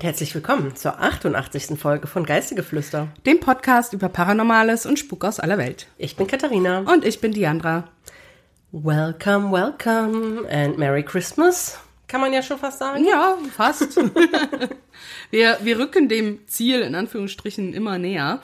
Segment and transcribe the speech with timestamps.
[0.00, 1.78] Und herzlich willkommen zur 88.
[1.78, 3.08] Folge von Geistegeflüster.
[3.26, 5.88] Dem Podcast über Paranormales und Spuk aus aller Welt.
[5.98, 6.78] Ich bin Katharina.
[6.90, 7.84] Und ich bin Diandra.
[8.72, 11.78] Welcome, welcome and Merry Christmas.
[12.08, 13.04] Kann man ja schon fast sagen.
[13.04, 13.94] Ja, fast.
[15.30, 18.40] wir, wir rücken dem Ziel in Anführungsstrichen immer näher.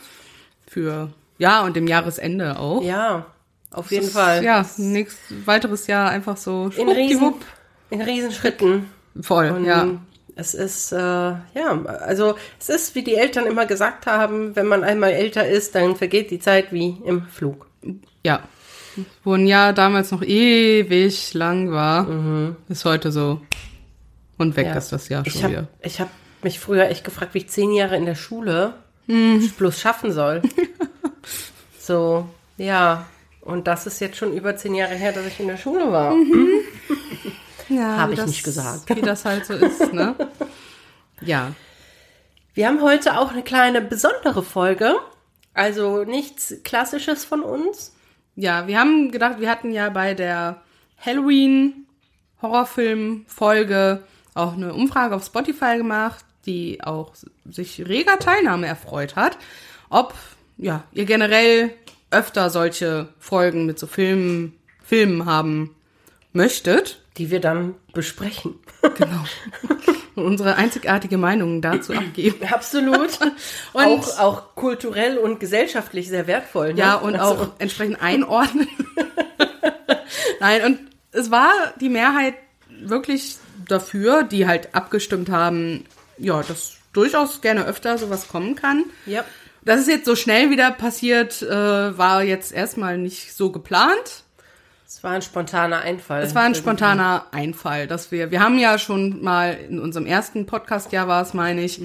[0.66, 2.82] Für, ja, und dem Jahresende auch.
[2.82, 3.28] Ja,
[3.70, 4.44] auf jeden Fall.
[4.44, 7.32] Ja, nächstes, weiteres Jahr einfach so in Riesen,
[7.88, 8.90] in Riesenschritten.
[9.22, 9.88] Voll, Und ja.
[10.36, 14.84] Es ist, äh, ja, also es ist, wie die Eltern immer gesagt haben, wenn man
[14.84, 17.66] einmal älter ist, dann vergeht die Zeit wie im Flug.
[18.24, 18.40] Ja.
[19.24, 23.40] Wo ein Jahr damals noch ewig lang war, ist heute so.
[24.38, 24.74] Und weg Ja.
[24.74, 25.68] ist das Jahr schon Ich habe wieder.
[25.82, 26.08] ich hab
[26.42, 28.74] mich früher echt gefragt, wie ich zehn Jahre in der Schule
[29.06, 29.50] Mhm.
[29.58, 30.42] bloß schaffen soll.
[31.78, 32.26] so,
[32.56, 33.06] ja.
[33.40, 36.14] Und das ist jetzt schon über zehn Jahre her, dass ich in der Schule war.
[37.68, 38.94] Ja, Hab wie ich das- nicht gesagt.
[38.94, 40.14] Wie das halt so ist, ne?
[41.22, 41.52] Ja.
[42.54, 44.94] Wir haben heute auch eine kleine besondere Folge.
[45.54, 47.94] Also nichts Klassisches von uns.
[48.34, 50.60] Ja, wir haben gedacht, wir hatten ja bei der
[51.04, 51.86] Halloween
[52.42, 54.02] Horrorfilm-Folge
[54.34, 57.14] auch eine Umfrage auf Spotify gemacht, die auch
[57.46, 59.38] sich reger Teilnahme erfreut hat,
[59.88, 60.14] ob
[60.58, 61.72] ja, ihr generell
[62.10, 65.74] öfter solche Folgen mit so Filmen, Filmen haben
[66.32, 67.02] möchtet.
[67.18, 68.58] Die wir dann besprechen.
[68.82, 69.24] Genau.
[70.14, 72.46] Und unsere einzigartige Meinung dazu abgeben.
[72.52, 73.10] Absolut.
[73.72, 76.74] Und- auch, auch kulturell und gesellschaftlich sehr wertvoll.
[76.74, 76.80] Ne?
[76.80, 78.68] Ja, und Also, auch entsprechend einordnen.
[80.40, 80.78] Nein, und
[81.12, 82.34] es war die Mehrheit
[82.68, 83.36] wirklich
[83.68, 85.84] dafür, die halt abgestimmt haben,
[86.18, 88.84] ja, dass durchaus gerne öfter sowas kommen kann.
[89.06, 89.24] Ja.
[89.64, 91.48] Dass es jetzt so schnell wieder passiert, äh,
[91.98, 94.24] war jetzt erstmal nicht so geplant.
[94.86, 96.22] Es war ein spontaner Einfall.
[96.22, 100.46] Es war ein spontaner Einfall, dass wir, wir haben ja schon mal in unserem ersten
[100.46, 101.80] Podcast-Jahr war es, meine ich,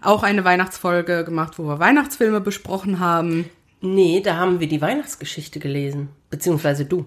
[0.00, 3.50] auch eine Weihnachtsfolge gemacht, wo wir Weihnachtsfilme besprochen haben.
[3.80, 6.08] Nee, da haben wir die Weihnachtsgeschichte gelesen.
[6.30, 7.06] Beziehungsweise du.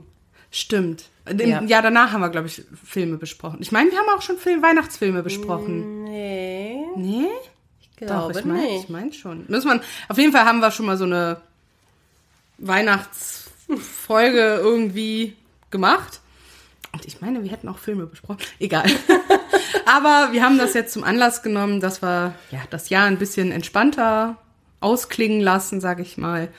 [0.52, 1.06] Stimmt.
[1.25, 1.64] Im Ja.
[1.64, 3.58] Jahr danach haben wir, glaube ich, Filme besprochen.
[3.62, 6.03] Ich meine, wir haben auch schon Film Weihnachtsfilme besprochen.
[6.03, 7.25] Nee, Nee?
[7.81, 8.84] ich glaube Doch, ich meine nicht.
[8.84, 9.46] ich mein schon.
[9.47, 11.38] Muss man, auf jeden Fall haben wir schon mal so eine
[13.67, 15.35] Weihnachtsfolge irgendwie
[15.69, 16.22] gemacht.
[16.94, 18.39] Und ich meine, wir hätten auch Filme besprochen.
[18.59, 18.85] Egal.
[19.85, 23.51] Aber wir haben das jetzt zum Anlass genommen, dass wir ja, das Jahr ein bisschen
[23.51, 24.38] entspannter
[24.79, 26.50] ausklingen lassen, sage ich mal.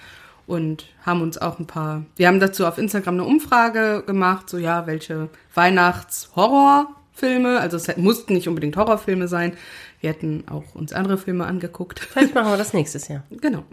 [0.46, 2.04] Und haben uns auch ein paar.
[2.16, 8.32] Wir haben dazu auf Instagram eine Umfrage gemacht, so ja, welche Weihnachts-Horrorfilme, also es mussten
[8.32, 9.58] nicht unbedingt Horrorfilme sein.
[10.00, 12.00] Wir hätten auch uns andere Filme angeguckt.
[12.00, 13.24] Vielleicht machen wir das nächstes Jahr.
[13.30, 13.64] Genau.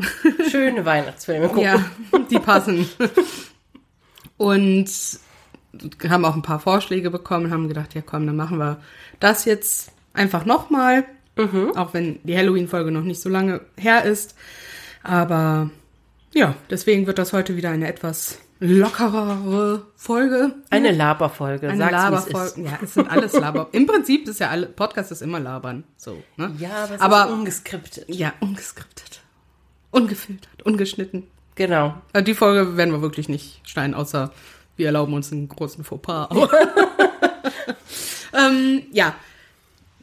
[0.49, 1.63] Schöne Weihnachtsfilme gucken.
[1.63, 1.85] Ja,
[2.29, 2.89] die passen.
[4.37, 4.89] Und
[6.09, 8.79] haben auch ein paar Vorschläge bekommen, haben gedacht, ja komm, dann machen wir
[9.19, 11.05] das jetzt einfach nochmal.
[11.75, 14.35] Auch wenn die Halloween-Folge noch nicht so lange her ist.
[15.03, 15.69] Aber
[16.33, 20.53] ja, deswegen wird das heute wieder eine etwas lockerere Folge.
[20.69, 21.69] Eine Laberfolge.
[21.69, 22.61] Eine Sag's, Laberfolge.
[22.63, 23.69] Ja, es sind alles Laber.
[23.73, 25.83] Im Prinzip ist ja alle, Podcast ist immer Labern.
[25.97, 26.53] So, ne?
[26.57, 28.05] Ja, aber es Aber- ist ungeskriptet.
[28.07, 29.21] Ja, ungeskriptet.
[29.91, 31.23] Ungefiltert, ungeschnitten.
[31.55, 31.95] Genau.
[32.11, 34.31] Also die Folge werden wir wirklich nicht schneiden, außer
[34.75, 36.27] wir erlauben uns einen großen Fauxpas.
[38.33, 39.15] Ähm, ja,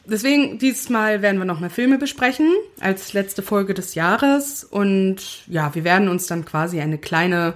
[0.07, 5.75] deswegen diesmal werden wir noch mal Filme besprechen als letzte Folge des Jahres und ja,
[5.75, 7.55] wir werden uns dann quasi eine kleine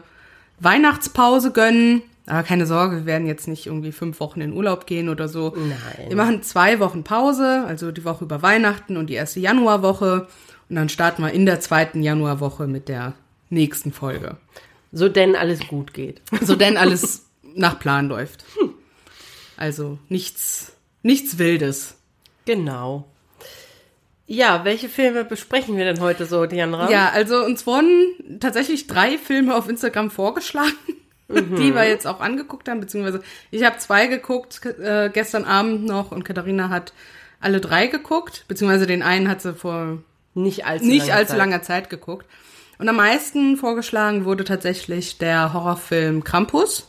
[0.60, 2.02] Weihnachtspause gönnen.
[2.26, 5.54] Aber keine Sorge, wir werden jetzt nicht irgendwie fünf Wochen in Urlaub gehen oder so.
[5.56, 6.08] Nein.
[6.08, 10.26] Wir machen zwei Wochen Pause, also die Woche über Weihnachten und die erste Januarwoche.
[10.68, 13.14] Und dann starten wir in der zweiten Januarwoche mit der
[13.48, 14.36] nächsten Folge.
[14.90, 16.20] So denn alles gut geht.
[16.40, 18.44] So denn alles nach Plan läuft.
[19.56, 21.96] Also nichts, nichts Wildes.
[22.44, 23.06] Genau.
[24.26, 26.90] Ja, welche Filme besprechen wir denn heute so, Diandra?
[26.90, 30.74] Ja, also uns wurden tatsächlich drei Filme auf Instagram vorgeschlagen,
[31.28, 36.10] die wir jetzt auch angeguckt haben, beziehungsweise ich habe zwei geguckt äh, gestern Abend noch
[36.10, 36.92] und Katharina hat
[37.40, 39.98] alle drei geguckt, beziehungsweise den einen hat sie vor
[40.34, 41.38] Nicht allzu nicht lange allzu Zeit.
[41.38, 42.26] langer Zeit geguckt.
[42.78, 46.88] Und am meisten vorgeschlagen wurde tatsächlich der Horrorfilm Krampus.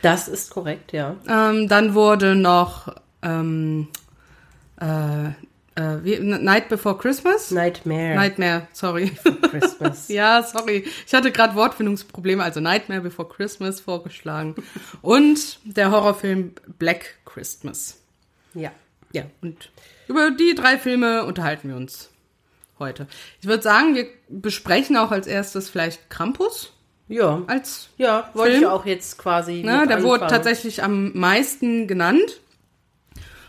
[0.00, 1.16] Das ist korrekt, ja.
[1.28, 3.86] Ähm, dann wurde noch ähm,
[4.80, 5.30] äh,
[5.74, 7.50] äh, wie, Night Before Christmas?
[7.50, 8.14] Nightmare.
[8.14, 9.10] Nightmare, sorry.
[9.50, 10.08] Christmas.
[10.08, 10.84] ja, sorry.
[11.06, 14.54] Ich hatte gerade Wortfindungsprobleme, also Nightmare Before Christmas vorgeschlagen.
[15.00, 17.98] Und der Horrorfilm Black Christmas.
[18.54, 18.70] ja.
[19.14, 19.70] Ja, und
[20.08, 22.08] über die drei Filme unterhalten wir uns
[22.78, 23.06] heute.
[23.42, 26.72] Ich würde sagen, wir besprechen auch als erstes vielleicht Krampus
[27.08, 27.42] Ja.
[27.46, 28.62] als Ja, wollte Film?
[28.62, 29.62] ich auch jetzt quasi.
[29.62, 30.30] Ne, der wurde anfangen.
[30.30, 32.40] tatsächlich am meisten genannt.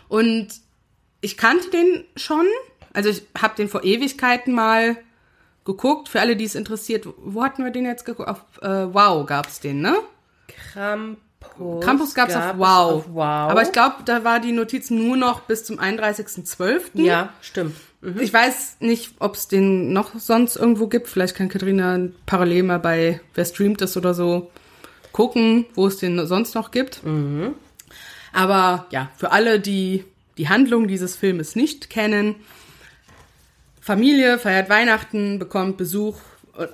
[0.08, 0.48] Und
[1.24, 2.46] ich kannte den schon.
[2.92, 4.96] Also ich habe den vor Ewigkeiten mal
[5.64, 6.08] geguckt.
[6.08, 8.28] Für alle, die es interessiert, wo hatten wir den jetzt geguckt?
[8.28, 9.96] Auf äh, Wow gab's den, ne?
[10.72, 12.14] Krampus.
[12.14, 12.92] Gab's gab auf es wow.
[12.92, 13.50] auf wow.
[13.50, 16.80] Aber ich glaube, da war die Notiz nur noch bis zum 31.12.
[16.94, 17.76] Ja, stimmt.
[18.20, 21.08] Ich weiß nicht, ob es den noch sonst irgendwo gibt.
[21.08, 24.50] Vielleicht kann Katharina parallel mal bei Wer streamt es oder so
[25.12, 27.00] gucken, wo es den sonst noch gibt.
[28.34, 30.04] Aber ja, für alle, die
[30.38, 32.36] die Handlung dieses Filmes nicht kennen,
[33.80, 36.16] Familie feiert Weihnachten, bekommt Besuch,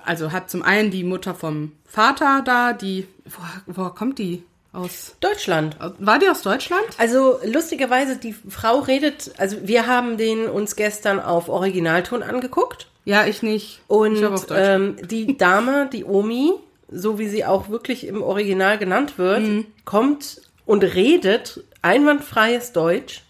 [0.04, 5.16] also hat zum einen die Mutter vom Vater da, die, woher, woher kommt die aus?
[5.20, 5.76] Deutschland.
[5.98, 6.84] War die aus Deutschland?
[6.98, 12.86] Also lustigerweise, die Frau redet, also wir haben den uns gestern auf Originalton angeguckt.
[13.04, 13.80] Ja, ich nicht.
[13.88, 16.52] Und ich ähm, die Dame, die Omi,
[16.92, 19.66] so wie sie auch wirklich im Original genannt wird, Mhm.
[19.84, 23.22] kommt und redet einwandfreies Deutsch.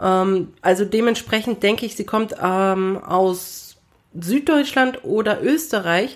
[0.00, 3.76] Ähm, also dementsprechend denke ich, sie kommt ähm, aus
[4.18, 6.14] Süddeutschland oder Österreich.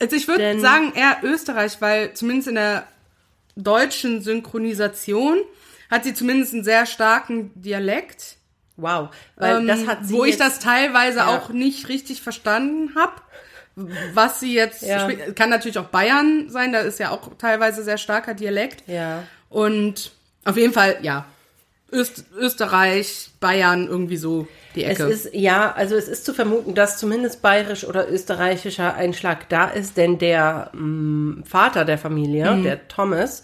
[0.00, 2.84] Also ich würde sagen eher Österreich, weil zumindest in der
[3.56, 5.38] deutschen Synchronisation
[5.90, 8.36] hat sie zumindest einen sehr starken Dialekt.
[8.78, 11.36] Wow, weil ähm, das hat sie wo ich jetzt- das teilweise Ja.
[11.36, 13.12] auch nicht richtig verstanden habe.
[14.14, 15.00] Was sie jetzt Ja.
[15.00, 18.86] spielt, kann natürlich auch Bayern sein, da ist ja auch teilweise sehr starker Dialekt.
[18.86, 19.24] Ja.
[19.50, 20.12] Und
[20.44, 21.26] auf jeden Fall, ja,
[21.92, 25.10] Öst, Österreich, Bayern, irgendwie so die Es Ecke.
[25.10, 29.96] ist, ja, also es ist zu vermuten, dass zumindest bayerisch oder österreichischer Einschlag da ist,
[29.98, 32.62] denn der mh, Vater der Familie, Mhm.
[32.62, 33.42] der Thomas,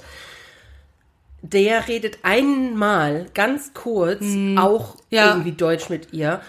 [1.42, 4.22] der redet einmal ganz kurz
[4.56, 5.00] auch Mhm.
[5.10, 5.28] Ja.
[5.30, 6.40] irgendwie Deutsch mit ihr.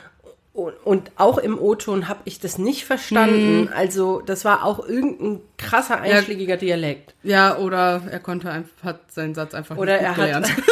[0.54, 3.62] Und, und auch im O-Ton habe ich das nicht verstanden.
[3.62, 3.70] Mhm.
[3.74, 7.14] Also das war auch irgendein krasser einschlägiger Dialekt.
[7.24, 10.48] ja, oder er konnte einfach, hat seinen Satz einfach Oder nicht er gut hat- gelernt.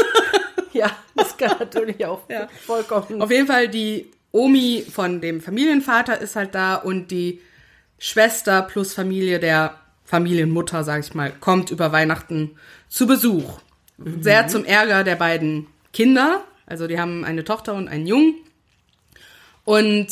[0.77, 2.47] Ja, das kann natürlich auch Ja.
[2.65, 3.21] vollkommen.
[3.21, 7.41] Auf jeden Fall die Omi von dem Familienvater ist halt da und die
[7.99, 9.75] Schwester plus Familie der
[10.05, 12.55] Familienmutter, sag ich mal, kommt über Weihnachten
[12.89, 13.59] zu Besuch.
[14.21, 16.43] Sehr zum Ärger der beiden Kinder.
[16.67, 18.35] Also die haben eine Tochter und einen Jungen.
[19.65, 20.07] Und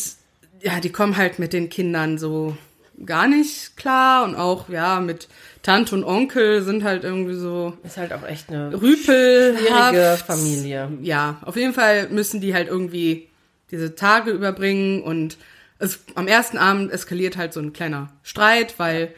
[0.62, 2.58] ja, die kommen halt mit den Kindern so
[3.06, 5.28] gar nicht klar und auch ja mit
[5.66, 10.92] Tante und Onkel sind halt irgendwie so Ist halt auch echt eine Rüpel schwierige Familie.
[11.02, 13.30] ja, auf jeden Fall müssen die halt irgendwie
[13.72, 15.38] diese Tage überbringen und
[15.80, 19.12] es, am ersten Abend eskaliert halt so ein kleiner Streit, weil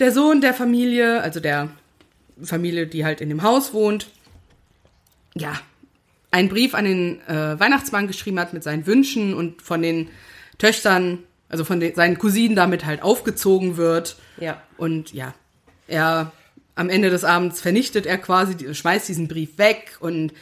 [0.00, 1.68] der Sohn der Familie, also der
[2.42, 4.08] Familie, die halt in dem Haus wohnt,
[5.36, 5.54] ja,
[6.32, 10.08] einen Brief an den äh, Weihnachtsmann geschrieben hat mit seinen Wünschen und von den
[10.58, 14.16] Töchtern, also von den, seinen Cousinen damit halt aufgezogen wird.
[14.40, 14.60] Ja.
[14.76, 15.32] Und ja,
[15.86, 16.32] er
[16.76, 20.32] am Ende des Abends vernichtet er quasi, schmeißt diesen Brief weg und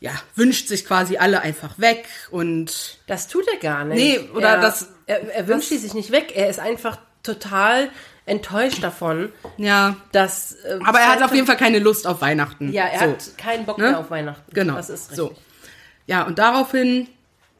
[0.00, 3.96] ja, wünscht sich quasi alle einfach weg und Das tut er gar nicht.
[3.98, 6.32] Nee, oder er, das- Er, er wünscht die sich nicht weg.
[6.36, 7.90] Er ist einfach total
[8.26, 9.96] enttäuscht davon, ja.
[10.12, 10.52] dass.
[10.52, 12.72] äh, Aber er hat auf jeden Fall keine Lust auf Weihnachten.
[12.72, 13.04] Ja, er so.
[13.06, 13.90] hat keinen Bock Ne?
[13.90, 14.52] mehr auf Weihnachten.
[14.54, 14.74] Genau.
[14.74, 15.16] Das ist richtig.
[15.16, 15.34] So.
[16.06, 17.08] Ja, und daraufhin,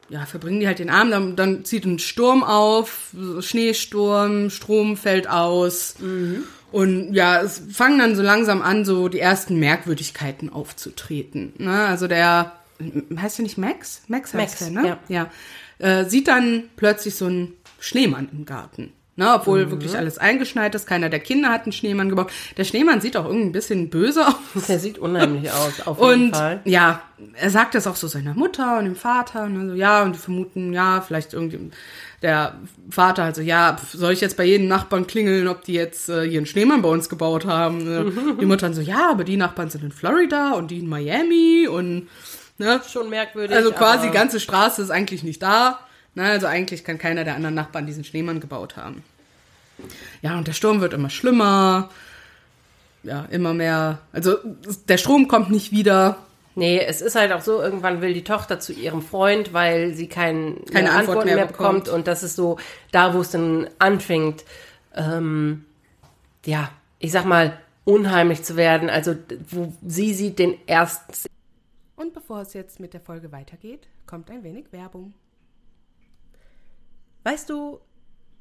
[0.09, 3.09] ja, verbringen die halt den Abend, dann, dann zieht ein Sturm auf,
[3.41, 5.95] Schneesturm, Strom fällt aus.
[5.99, 6.43] Mhm.
[6.71, 11.53] Und ja, es fangen dann so langsam an, so die ersten Merkwürdigkeiten aufzutreten.
[11.57, 11.71] Ne?
[11.85, 12.53] Also der,
[13.19, 14.03] heißt der nicht Max?
[14.07, 14.97] Max heißt Max, der, ne?
[15.09, 15.27] ja.
[15.79, 15.99] ja.
[16.01, 18.93] Äh, sieht dann plötzlich so einen Schneemann im Garten.
[19.15, 19.71] Ne, obwohl Mhm.
[19.71, 22.31] wirklich alles eingeschneit ist, keiner der Kinder hat einen Schneemann gebaut.
[22.55, 24.65] Der Schneemann sieht auch irgendwie ein bisschen böse aus.
[24.69, 26.61] Der sieht unheimlich aus, auf jeden Und Fall.
[26.63, 27.01] ja,
[27.33, 29.43] er sagt das auch so seiner Mutter und dem Vater.
[29.43, 31.69] Und so, ja, und die vermuten, ja, vielleicht irgendwie
[32.21, 32.55] der
[32.89, 36.27] Vater halt so, ja, soll ich jetzt bei jedem Nachbarn klingeln, ob die jetzt äh,
[36.27, 37.83] hier einen Schneemann bei uns gebaut haben?
[37.83, 38.11] Ne?
[38.39, 41.67] Die Mutter dann so, ja, aber die Nachbarn sind in Florida und die in Miami
[41.67, 42.07] und
[42.57, 42.81] ne?
[42.91, 43.55] Schon merkwürdig.
[43.55, 45.79] Also quasi aber- ganze Straße ist eigentlich nicht da.
[46.15, 46.23] Ne?
[46.23, 49.03] Also eigentlich kann keiner der anderen Nachbarn diesen Schneemann gebaut haben.
[50.21, 51.89] Ja, und der Sturm wird immer schlimmer.
[53.03, 53.99] Ja, immer mehr.
[54.11, 54.37] Also
[54.89, 56.17] der Strom kommt nicht wieder.
[56.55, 60.07] Nee, es ist halt auch so, irgendwann will die Tochter zu ihrem Freund, weil sie
[60.07, 61.85] kein, Keine Antwort mehr bekommt.
[61.85, 61.89] bekommt.
[61.89, 62.57] Und das ist so
[62.91, 64.43] da, wo es dann anfängt,
[64.95, 65.65] ähm,
[66.45, 68.89] ja, ich sag mal, unheimlich zu werden.
[68.89, 69.15] Also,
[69.49, 71.29] wo sie sieht den ersten.
[71.95, 75.13] Und bevor es jetzt mit der Folge weitergeht, kommt ein wenig Werbung.
[77.23, 77.79] Weißt du,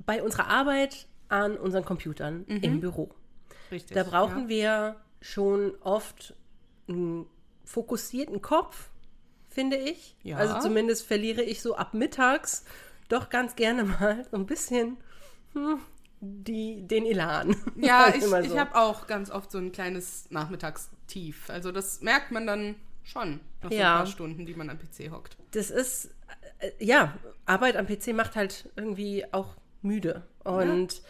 [0.07, 3.11] bei unserer Arbeit an unseren Computern im Büro,
[3.71, 3.95] Richtig.
[3.95, 6.35] da brauchen wir schon oft
[6.89, 7.27] einen
[7.69, 8.89] fokussierten Kopf,
[9.51, 10.17] finde ich.
[10.23, 10.39] Ja.
[10.39, 12.65] Also zumindest verliere ich so ab mittags
[13.09, 14.97] doch ganz gerne mal so ein bisschen
[15.53, 15.79] hm,
[16.21, 17.57] die, den Elan.
[17.77, 18.59] Ja, ich, Immer ich so.
[18.59, 21.51] habe auch ganz oft so ein kleines Nachmittagstief.
[21.51, 23.41] Also das merkt man dann schon.
[23.63, 23.93] Nach so Ja.
[23.95, 25.37] ein paar Stunden, die man am PC hockt.
[25.53, 26.11] das ist,
[26.59, 30.27] äh, ja, Arbeit am PC macht halt irgendwie auch müde.
[30.45, 31.03] Und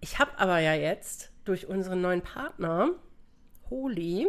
[0.00, 2.90] ich habe aber ja jetzt durch unseren neuen Partner,
[3.70, 4.28] Holy,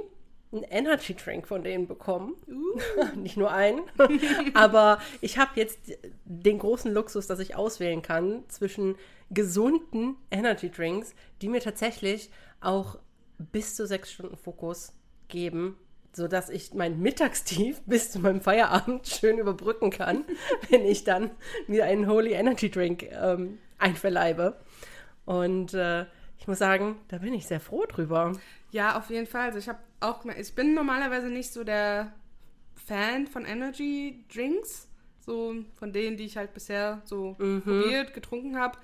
[0.53, 2.36] einen Energy Drink von denen bekommen.
[3.15, 3.81] Nicht nur einen,
[4.53, 5.79] aber ich habe jetzt
[6.25, 8.95] den großen Luxus, dass ich auswählen kann zwischen
[9.31, 12.29] gesunden Energy Drinks, die mir tatsächlich
[12.62, 13.00] auch
[13.38, 14.93] bis zu sechs Stunden Fokus
[15.27, 15.77] geben,
[16.13, 20.25] sodass ich mein Mittagstief bis zu meinem Feierabend schön überbrücken kann,
[20.69, 21.31] wenn ich dann
[21.67, 24.57] mir einen Holy Energy Drink ähm, einverleibe.
[25.25, 26.05] Und äh,
[26.38, 28.33] ich muss sagen, da bin ich sehr froh drüber.
[28.74, 29.44] Ja, auf jeden Fall.
[29.46, 32.12] Also ich habe auch, ich bin normalerweise nicht so der
[32.88, 34.89] Fan von Energy Drinks,
[35.20, 38.80] so von denen, die ich halt bisher so probiert, getrunken habe.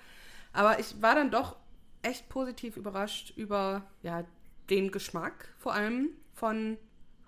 [0.53, 1.55] Aber ich war dann doch
[2.03, 4.23] echt positiv überrascht über ja
[4.69, 6.77] den Geschmack vor allem von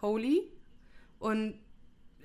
[0.02, 0.44] Holy
[1.20, 1.60] und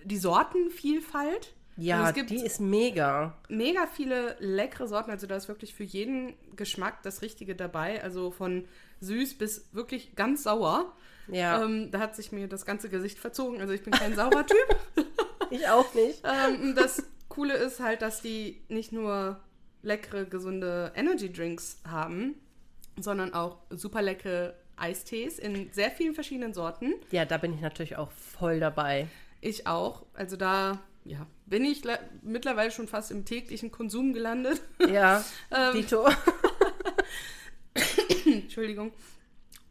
[0.04, 1.54] die Sortenvielfalt.
[1.78, 3.36] Ja, Also es gibt die ist mega.
[3.48, 5.10] mega viele leckere Sorten.
[5.10, 8.02] Also da ist wirklich für jeden Geschmack das Richtige dabei.
[8.02, 8.66] Also von
[9.00, 10.92] süß bis wirklich ganz sauer.
[11.28, 13.60] Ja, Ähm, da hat sich mir das ganze Gesicht verzogen.
[13.60, 14.76] Also ich bin kein saurer Typ.
[15.50, 16.22] ich auch nicht.
[16.24, 19.40] ähm, das Coole ist halt, dass die nicht nur
[19.82, 22.34] leckere, gesunde Energy Drinks haben,
[22.98, 26.94] sondern auch super leckere Eistees in sehr vielen verschiedenen Sorten.
[27.10, 29.08] Ja, da bin ich natürlich auch voll dabei.
[29.40, 30.06] Ich auch.
[30.14, 34.60] Also da ja, bin ich le- mittlerweile schon fast im täglichen Konsum gelandet.
[34.88, 36.06] Ja, Ähm, Dito.
[38.26, 38.92] Entschuldigung.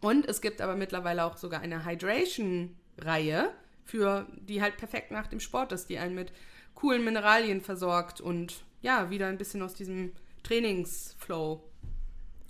[0.02, 3.50] Und es gibt aber mittlerweile auch sogar eine Hydration-Reihe,
[3.84, 6.32] für die halt perfekt nach dem Sport ist, die einen mit
[6.74, 10.12] coolen Mineralien versorgt und ja, wieder ein bisschen aus diesem
[10.44, 11.64] Trainingsflow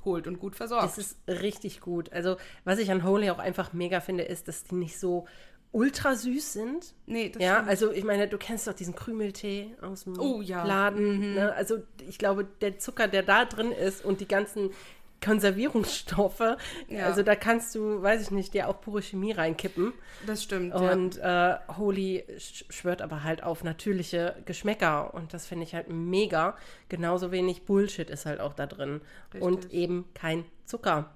[0.03, 0.83] holt und gut versorgt.
[0.85, 2.11] Das ist richtig gut.
[2.11, 5.25] Also, was ich an Holy auch einfach mega finde, ist, dass die nicht so
[5.71, 6.93] ultra süß sind.
[7.05, 7.69] nee, das Ja, stimmt.
[7.69, 10.63] also ich meine, du kennst doch diesen Krümeltee aus dem Oh, ja.
[10.65, 11.33] Laden.
[11.35, 11.53] Ne?
[11.53, 14.69] Also ich glaube, der Zucker, der da drin ist und die ganzen
[15.25, 17.05] Konservierungsstoffe, Ja.
[17.05, 19.93] also da kannst du, weiß ich nicht, dir auch pure Chemie reinkippen.
[20.25, 20.73] das stimmt.
[20.73, 20.91] ja.
[20.91, 25.89] Und äh, Holy sch- schwört aber halt auf natürliche Geschmäcker und das finde ich halt
[25.89, 26.55] mega.
[26.89, 29.01] Genauso wenig Bullshit ist halt auch da drin.
[29.39, 29.73] Und Richtig.
[29.73, 31.11] eben kein Zucker.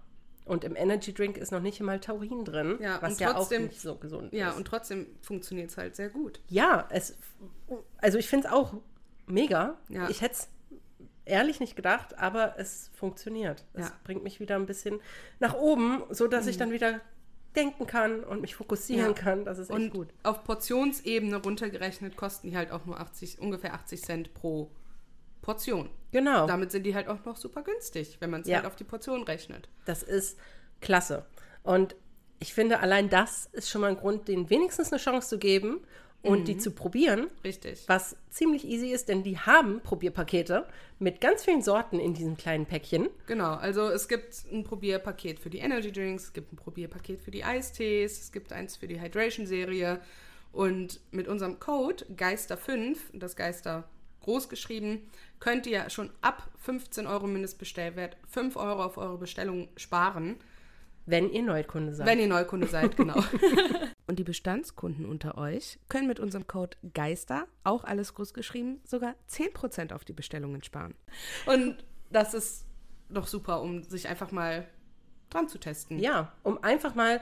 [0.45, 3.63] Und im Energy Drink ist noch nicht einmal Taurin drin, Ja, was und ja trotzdem-
[3.65, 4.57] auch nicht so gesund ja, ist.
[4.57, 6.41] und trotzdem funktioniert es halt sehr gut.
[6.47, 7.15] Ja, es,
[7.97, 8.73] also ich finde es auch
[9.27, 9.77] mega.
[9.89, 10.09] Ja.
[10.09, 10.49] Ich hätte es
[11.29, 13.63] ehrlich nicht gedacht, aber es funktioniert.
[13.73, 13.93] Es Ja.
[14.03, 14.99] bringt mich wieder ein bisschen
[15.39, 16.99] nach oben, so dass ich dann wieder
[17.55, 19.13] denken kann und mich fokussieren Ja.
[19.13, 19.45] kann.
[19.45, 20.09] Das ist echt Und gut.
[20.23, 24.69] auf Portionsebene runtergerechnet kosten die halt auch nur 80, ungefähr 80 Cent pro
[25.41, 25.89] Portion.
[26.11, 26.45] Genau.
[26.47, 28.57] Damit sind die halt auch noch super günstig, wenn man es Ja.
[28.57, 29.69] halt auf die Portion rechnet.
[29.85, 30.37] Das ist
[30.81, 31.25] klasse.
[31.63, 31.95] Und
[32.39, 35.81] ich finde, allein das ist schon mal ein Grund, denen wenigstens eine Chance zu geben
[36.21, 37.27] und die zu probieren.
[37.43, 37.83] Richtig.
[37.87, 40.67] Was ziemlich easy ist, denn die haben Probierpakete
[40.99, 43.09] mit ganz vielen Sorten in diesem kleinen Päckchen.
[43.25, 47.31] Genau, also es gibt ein Probierpaket für die Energy Drinks, es gibt ein Probierpaket für
[47.31, 50.01] die Eistees, es gibt eins für die Hydration-Serie.
[50.51, 53.87] Und mit unserem Code Geister5, das Geister
[54.21, 55.09] groß geschrieben,
[55.39, 60.37] könnt ihr schon ab 15 Euro Mindestbestellwert 5 Euro auf eure Bestellung sparen.
[61.09, 62.05] Wenn ihr Neukunde seid.
[62.05, 63.23] Wenn ihr Neukunde seid, genau.
[64.05, 69.15] Und die Bestandskunden unter euch können mit unserem Code GEISTER, auch alles groß geschrieben, sogar
[69.29, 70.93] 10% auf die Bestellungen sparen.
[71.45, 72.65] Und das ist
[73.09, 74.67] doch super, um sich einfach mal
[75.29, 75.99] dran zu testen.
[75.99, 77.21] Ja, um einfach mal,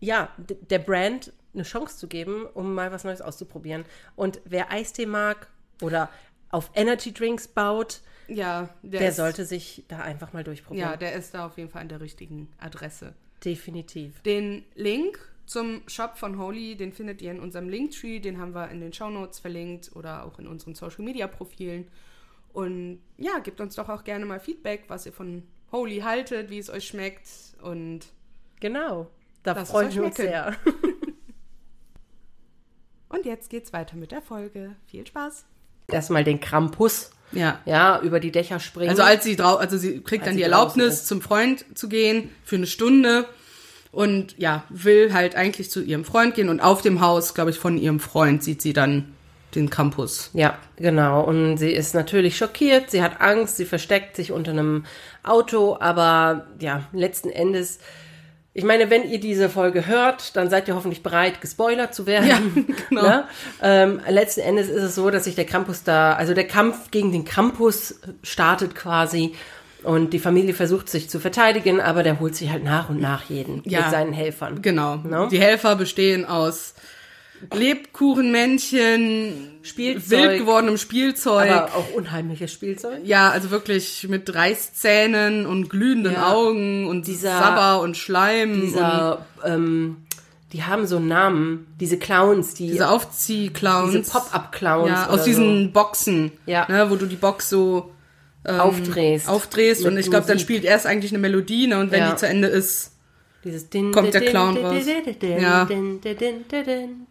[0.00, 3.84] ja, der Brand eine Chance zu geben, um mal was Neues auszuprobieren.
[4.14, 5.48] Und wer Eistee mag
[5.80, 6.08] oder
[6.52, 10.90] auf Energy Drinks baut, Ja, der, der ist, sollte sich da einfach mal durchprobieren.
[10.90, 13.14] Ja, der ist da auf jeden Fall an der richtigen Adresse.
[13.44, 14.22] Definitiv.
[14.22, 18.70] Den Link zum Shop von Holy, den findet ihr in unserem Linktree, den haben wir
[18.70, 21.88] in den Shownotes verlinkt oder auch in unseren Social Media Profilen.
[22.52, 25.42] Und ja, gebt uns doch auch gerne mal Feedback, was ihr von
[25.72, 27.26] Holy haltet, wie es euch schmeckt
[27.62, 28.06] und
[28.62, 29.10] Genau.
[29.42, 30.56] Da freuen wir uns sehr.
[33.08, 34.76] und jetzt geht's weiter mit der Folge.
[34.86, 35.46] Viel Spaß.
[35.88, 37.58] Erstmal den Krampus, Ja.
[37.64, 38.90] ja, über die Dächer springen.
[38.90, 42.30] Also als sie drau also sie kriegt Als dann die Erlaubnis, zum Freund zu gehen
[42.44, 43.26] für eine Stunde
[43.90, 47.58] und ja, will halt eigentlich zu ihrem Freund gehen und auf dem Haus, glaube ich,
[47.58, 49.14] von ihrem Freund sieht sie dann
[49.54, 50.30] den Campus.
[50.32, 51.22] Ja, genau.
[51.22, 54.86] Und sie ist natürlich schockiert, sie hat Angst, sie versteckt sich unter einem
[55.22, 57.78] Auto, aber ja, letzten Endes,
[58.54, 62.28] ich meine, wenn ihr diese Folge hört, dann seid ihr hoffentlich bereit, gespoilert zu werden.
[62.28, 63.02] Ja, genau.
[63.02, 63.24] Ne?
[63.62, 67.12] Ähm, letzten Endes ist es so, dass sich der Krampus da, also der Kampf gegen
[67.12, 69.34] den Krampus startet quasi.
[69.84, 73.24] Und die Familie versucht sich zu verteidigen, aber der holt sich halt nach und nach
[73.28, 73.80] jeden Ja.
[73.80, 74.62] mit seinen Helfern.
[74.62, 74.96] Genau.
[74.96, 75.28] Ne?
[75.30, 76.74] Die Helfer bestehen aus
[77.54, 80.10] Lebkuchenmännchen, Spielzeug.
[80.10, 81.50] wild gewordenem Spielzeug.
[81.50, 83.00] Aber auch unheimliches Spielzeug.
[83.04, 86.32] ja, also wirklich mit Reißzähnen und glühenden Ja.
[86.32, 89.98] Augen und Dieser- Sabber und Schleim und Dieser, ähm,
[90.52, 93.92] die haben so einen Namen, diese Clowns, die diese Aufziehclowns.
[93.92, 94.88] diese Pop-up-Clowns.
[94.90, 96.66] Ja, aus diesen Boxen, Ja.
[96.68, 97.90] ne, wo du die Box so
[98.44, 99.28] so aufdrehst.
[99.28, 102.10] aufdrehst und ich glaube, dann spielt erst eigentlich eine Melodie, ne, und wenn Ja.
[102.10, 102.91] die zu Ende ist,
[103.44, 104.84] Dieses Din, Kommt der din, Clown din, raus.
[105.40, 105.62] Ja.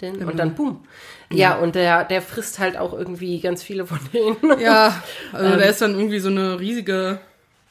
[0.01, 0.85] Und dann boom.
[1.31, 4.59] Ja, und der, der frisst halt auch irgendwie ganz viele von denen.
[4.59, 5.01] ja,
[5.33, 5.59] also Ähm.
[5.59, 7.19] da ist dann irgendwie so eine riesige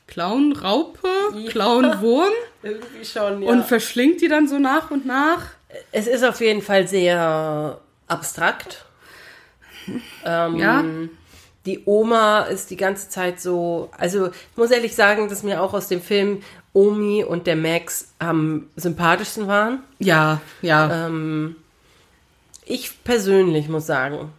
[0.09, 1.09] Clown-Raupe,
[1.49, 3.49] Clown-Wurm irgendwie schon, ja.
[3.51, 5.47] und verschlingt die dann so nach und nach.
[5.93, 8.85] es ist auf jeden Fall sehr abstrakt.
[10.25, 10.85] Ähm, Ja.
[11.67, 15.75] Die Oma ist die ganze Zeit so, also ich muss ehrlich sagen, dass mir auch
[15.75, 19.81] aus dem Film Omi und der Max am sympathischsten waren.
[19.99, 21.07] Ja, ja.
[21.07, 21.57] Ähm,
[22.65, 24.31] ich persönlich muss sagen.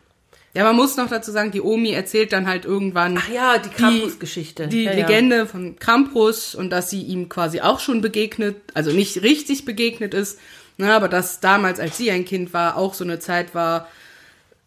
[0.54, 3.70] Ja, man muss noch dazu sagen, die Omi erzählt dann halt irgendwann Ach ja, die
[3.70, 4.68] Krampus-Geschichte.
[4.68, 5.08] die ja, ja.
[5.08, 10.14] Legende von Krampus und dass sie ihm quasi auch schon begegnet, also nicht richtig begegnet
[10.14, 10.40] ist,
[10.78, 13.88] ne, aber dass damals, als sie ein Kind war, auch so eine Zeit war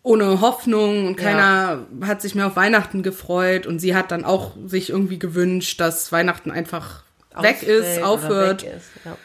[0.03, 4.53] ohne Hoffnung und keiner hat sich mehr auf Weihnachten gefreut und sie hat dann auch
[4.67, 7.04] sich irgendwie gewünscht, dass Weihnachten einfach
[7.41, 8.63] weg ist, aufhört.
[8.63, 9.17] weg ist, ja.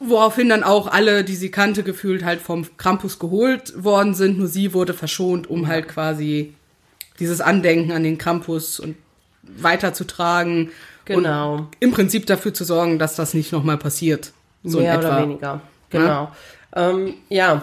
[0.00, 4.38] Woraufhin dann auch alle, die sie kannte, gefühlt halt vom Krampus geholt worden sind.
[4.38, 6.54] Nur sie wurde verschont, um halt quasi
[7.20, 8.96] dieses Andenken an den Krampus und
[9.42, 10.72] weiterzutragen.
[11.04, 11.54] Genau.
[11.56, 14.32] Und im Prinzip dafür zu sorgen, dass das nicht nochmal passiert.
[14.62, 15.60] So Mehr oder weniger.
[15.90, 16.32] Genau.
[16.74, 17.62] Ähm, ja.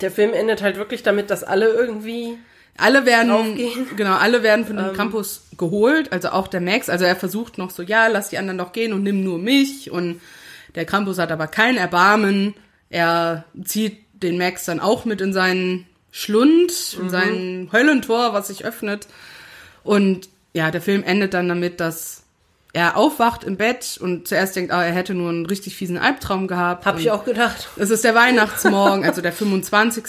[0.00, 2.38] Der Film endet halt wirklich damit, dass alle irgendwie.
[2.78, 3.30] Alle werden,
[3.96, 6.88] genau, alle werden von dem Krampus geholt, also auch der Max.
[6.88, 9.90] Also er versucht noch so, ja, lass die anderen doch gehen und nimm nur mich.
[9.90, 10.20] Und
[10.74, 12.54] der Krampus hat aber kein Erbarmen.
[12.88, 18.64] Er zieht den Max dann auch mit in seinen Schlund, in sein Höllentor, was sich
[18.64, 19.06] öffnet.
[19.84, 22.22] Und ja, der Film endet dann damit, dass
[22.72, 26.46] er aufwacht im Bett und zuerst denkt, ah, er hätte nur einen richtig fiesen Albtraum
[26.48, 26.86] gehabt.
[26.86, 27.68] Hab und ich auch gedacht.
[27.76, 30.04] es ist der Weihnachtsmorgen, also der 25.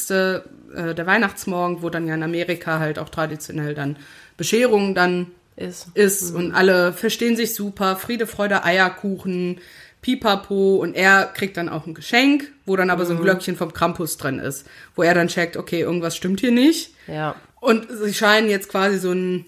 [0.75, 3.97] Äh, der Weihnachtsmorgen, wo dann ja in Amerika halt auch traditionell dann
[4.37, 5.87] Bescherung dann Ist.
[5.93, 9.59] ist und alle verstehen sich super, Friede, Freude, Eierkuchen,
[10.01, 13.73] Pipapo und er kriegt dann auch ein Geschenk, wo dann aber so ein Glöckchen vom
[13.73, 17.35] Krampus drin ist, wo er dann checkt, okay, irgendwas stimmt hier nicht Ja.
[17.61, 19.45] und sie scheinen jetzt quasi so ein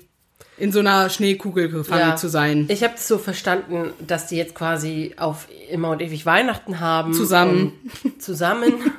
[0.57, 2.15] in so einer Schneekugel gefangen ja.
[2.15, 2.65] zu sein.
[2.69, 7.13] Ich habe es so verstanden, dass die jetzt quasi auf immer und ewig Weihnachten haben.
[7.13, 7.73] Zusammen.
[8.19, 8.73] Zusammen.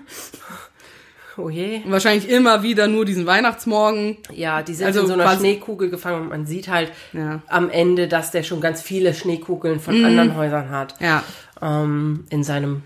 [1.38, 1.82] oh je.
[1.84, 4.16] Und wahrscheinlich immer wieder nur diesen Weihnachtsmorgen.
[4.32, 7.40] Ja, die sind Also in so einer Schneekugel gefangen und man sieht halt Ja.
[7.48, 10.94] am Ende, dass der schon ganz viele Schneekugeln von anderen Häusern hat.
[11.00, 11.22] Ja,
[11.62, 12.82] Ähm, in seinem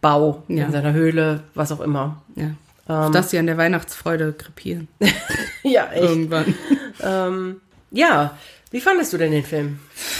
[0.00, 0.64] Bau, Ja.
[0.66, 2.22] in seiner Höhle, was auch immer.
[2.36, 2.50] ja.
[2.86, 4.88] Auf dass sie an der Weihnachtsfreude krepieren.
[5.62, 6.02] Ja, echt.
[6.02, 6.54] Irgendwann.
[7.02, 8.36] Ähm, ja,
[8.70, 9.78] wie fandest du denn den Film?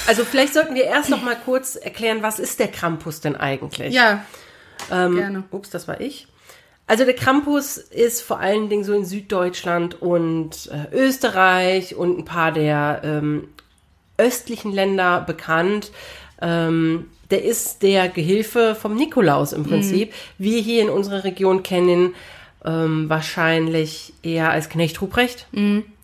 [0.09, 3.93] Also vielleicht sollten wir erst noch mal kurz erklären, was ist der Krampus denn eigentlich?
[3.95, 4.25] Ja,
[4.91, 5.45] ähm, gerne.
[5.51, 6.27] Ups, das war ich.
[6.87, 12.25] Also der Krampus ist vor allen Dingen so in Süddeutschland und äh, Österreich und ein
[12.25, 13.49] paar der ähm,
[14.19, 15.93] östlichen Länder bekannt.
[16.43, 20.13] Ähm, der ist der Gehilfe vom Nikolaus im Prinzip.
[20.39, 22.15] Wir hier in unserer Region kennen
[22.65, 25.47] ähm, wahrscheinlich eher als Knecht Ruprecht.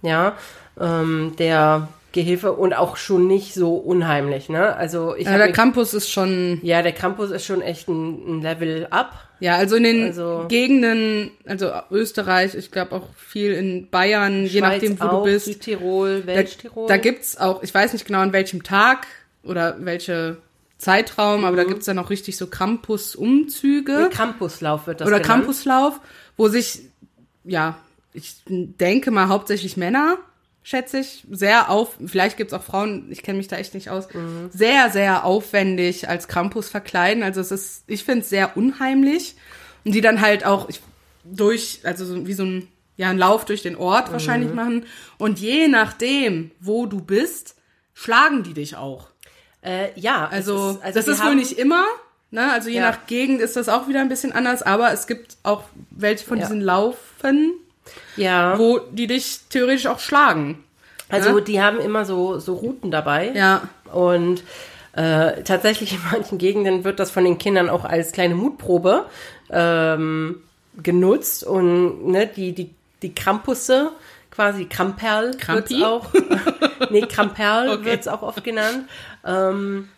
[0.03, 0.37] Ja,
[0.81, 4.49] ähm, der Gehilfe und auch schon nicht so unheimlich.
[4.49, 4.75] Ne?
[4.75, 8.43] Also ich ja der Krampus ist schon, ja, der Krampus ist schon echt ein, ein
[8.43, 9.13] Level up.
[9.41, 14.61] Ja, also in den Also- Gegenden, also Österreich, ich glaube auch viel in Bayern, je
[14.61, 15.47] Schweiz nachdem, wo auch, du bist.
[15.47, 16.87] Südtirol, Da, Westtirol.
[16.89, 19.07] da gibt's auch, ich weiß nicht genau an welchem Tag
[19.43, 20.37] oder welche
[20.79, 24.09] Zeitraum, aber da gibt's dann auch richtig so Krampus-Umzüge.
[24.09, 25.41] Nee, Campuslauf wird das oder genannt.
[25.45, 26.01] Campuslauf,
[26.37, 26.81] wo sich,
[27.45, 27.77] ja,
[28.13, 30.19] ich denke mal hauptsächlich Männer,
[30.63, 34.13] schätze ich, sehr auf, vielleicht gibt's auch Frauen, ich kenne mich da echt nicht aus,
[34.13, 34.51] Mhm.
[34.53, 37.23] sehr, sehr aufwendig als Krampus verkleiden.
[37.23, 39.37] Also es ist, ich finde es sehr unheimlich.
[39.85, 40.81] Und die dann halt auch ich,
[41.25, 44.13] durch, also so, wie so ein, ja, ein Lauf durch den Ort Mhm.
[44.13, 44.85] wahrscheinlich machen.
[45.17, 47.55] Und je nachdem, wo du bist,
[47.95, 49.09] schlagen die dich auch.
[49.63, 51.85] Äh, ja, es Also, ist, also das ist wohl nicht immer.
[52.31, 52.53] Ne?
[52.53, 52.91] Also je Ja.
[52.91, 56.39] nach Gegend ist das auch wieder ein bisschen anders, aber es gibt auch welche von
[56.39, 56.45] Ja.
[56.47, 57.55] diesen Laufen,
[58.17, 60.63] Ja, wo die dich theoretisch auch schlagen.
[61.09, 61.43] also ne?
[61.43, 63.33] die haben immer so, so Routen dabei.
[63.35, 63.63] Ja,
[63.93, 64.43] Und
[64.93, 69.07] äh, tatsächlich in manchen Gegenden wird das von den Kindern auch als kleine Mutprobe
[69.51, 70.43] ähm,
[70.83, 71.45] genutzt.
[71.45, 72.71] Und ne, die, die,
[73.03, 73.93] die Krampusse
[74.31, 76.13] quasi Kramperl wird's auch.
[76.91, 77.85] nee, Kramperl Okay.
[77.85, 78.89] wird's auch oft genannt.
[79.25, 79.89] Ähm,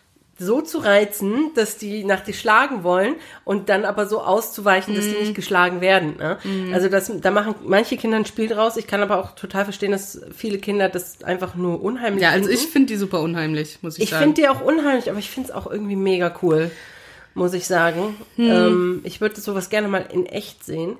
[0.43, 5.05] so zu reizen, dass die nach dir schlagen wollen und dann aber so auszuweichen, dass
[5.05, 5.19] die Mhm.
[5.21, 6.17] nicht geschlagen werden.
[6.17, 6.37] Ne?
[6.73, 8.77] Also das, da machen manche Kinder ein Spiel draus.
[8.77, 12.47] Ich kann aber auch total verstehen, dass viele Kinder das einfach nur unheimlich Ja, also
[12.49, 12.61] finden.
[12.63, 14.23] ich finde die super unheimlich, muss ich, Ich sagen.
[14.23, 16.69] finde die auch unheimlich, aber ich finde es auch irgendwie mega cool,
[17.33, 18.15] muss ich sagen.
[18.35, 18.49] Hm.
[18.51, 20.97] Ähm, ich würde sowas gerne mal in echt sehen.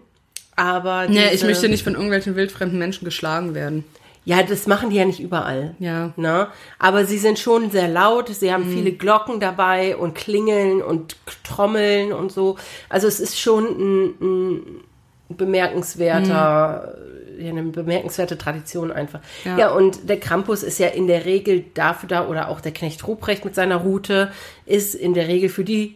[0.56, 3.84] Aber Nee, ich diese- möchte nicht von irgendwelchen wildfremden Menschen geschlagen werden.
[4.26, 5.76] Ja, das machen die ja nicht überall.
[5.80, 6.14] Ja.
[6.16, 6.48] Ne?
[6.80, 8.30] Aber sie sind schon sehr laut.
[8.30, 8.74] Sie haben Mhm.
[8.74, 12.56] viele Glocken dabei und Klingeln und Trommeln und so.
[12.88, 14.84] Also es ist schon ein, ein
[15.30, 16.96] bemerkenswerter,
[17.40, 19.20] ja, eine bemerkenswerte Tradition einfach.
[19.44, 19.54] Ja.
[19.54, 19.60] Mhm.
[19.60, 19.72] Ja.
[19.74, 23.44] und der Krampus ist ja in der Regel dafür da, oder auch der Knecht Ruprecht
[23.46, 24.32] mit seiner Rute,
[24.66, 25.96] ist in der Regel für die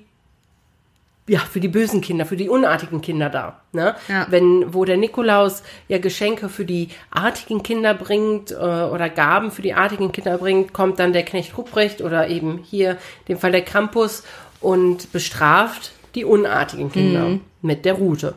[1.28, 3.60] ja, für die bösen Kinder, für die unartigen Kinder da.
[3.74, 3.96] Ne?
[4.08, 4.28] Ja.
[4.30, 9.62] Wenn, wo der Nikolaus ja Geschenke für die artigen Kinder bringt äh, oder Gaben für
[9.62, 13.64] die artigen Kinder bringt, kommt dann der Knecht Ruprecht oder eben hier dem Fall der
[13.64, 14.24] Krampus
[14.62, 18.34] und bestraft die unartigen Kinder mit der Rute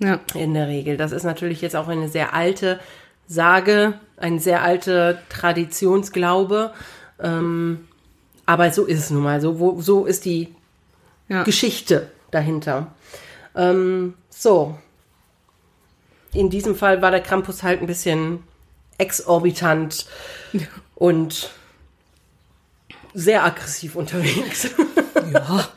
[0.00, 0.18] Ja.
[0.34, 0.96] in der Regel.
[0.96, 2.80] Das ist natürlich jetzt auch eine sehr alte
[3.28, 6.72] Sage, ein sehr alte Traditionsglaube.
[7.22, 7.86] Ähm,
[8.46, 9.40] aber so ist es nun mal.
[9.40, 10.48] So, wo, so ist die
[11.28, 11.42] Ja.
[11.44, 12.88] Geschichte dahinter.
[13.54, 14.78] Ähm, so.
[16.32, 18.42] In diesem Fall war der Krampus halt ein bisschen
[18.98, 20.06] exorbitant
[20.94, 21.50] und
[23.14, 24.70] sehr aggressiv unterwegs.
[25.32, 25.68] ja.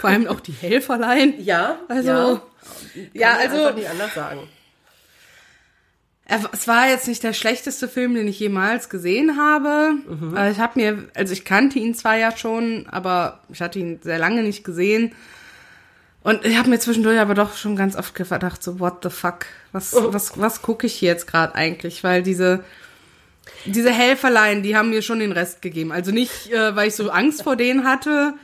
[0.00, 1.34] Vor allem auch die Helferlein.
[1.38, 2.42] ja, Also, ja,
[3.14, 4.48] ja, also, nicht anders sagen.
[6.54, 9.94] Es war jetzt nicht der schlechteste Film, den ich jemals gesehen habe.
[10.34, 14.00] Aber Ich habe mir, also ich kannte ihn zwar ja schon, aber ich hatte ihn
[14.02, 15.14] sehr lange nicht gesehen.
[16.22, 19.46] Und ich habe mir zwischendurch aber doch schon ganz oft gedacht, so what the fuck,
[19.72, 22.04] was was was gucke ich hier jetzt gerade eigentlich?
[22.04, 22.64] Weil diese
[23.64, 25.90] diese Helferlein, die haben mir schon den Rest gegeben.
[25.90, 28.34] Also nicht, äh, weil ich so Angst vor denen hatte,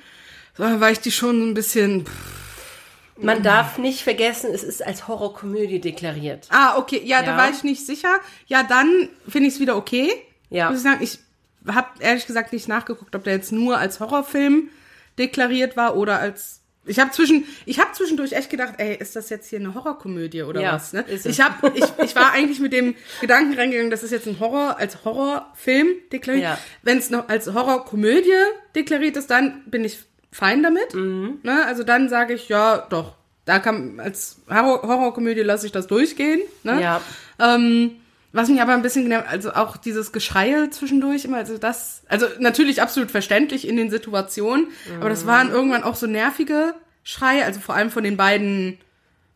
[0.56, 2.04] sondern weil ich die schon so ein bisschen.
[2.04, 6.46] Pff, Man darf nicht vergessen, es ist als Horrorkomödie deklariert.
[6.50, 7.36] Ah, okay, ja, da Ja.
[7.36, 8.12] war ich nicht sicher.
[8.48, 10.10] Ja, dann finde ich es wieder okay.
[10.50, 10.68] Ja.
[10.70, 11.18] Muss ich sagen, ich
[11.66, 14.68] habe ehrlich gesagt nicht nachgeguckt, ob der jetzt nur als Horrorfilm
[15.16, 19.30] deklariert war oder als ich habe zwischen ich habe zwischendurch echt gedacht, ey, ist das
[19.30, 21.04] jetzt hier eine Horrorkomödie oder Ja, was, ne?
[21.08, 24.78] Ich habe ich, ich war eigentlich mit dem Gedanken reingegangen, das ist jetzt ein Horror
[24.78, 26.44] als Horrorfilm deklariert.
[26.44, 26.58] Ja.
[26.82, 28.32] Wenn es noch als Horrorkomödie
[28.74, 30.00] deklariert ist, dann bin ich
[30.32, 30.94] fein damit.
[30.94, 31.38] Mhm.
[31.42, 31.64] Ne?
[31.66, 33.14] Also dann sage ich, ja, doch.
[33.44, 36.40] Da kann als Horror Horrorkomödie lasse ich das durchgehen.
[36.64, 36.82] Ne?
[36.82, 37.00] Ja.
[37.38, 37.96] Ähm,
[38.32, 42.26] was mich aber ein bisschen genervt, also auch dieses Geschreie zwischendurch immer, also das, also
[42.38, 44.68] natürlich absolut verständlich in den Situationen,
[45.00, 48.78] aber das waren irgendwann auch so nervige Schreie, also vor allem von den beiden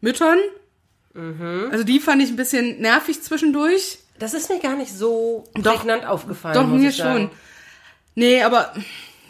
[0.03, 0.39] Müttern.
[1.71, 3.99] Also die fand ich ein bisschen nervig zwischendurch.
[4.19, 5.77] Das ist mir gar nicht so Doch.
[5.77, 6.55] prägnant aufgefallen.
[6.55, 7.31] Doch, mir schon.
[8.15, 8.73] Nee, aber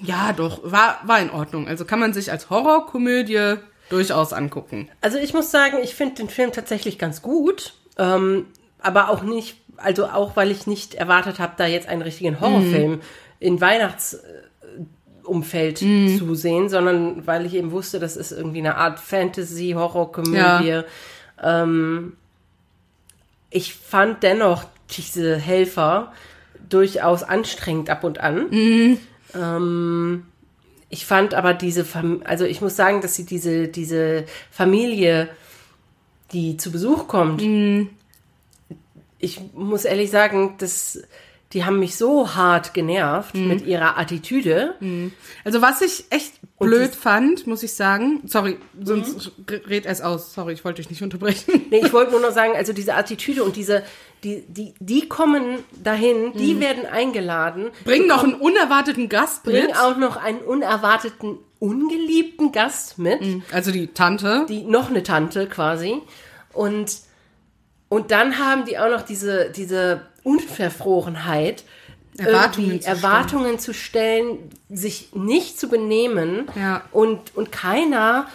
[0.03, 1.69] ja, doch, war, war in Ordnung.
[1.69, 3.57] Also kann man sich als Horrorkomödie
[3.89, 4.89] durchaus angucken.
[5.01, 8.47] Also ich muss sagen, ich finde den Film tatsächlich ganz gut, ähm,
[8.83, 13.01] aber auch nicht, also auch weil ich nicht erwartet habe, da jetzt einen richtigen Horrorfilm
[13.41, 15.79] in Weihnachtsumfeld
[16.19, 20.83] zu sehen, sondern weil ich eben wusste, das ist irgendwie eine Art Fantasy-Horrorkomödie.
[21.43, 22.13] Ähm,
[23.51, 24.65] ich fand dennoch
[24.97, 26.13] diese Helfer
[26.69, 28.47] durchaus anstrengend ab und an.
[29.35, 30.25] Ähm,
[30.89, 35.29] ich fand aber diese, Fam also ich muss sagen, dass sie diese, diese Familie,
[36.33, 37.41] die zu Besuch kommt,
[39.23, 41.01] ich muss ehrlich sagen, dass
[41.55, 44.75] die haben mich so hart genervt mit ihrer Attitüde.
[45.45, 49.33] Also was ich echt blöd das- fand, muss ich sagen, sorry, sonst
[49.69, 51.67] red erst aus, sorry, ich wollte dich nicht unterbrechen.
[51.71, 53.83] Nee, ich wollte nur noch sagen, also diese Attitüde und diese,
[54.25, 57.69] die, die, die kommen dahin, die werden eingeladen.
[57.85, 59.77] Bring noch einen unerwarteten Gast Bring mit.
[59.77, 63.21] auch noch einen unerwarteten, ungeliebten Gast mit.
[63.53, 64.47] Also die Tante.
[64.49, 65.97] die noch eine Tante quasi.
[66.55, 66.97] Und,
[67.93, 71.65] und dann haben die auch noch diese, diese Unverfrorenheit,
[72.17, 72.97] Erwartungen zu stellen.
[72.97, 74.39] Erwartungen zu stellen,
[74.71, 76.83] sich nicht zu benehmen Ja.
[76.93, 78.27] und, und keiner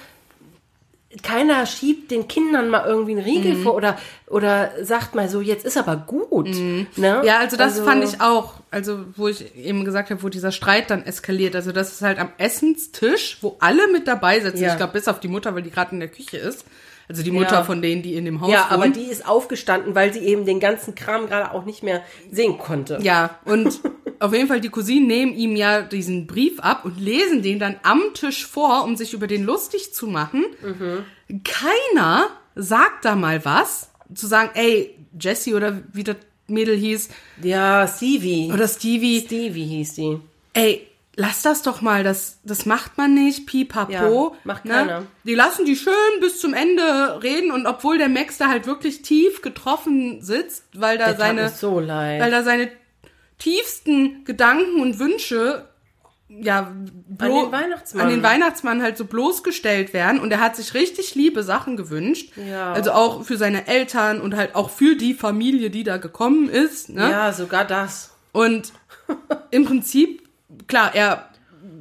[1.24, 3.64] keiner schiebt den Kindern mal irgendwie einen Riegel Mhm.
[3.64, 6.48] vor oder, oder sagt mal so, jetzt ist aber gut.
[6.96, 7.22] Ne?
[7.24, 10.92] Ja, also das fand ich auch, also wo ich eben gesagt habe, wo dieser Streit
[10.92, 11.56] dann eskaliert.
[11.56, 14.62] Also das ist halt am Essenstisch, wo alle mit dabei sitzen.
[14.62, 14.72] Ja.
[14.72, 16.66] Ich glaube, bis auf die Mutter, weil die gerade in der Küche ist.
[17.10, 17.64] Also die Mutter Ja.
[17.64, 18.72] von denen, die in dem Haus Ja, wohnt.
[18.72, 22.58] aber die ist aufgestanden, weil sie eben den ganzen Kram gerade auch nicht mehr sehen
[22.58, 23.00] konnte.
[23.02, 23.80] Ja, und
[24.20, 27.78] auf jeden Fall die Cousinen nehmen ihm ja diesen Brief ab und lesen den dann
[27.84, 30.44] am Tisch vor, um sich über den lustig zu machen.
[31.44, 36.16] Keiner sagt da mal was, zu sagen, ey, Jesse oder wie das
[36.48, 37.10] Mädel hieß.
[37.44, 38.52] Ja, Stevie.
[38.54, 39.22] Oder Stevie.
[39.22, 40.20] Stevie hieß die.
[40.54, 40.88] Ey,
[41.20, 43.92] lass das doch mal, das, das macht man nicht, pipapo.
[44.34, 44.72] Ja, macht ne?
[44.72, 45.04] keiner.
[45.26, 49.02] Die lassen die schön bis zum Ende reden und obwohl der Max da halt wirklich
[49.02, 52.70] tief getroffen sitzt, weil da Der seine, so weil da seine
[53.40, 55.68] tiefsten Gedanken und Wünsche
[56.30, 56.72] ja,
[57.10, 58.04] blo- den Weihnachtsmann.
[58.06, 62.34] an den Weihnachtsmann halt so bloßgestellt werden und er hat sich richtig liebe Sachen gewünscht.
[62.36, 62.74] Ja.
[62.74, 66.90] Also auch für seine Eltern und halt auch für die Familie, die da gekommen ist.
[66.90, 67.10] Ne?
[67.10, 68.12] Ja, sogar das.
[68.34, 68.74] Und
[69.52, 70.27] im Prinzip,
[70.68, 71.30] klar, er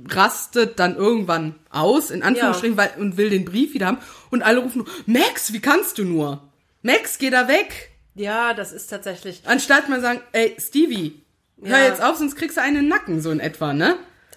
[0.08, 3.98] rastet dann irgendwann aus, in Anführungsstrichen, weil, und will den Brief wieder haben.
[4.30, 6.42] Und alle rufen nur, Max, wie kannst du nur?
[6.82, 7.90] Max, geh da weg.
[8.14, 9.42] Ja, das ist tatsächlich.
[9.44, 11.22] Anstatt mal sagen, ey, Stevie,
[11.62, 11.84] hör Ja.
[11.86, 13.96] jetzt auf, sonst kriegst du einen Nacken, so in etwa, ne?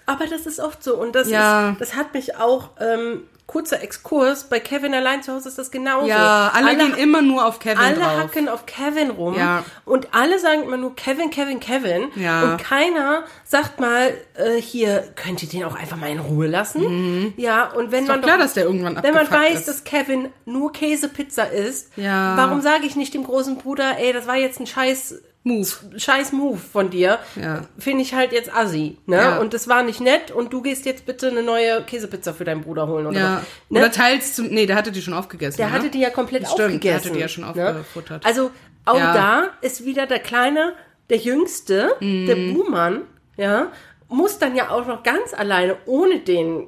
[0.09, 0.95] Aber das ist oft so.
[0.97, 1.71] Und das, Ja.
[1.71, 5.71] ist, das hat mich auch, ähm, kurzer Exkurs, bei Kevin allein zu Hause ist das
[5.71, 6.05] genauso.
[6.07, 8.05] Ja, alle, gehen immer nur auf Kevin alle drauf.
[8.19, 9.65] hacken auf Kevin rum Ja.
[9.85, 12.09] und alle sagen immer nur Kevin, Kevin, Kevin.
[12.15, 12.43] Ja.
[12.43, 17.33] Und keiner sagt mal, äh, hier, könnt ihr den auch einfach mal in Ruhe lassen?
[17.37, 18.21] Ja, und wenn man Mhm.
[18.21, 19.67] Doch klar, doch, dass der irgendwann wenn man weiß, ist.
[19.67, 22.37] dass Kevin nur Käsepizza isst, Ja.
[22.37, 25.67] warum sage ich nicht dem großen Bruder, ey, das war jetzt ein scheiß Move.
[25.97, 27.17] scheiß Move von dir.
[27.41, 27.61] Ja.
[27.77, 29.15] Finde ich halt jetzt assi, ne?
[29.15, 29.37] Ja.
[29.39, 32.61] Und das war nicht nett und du gehst jetzt bitte eine neue Käsepizza für deinen
[32.61, 33.35] Bruder holen oder Ja.
[33.37, 33.43] was.
[33.69, 33.79] Ne?
[33.79, 35.57] Oder teils zum, nee, der hatte die schon aufgegessen.
[35.57, 35.73] Der ne?
[35.73, 36.95] hatte die ja komplett Stimmt, der aufgegessen.
[37.05, 37.49] hatte die ja schon ne?
[37.49, 38.25] aufgefuttert.
[38.25, 38.51] Also
[38.85, 40.73] auch da ist wieder der Kleine,
[41.09, 42.25] der Jüngste, Mhm.
[42.27, 43.01] der Buhmann,
[43.37, 43.71] ja,
[44.09, 46.67] muss dann ja auch noch ganz alleine ohne den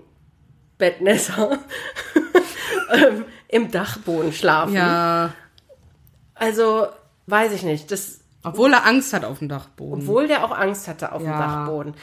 [0.77, 1.59] Bettnässer
[2.93, 4.75] ähm, im Dachboden schlafen.
[4.75, 5.33] Ja,
[6.35, 6.87] Also
[7.27, 7.91] weiß ich nicht.
[7.91, 10.01] Das obwohl er Angst hat auf dem Dachboden.
[10.03, 11.39] obwohl der auch Angst hatte auf dem Ja.
[11.39, 11.93] Dachboden.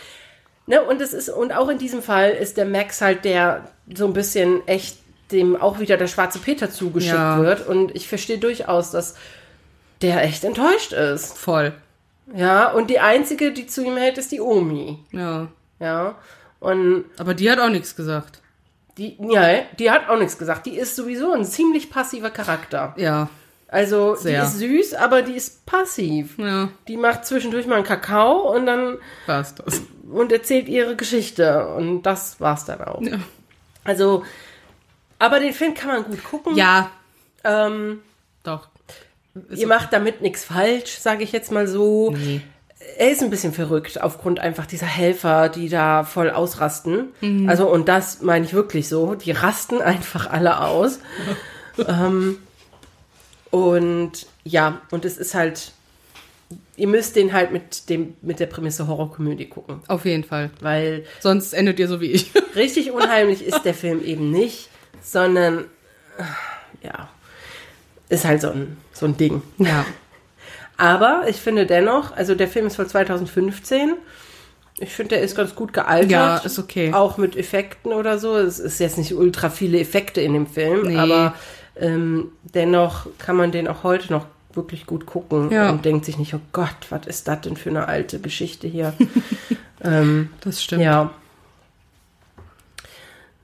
[0.67, 4.07] Ne, und es ist, und auch in diesem Fall ist der Max halt der so
[4.07, 4.99] ein bisschen echt
[5.33, 7.41] dem auch wieder der schwarze Peter zugeschickt Ja.
[7.41, 7.67] wird.
[7.67, 9.15] Und ich verstehe durchaus, dass
[10.03, 11.37] der echt enttäuscht ist.
[11.39, 11.73] Voll.
[12.35, 14.99] Ja, und die einzige, die zu ihm hält, ist die Omi.
[15.13, 15.49] Ja.
[15.81, 16.17] Ja.
[16.61, 18.41] Und Aber die hat auch nichts gesagt.
[18.99, 20.67] die, ja, die hat auch nichts gesagt.
[20.67, 22.95] Die ist sowieso ein ziemlich passiver Charakter.
[22.99, 23.29] Ja.
[23.71, 24.41] Also, Sehr.
[24.41, 26.39] die ist süß, aber die ist passiv.
[26.39, 26.71] Ja.
[26.89, 29.83] Die macht zwischendurch mal einen Kakao und dann War's das.
[30.11, 31.69] und erzählt ihre Geschichte.
[31.77, 33.03] Und das war's dann auch.
[33.03, 33.19] Ja.
[33.85, 34.25] Also,
[35.19, 36.57] aber den Film kann man gut gucken.
[36.57, 36.91] Ja,
[37.45, 38.01] Ähm,
[38.43, 38.69] doch.
[39.51, 42.13] ihr macht damit nichts falsch, sage ich jetzt mal so.
[42.13, 42.41] Nee.
[42.97, 47.09] Er ist ein bisschen verrückt aufgrund einfach dieser Helfer, die da voll ausrasten.
[47.21, 47.49] Mhm.
[47.49, 49.15] Also, und das meine ich wirklich so.
[49.15, 51.01] Die rasten einfach alle aus.
[51.87, 52.39] ähm,
[53.51, 55.73] und ja, und es ist halt,
[56.77, 59.81] ihr müsst den halt mit dem, mit der Prämisse Horrorkomödie gucken.
[59.89, 60.51] Auf jeden Fall.
[60.61, 62.31] Weil Sonst endet ihr so wie ich.
[62.57, 64.69] Richtig unheimlich ist der Film eben nicht,
[65.03, 65.65] sondern
[66.83, 67.09] ja,
[68.09, 69.43] ist halt so ein, so ein Ding.
[69.59, 69.85] Ja.
[70.77, 73.95] Aber ich finde dennoch, also der Film ist von 2015.
[74.81, 76.11] Ich finde, der ist ganz gut gealtert.
[76.11, 76.93] Ja, ist okay.
[76.93, 78.37] Auch mit Effekten oder so.
[78.37, 80.97] Es ist jetzt nicht ultra viele Effekte in dem Film, Nee.
[80.97, 81.35] aber
[81.81, 85.71] ähm, dennoch kann man den auch heute noch wirklich gut gucken Ja.
[85.71, 88.95] und denkt sich nicht, oh Gott, was ist das denn für eine alte Geschichte hier?
[90.41, 90.83] Das stimmt.
[90.83, 91.13] Ja.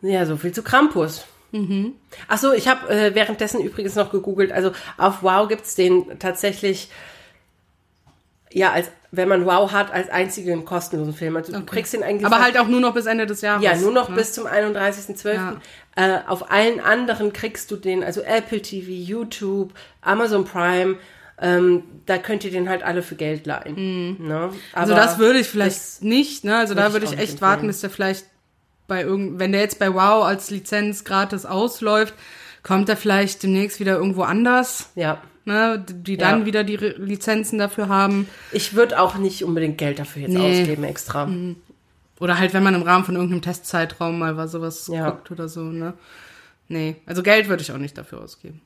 [0.02, 1.24] Ja, so viel zu Krampus.
[1.52, 1.92] Mhm.
[2.26, 4.50] Ach so, ich habe äh, währenddessen übrigens noch gegoogelt.
[4.50, 6.90] Also auf Wow gibt's den tatsächlich,
[8.50, 11.36] ja, als wenn man Wow hat, als einzigen kostenlosen Film.
[11.36, 13.62] Also du kriegst den eigentlich Aber halt auch nur noch bis Ende des Jahres.
[13.62, 14.16] ja, nur noch ne?
[14.16, 15.32] bis zum 31.12.
[15.34, 15.56] Ja.
[15.96, 20.96] Äh, auf allen anderen kriegst du den, also Apple TV, YouTube, Amazon Prime,
[21.40, 24.26] ähm, da könnt ihr den halt alle für Geld leihen.
[24.26, 24.50] Ne?
[24.72, 26.56] Also das würde ich vielleicht nicht, ne?
[26.56, 28.26] Also da würde ich echt warten, bis der vielleicht
[28.86, 32.14] bei irgend, wenn der jetzt bei Wow als Lizenz gratis ausläuft,
[32.62, 35.22] kommt er vielleicht demnächst wieder irgendwo anders, Ja.
[35.44, 35.84] ne?
[35.88, 36.46] Die dann Ja.
[36.46, 38.28] wieder die Re- Lizenzen dafür haben.
[38.52, 40.60] Ich würde auch nicht unbedingt Geld dafür jetzt Nee.
[40.60, 41.28] ausgeben extra.
[42.24, 45.10] Oder halt, wenn man im Rahmen von irgendeinem Testzeitraum mal was sowas Ja.
[45.10, 45.92] guckt oder so, ne?
[46.68, 48.62] Nee, also Geld würde ich auch nicht dafür ausgeben.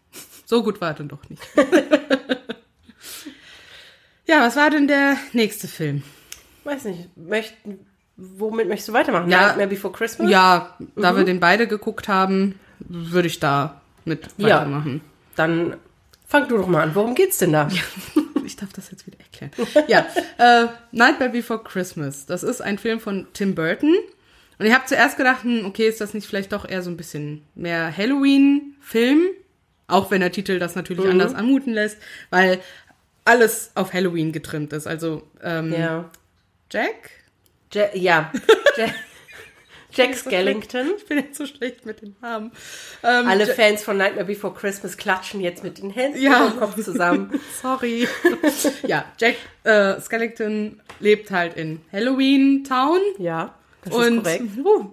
[0.46, 1.42] So gut war er dann doch nicht.
[4.26, 6.04] ja, was war denn der nächste Film?
[6.62, 7.84] Weiß nicht, möchten,
[8.16, 9.28] womit möchtest du weitermachen?
[9.28, 9.46] Ja.
[9.48, 10.30] Nightmare Before Christmas?
[10.30, 14.58] Ja, da wir den beide geguckt haben, würde ich da mit Ja.
[14.60, 15.00] weitermachen.
[15.34, 15.74] Dann
[16.28, 16.94] fang du doch mal an.
[16.94, 17.68] Worum geht's denn da?
[18.44, 19.50] Ich darf das jetzt wieder erklären.
[19.88, 20.06] Ja,
[20.38, 22.24] äh, Nightmare Before Christmas.
[22.24, 23.94] Das ist ein Film von Tim Burton.
[24.58, 26.96] Und ich habe zuerst gedacht, hm, okay, ist das nicht vielleicht doch eher so ein
[26.96, 29.20] bisschen mehr Halloween-Film?
[29.86, 31.10] Auch wenn der Titel das natürlich Mhm.
[31.10, 31.98] anders anmuten lässt,
[32.30, 32.58] weil
[33.26, 34.86] alles auf Halloween getrimmt ist.
[34.86, 36.10] Also ähm, Ja.
[36.72, 37.10] Jack?
[37.74, 37.88] Ja.
[37.92, 38.32] ja.
[38.78, 38.86] Ja.
[39.92, 40.92] Jack Skellington.
[40.98, 42.52] Ich bin jetzt so schlecht mit den Namen.
[43.02, 46.48] Ähm, Alle Ja- Fans von Nightmare Before Christmas klatschen jetzt mit den Händen Ja.
[46.48, 47.40] dem Kopf zusammen.
[47.62, 48.06] Sorry.
[48.86, 52.98] ja, Jack äh, Skellington lebt halt in Halloween Town.
[53.18, 54.42] Ja, das und ist korrekt.
[54.64, 54.90] Uh,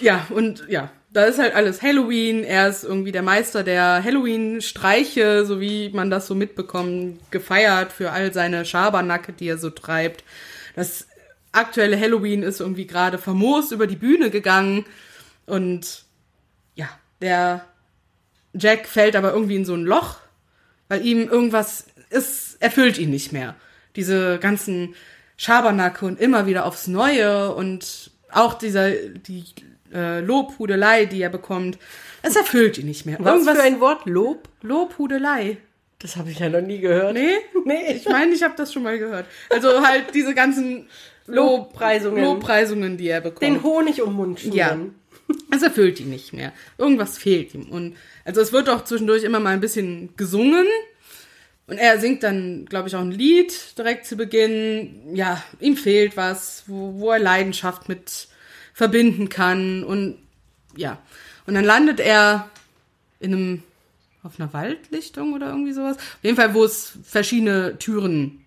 [0.00, 2.44] ja, und ja, da ist halt alles Halloween.
[2.44, 8.12] Er ist irgendwie der Meister der Halloween-Streiche, so wie man das so mitbekommt, gefeiert für
[8.12, 10.24] all seine Schabernacke, die er so treibt.
[10.74, 11.06] Das
[11.52, 14.84] aktuelle Halloween ist irgendwie gerade famos über die Bühne gegangen.
[15.46, 16.04] Und
[16.74, 16.88] ja,
[17.20, 17.64] der
[18.54, 20.18] Jack fällt aber irgendwie in so ein Loch,
[20.88, 23.54] weil ihm irgendwas ist, erfüllt ihn nicht mehr.
[23.96, 24.94] Diese ganzen
[25.36, 29.44] Schabernacke und immer wieder aufs Neue und auch dieser, die
[29.92, 31.78] äh, Lobhudelei, die er bekommt,
[32.22, 33.18] es erfüllt ihn nicht mehr.
[33.20, 34.06] Was für ein Wort?
[34.06, 34.48] Lob?
[34.62, 35.58] Lobhudelei.
[35.98, 37.14] Das habe ich ja noch nie gehört.
[37.14, 37.36] Nee?
[37.64, 37.94] Nee.
[37.94, 39.26] Ich meine, ich habe das schon mal gehört.
[39.48, 40.88] Also halt diese ganzen
[41.26, 42.22] Lobpreisungen.
[42.22, 43.42] Lobpreisungen, die er bekommt.
[43.42, 44.94] Den Honig um Mund schmieren.
[45.28, 45.34] Ja.
[45.50, 46.52] Es erfüllt ihn nicht mehr.
[46.78, 47.68] Irgendwas fehlt ihm.
[47.68, 50.66] Und also es wird auch zwischendurch immer mal ein bisschen gesungen.
[51.66, 55.16] Und er singt dann, glaube ich, auch ein Lied direkt zu Beginn.
[55.16, 58.28] Ja, ihm fehlt was, wo, wo er Leidenschaft mit
[58.72, 59.82] verbinden kann.
[59.82, 60.18] Und
[60.76, 60.98] ja.
[61.46, 62.48] Und dann landet er
[63.18, 63.62] in einem,
[64.22, 65.96] auf einer Waldlichtung oder irgendwie sowas.
[65.96, 68.44] Auf jeden Fall, wo es verschiedene Türen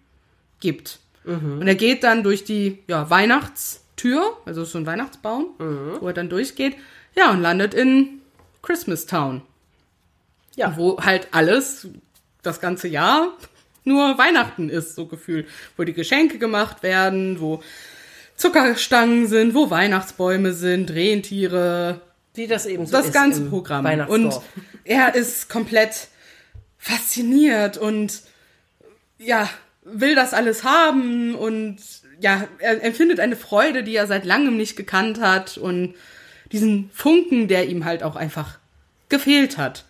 [0.61, 0.99] gibt.
[1.33, 5.47] Und er geht dann durch die ja, Weihnachtstür, also so ein Weihnachtsbaum,
[5.99, 6.75] wo er dann durchgeht,
[7.15, 8.21] ja, und landet in
[8.61, 9.41] Christmas Town.
[10.55, 10.75] Ja.
[10.77, 11.87] Wo halt alles,
[12.41, 13.37] das ganze Jahr,
[13.83, 15.47] nur Weihnachten ist, so gefühlt.
[15.77, 17.61] Wo die Geschenke gemacht werden, wo
[18.35, 22.01] Zuckerstangen sind, wo Weihnachtsbäume sind, Rentiere,
[22.33, 23.85] Wie das eben so das ganze Programm.
[24.07, 24.39] Und
[24.83, 26.07] er ist komplett
[26.77, 28.21] fasziniert und
[29.17, 29.49] ja,
[29.91, 31.77] will das alles haben und
[32.21, 35.95] ja, er empfindet eine Freude, die er seit langem nicht gekannt hat und
[36.51, 38.57] diesen Funken, der ihm halt auch einfach
[39.07, 39.85] gefehlt hat.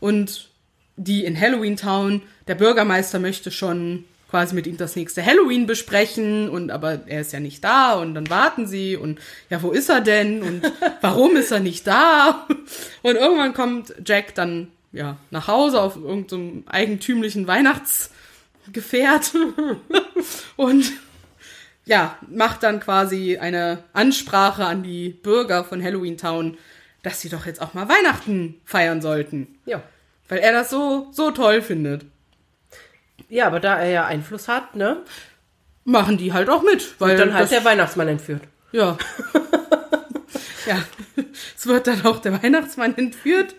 [0.00, 0.50] Und
[0.96, 6.48] die in Halloween Town, der Bürgermeister möchte schon quasi mit ihm das nächste Halloween besprechen
[6.48, 9.88] und aber er ist ja nicht da und dann warten sie und ja, wo ist
[9.88, 12.46] er denn und warum ist er nicht da?
[13.02, 17.46] Und irgendwann kommt Jack dann ja nach Hause auf irgendeinem eigentümlichen
[18.64, 19.32] Weihnachtsgefährt
[20.56, 20.92] und
[21.84, 26.56] ja, macht dann quasi eine Ansprache an die Bürger von Halloween Town,
[27.02, 29.58] dass sie doch jetzt auch mal Weihnachten feiern sollten.
[29.66, 29.82] Ja.
[30.28, 32.06] Weil er das so, so toll findet.
[33.28, 35.02] Ja, aber da er ja Einfluss hat, ne?
[35.84, 36.98] Machen die halt auch mit.
[36.98, 38.42] Weil Dann halt der Weihnachtsmann entführt.
[38.72, 38.96] Ja.
[40.66, 40.82] ja.
[41.54, 43.54] Es wird dann auch der Weihnachtsmann entführt.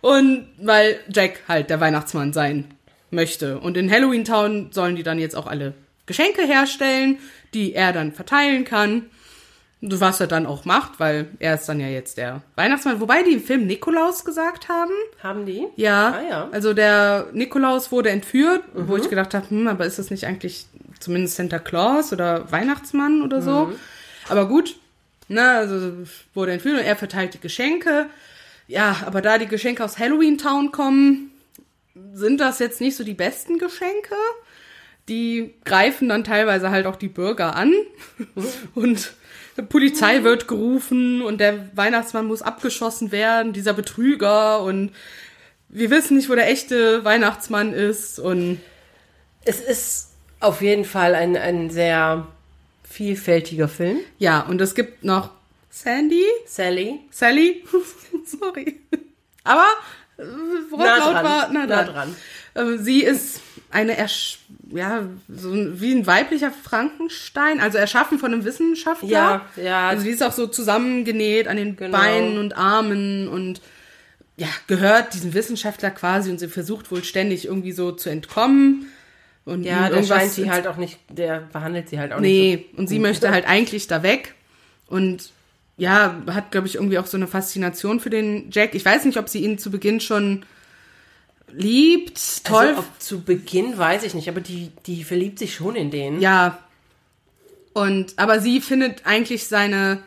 [0.00, 2.74] Und weil Jack halt der Weihnachtsmann sein
[3.10, 3.58] möchte.
[3.58, 5.74] Und in Halloween Town sollen die dann jetzt auch alle
[6.06, 7.18] Geschenke herstellen,
[7.54, 9.06] die er dann verteilen kann.
[9.80, 13.00] Was er dann auch macht, weil er ist dann ja jetzt der Weihnachtsmann.
[13.00, 14.90] Wobei die im Film Nikolaus gesagt haben.
[15.22, 15.68] Haben die?
[15.76, 16.48] Ja, Ah, ja.
[16.50, 20.66] also der Nikolaus wurde entführt, wo ich gedacht habe, hm, aber ist das nicht eigentlich
[20.98, 23.72] zumindest Santa Claus oder Weihnachtsmann oder so?
[24.28, 24.74] Aber gut,
[25.28, 25.92] ne, also
[26.34, 28.06] wurde entführt und er verteilt die Geschenke.
[28.66, 31.30] Ja, aber da die Geschenke aus Halloween Town kommen,
[32.14, 34.14] sind das jetzt nicht so die besten Geschenke.
[35.08, 37.72] Die greifen dann teilweise halt auch die Bürger an.
[38.74, 39.12] Und
[39.56, 44.62] die Polizei wird gerufen und der Weihnachtsmann muss abgeschossen werden, dieser Betrüger.
[44.62, 44.92] Und
[45.68, 48.20] wir wissen nicht, wo der echte Weihnachtsmann ist.
[48.20, 48.60] Und
[49.44, 52.28] Es ist auf jeden Fall ein, ein sehr
[52.88, 53.98] vielfältiger Film.
[54.18, 55.30] ja, und es gibt noch
[55.70, 57.00] Sandy, Sally.
[57.10, 57.64] Sally,
[58.24, 58.80] sorry,
[59.44, 59.66] aber
[60.18, 62.16] Wortlaut dran, war nah nah dran.
[62.54, 64.38] Äh, Sie ist eine, Ersch
[64.70, 69.08] ja, so wie ein weiblicher Frankenstein, also erschaffen von einem Wissenschaftler.
[69.08, 69.88] Ja, ja.
[69.88, 71.96] Also die ist auch so zusammengenäht an den Genau.
[71.96, 73.60] Beinen und Armen und
[74.36, 78.86] ja, gehört diesem Wissenschaftler quasi und sie versucht wohl ständig irgendwie so zu entkommen.
[79.44, 82.78] Und Ja, der scheint sie halt auch nicht, der behandelt sie halt auch Nee, nicht
[82.78, 84.34] und sie möchte halt eigentlich da weg.
[84.86, 85.32] Und
[85.78, 88.74] ja, hat, glaube ich, irgendwie auch so eine Faszination für den Jack.
[88.74, 90.44] Ich weiß nicht, ob sie ihn zu Beginn schon
[91.52, 92.18] liebt.
[92.18, 92.42] so.
[92.44, 92.66] Toll.
[92.66, 96.20] Also, ob zu Beginn weiß ich nicht, aber die, die verliebt sich schon in den.
[96.20, 96.58] ja.
[97.74, 100.02] Und, aber sie findet eigentlich seine,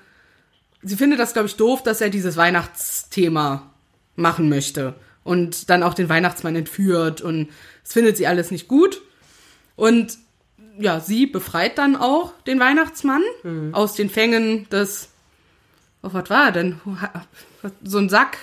[0.82, 3.72] sie findet das, glaube ich, doof, dass er dieses Weihnachtsthema
[4.18, 4.96] machen möchte.
[5.24, 7.22] Und dann auch den Weihnachtsmann entführt.
[7.22, 7.48] Und
[7.84, 9.02] das findet sie alles nicht gut.
[9.78, 10.18] Und
[10.78, 13.22] ja, sie befreit dann auch den Weihnachtsmann
[13.72, 15.11] aus den Fängen des.
[16.04, 16.82] Oh, was war er denn?
[17.84, 18.38] So ein Sack.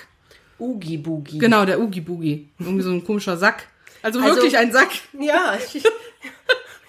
[0.58, 1.38] Oogie Boogie.
[1.38, 2.48] Genau, der Oogie Boogie.
[2.58, 3.66] Irgendwie so ein komischer Sack.
[4.02, 4.90] Also Also- wirklich ein Sack.
[5.18, 5.82] Ja, ich,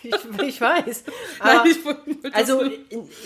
[0.01, 0.15] Ich,
[0.47, 1.03] ich weiß.
[1.43, 2.63] Nein, ich also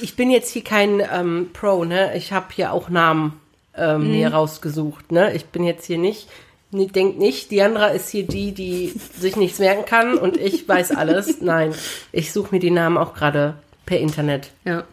[0.01, 2.17] ich bin jetzt hier kein ähm, Pro, ne?
[2.17, 3.39] Ich habe hier auch Namen
[3.75, 5.35] ähm, mir rausgesucht, ne?
[5.35, 6.27] Ich bin jetzt hier nicht,
[6.71, 11.41] denkt nicht, Diandra ist hier die, die sich nichts merken kann und ich weiß alles.
[11.41, 11.75] Nein,
[12.11, 14.49] ich suche mir die Namen auch gerade per Internet.
[14.65, 14.83] Ja.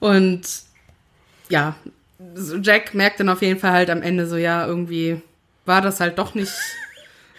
[0.00, 0.42] Und
[1.48, 1.76] ja,
[2.62, 5.20] Jack merkt dann auf jeden Fall halt am Ende so, ja, irgendwie
[5.64, 6.52] war das halt doch nicht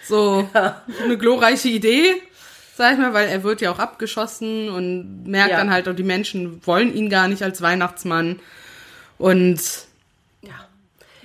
[0.06, 0.48] so
[1.04, 2.14] eine glorreiche Idee,
[2.76, 5.56] sag ich mal, weil er wird ja auch abgeschossen und merkt Ja.
[5.58, 8.38] dann halt, auch die Menschen wollen ihn gar nicht als Weihnachtsmann.
[9.18, 9.60] Und
[10.42, 10.68] Ja.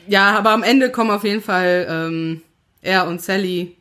[0.07, 2.41] ja, aber am Ende kommen auf jeden Fall ähm,
[2.81, 3.75] er und Sally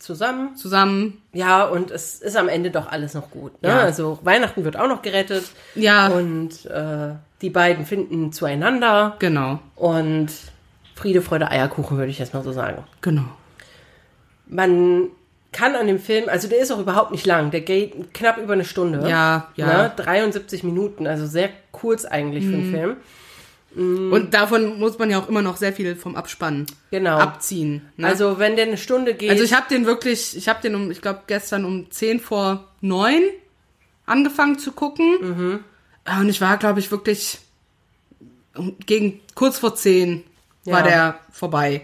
[0.00, 0.56] Zusammen.
[0.56, 1.22] zusammen.
[1.32, 3.62] Ja, und es ist am Ende doch alles noch gut.
[3.62, 3.68] Ne?
[3.68, 3.78] Ja.
[3.80, 5.44] Also Weihnachten wird auch noch gerettet.
[5.76, 9.14] Ja, Und äh, die beiden finden zueinander.
[9.20, 10.28] genau, Und
[10.96, 12.82] Friede, Freude, Eierkuchen, würde ich jetzt mal so sagen.
[13.00, 13.24] genau.
[14.46, 15.08] Man
[15.52, 18.52] kann an dem Film, also der ist auch überhaupt nicht lang, der geht knapp über
[18.54, 19.08] eine Stunde.
[19.08, 19.66] Ja, ja.
[19.66, 19.72] Mhm.
[19.72, 19.92] Ne?
[19.96, 22.96] 73 Minuten, also sehr kurz eigentlich für einen Film.
[23.74, 27.18] Und davon muss man ja auch immer noch sehr viel vom Abspann Genau.
[27.18, 27.82] abziehen.
[27.96, 28.06] Ne?
[28.08, 30.90] Also wenn der eine Stunde geht, Also ich habe den wirklich, ich habe den um,
[30.90, 33.22] ich glaube gestern um 10 vor 9
[34.06, 35.14] angefangen zu gucken.
[35.20, 35.64] Mhm.
[36.20, 37.38] Und ich war, glaube ich, wirklich
[38.86, 40.24] gegen kurz vor 10
[40.64, 40.86] war Ja.
[40.86, 41.82] der vorbei.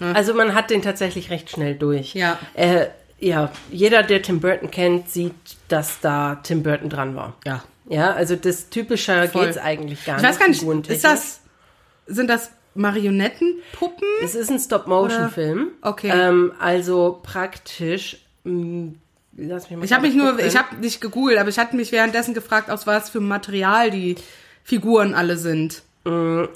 [0.00, 2.14] also man hat den tatsächlich recht schnell durch.
[2.14, 2.38] Ja.
[2.54, 2.86] Äh,
[3.18, 5.32] ja, jeder, der Tim Burton kennt, sieht,
[5.68, 7.34] dass da Tim Burton dran war.
[7.46, 7.64] Ja.
[7.88, 9.46] Ja, also das Typische Voll.
[9.46, 10.30] geht's eigentlich gar Ich nicht.
[10.30, 11.40] weiß gar nicht, ist das,
[12.06, 14.06] sind das Marionettenpuppen?
[14.22, 15.68] Es ist ein Stop-Motion-Film.
[15.82, 16.10] Okay.
[16.12, 18.18] Ähm, also praktisch.
[18.44, 18.92] mh,
[19.38, 20.46] Lass mich mal Ich habe mich nur, gucken.
[20.46, 24.16] ich habe nicht gegoogelt, aber ich hatte mich währenddessen gefragt, aus was für Material die
[24.64, 25.82] Figuren alle sind.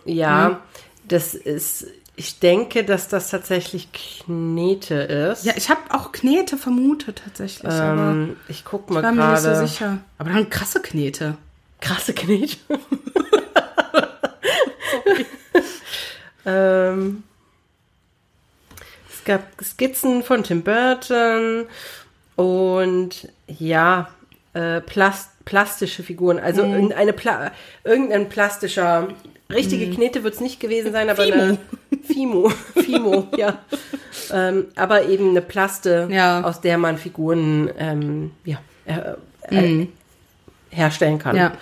[0.05, 0.61] Ja,
[1.07, 1.87] das ist.
[2.21, 5.47] Ich denke, dass das tatsächlich Knete ist.
[5.47, 9.31] Ja, ich habe auch Knete vermutet tatsächlich, aber ähm, ich guck mal ich war mir
[9.31, 9.67] nicht so gerade.
[9.67, 9.99] sicher.
[10.19, 11.39] Aber dann krasse Knete.
[11.81, 12.59] Krasse Knete.
[16.45, 17.23] ähm,
[19.11, 21.65] es gab Skizzen von Tim Burton
[22.37, 24.11] und ja,
[24.53, 26.39] äh, Plast plastische Figuren.
[26.39, 26.75] Also Mhm.
[26.75, 27.51] irgendeine Pla
[27.83, 29.09] irgendein plastischer,
[29.51, 31.59] richtige Knete wird es nicht gewesen sein, aber eine
[32.05, 33.59] Fimo, Fimo, ja.
[34.33, 36.43] Ähm, aber eben eine Plaste, Ja.
[36.43, 39.15] aus der man Figuren ähm, ja, äh,
[39.55, 39.89] äh,
[40.71, 41.37] herstellen kann.
[41.37, 41.53] Ja.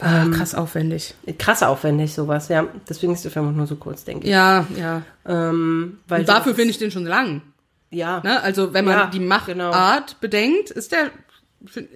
[0.00, 1.14] Ah, krass aufwendig.
[1.38, 2.66] Krass aufwendig, sowas, ja.
[2.88, 4.30] Deswegen ist der Film auch nur so kurz, denke ich.
[4.32, 5.02] Ja, ja.
[5.26, 7.42] Ähm, weil Und dafür finde ich den schon lang.
[7.90, 8.20] Ja.
[8.24, 8.42] Ne?
[8.42, 9.72] Also wenn man Ja, die Machart genau.
[10.20, 11.10] bedenkt, ist der,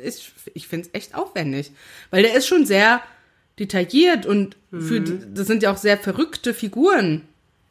[0.03, 1.73] ist, ich finde es echt aufwendig.
[2.11, 3.01] Weil der ist schon sehr
[3.59, 5.35] detailliert und für, Mhm.
[5.35, 7.23] das sind ja auch sehr verrückte Figuren,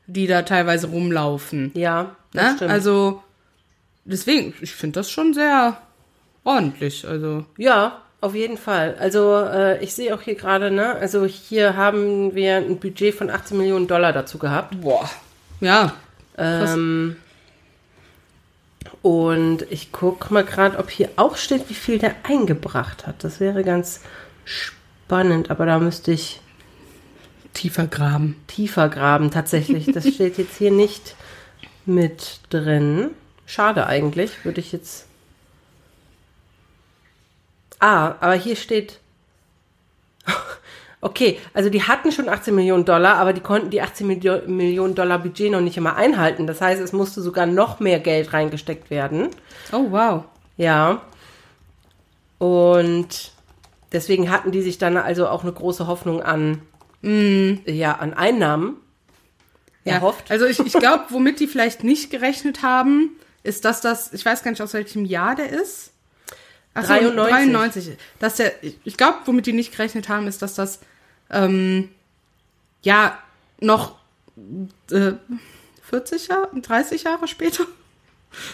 [0.08, 1.72] die da teilweise rumlaufen.
[1.76, 2.54] Ja, das Ne?
[2.58, 2.72] stimmt.
[2.72, 3.24] Also
[4.06, 5.82] deswegen, ich finde das schon sehr
[6.44, 7.08] ordentlich.
[7.08, 8.96] Also ja, auf jeden Fall.
[9.00, 13.30] Also äh, ich sehe auch hier gerade, ne, also hier haben wir ein Budget von
[13.30, 14.80] 18 Millionen Dollar dazu gehabt.
[14.82, 15.10] boah,
[15.62, 15.94] ja,
[16.38, 17.16] Ähm,
[19.02, 23.24] und ich gucke mal gerade, ob hier auch steht, wie viel der eingebracht hat.
[23.24, 24.02] Das wäre ganz
[24.46, 24.77] spannend,
[25.10, 26.42] aber da müsste ich
[27.54, 28.36] tiefer graben.
[28.48, 29.92] tiefer graben tatsächlich.
[29.92, 31.16] Das steht jetzt hier nicht
[31.86, 33.12] mit drin.
[33.46, 35.06] Schade eigentlich, würde ich jetzt.
[37.80, 39.00] Ah, aber hier steht.
[41.00, 44.96] Okay, also die hatten schon 18 Millionen Dollar, aber die konnten die 18 Milio Millionen
[44.96, 46.48] Dollar Budget noch nicht immer einhalten.
[46.48, 49.30] Das heißt, es musste sogar noch mehr Geld reingesteckt werden.
[49.72, 50.24] Oh wow.
[50.58, 51.04] Ja.
[52.40, 53.32] Und
[53.92, 56.62] deswegen hatten die sich dann also auch eine große Hoffnung an,
[57.02, 58.78] ja, an Einnahmen
[59.86, 60.30] Ja, erhofft.
[60.32, 63.12] also ich, ich glaube, womit die vielleicht nicht gerechnet haben,
[63.44, 65.92] ist, dass das, ich weiß gar nicht, aus welchem Jahr der ist.
[66.74, 67.32] Ach so, 93.
[67.54, 67.98] 93.
[68.20, 70.80] Dass der, ich- ich glaube, womit die nicht gerechnet haben, ist, dass das,
[71.30, 71.90] ähm,
[72.84, 73.18] ja,
[73.60, 73.96] noch
[74.92, 75.14] äh,
[75.84, 77.64] 40 Jahre, 30 Jahre später?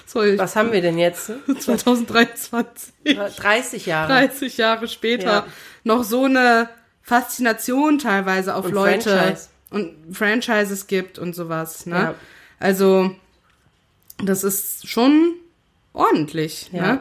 [0.06, 1.32] So, ich, Was haben wir denn jetzt?
[1.60, 2.94] 2023.
[3.38, 4.08] 30 Jahre.
[4.28, 5.46] 30 Jahre später Ja.
[5.84, 6.70] noch so eine
[7.02, 9.50] Faszination teilweise auf Und Leute Franchise.
[9.72, 11.86] und Franchises gibt und sowas.
[11.86, 11.96] Ne?
[11.96, 12.16] Ja.
[12.60, 13.14] Also
[14.24, 15.34] das ist schon
[15.92, 16.70] ordentlich.
[16.72, 16.82] Ja.
[16.94, 17.00] Ne?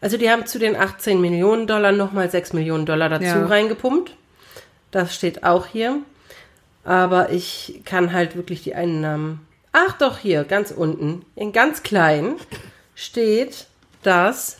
[0.00, 3.46] Also die haben zu den 18 Millionen Dollar nochmal 6 Millionen Dollar dazu Ja.
[3.46, 4.16] reingepumpt.
[4.90, 5.98] Das steht auch hier.
[6.84, 9.46] Aber ich kann halt wirklich die Einnahmen.
[9.72, 12.34] Ach doch, hier, ganz unten, in ganz klein,
[12.94, 13.66] steht,
[14.02, 14.58] dass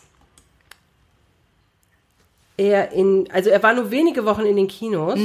[2.57, 5.19] er in, also er war nur wenige Wochen in den Kinos.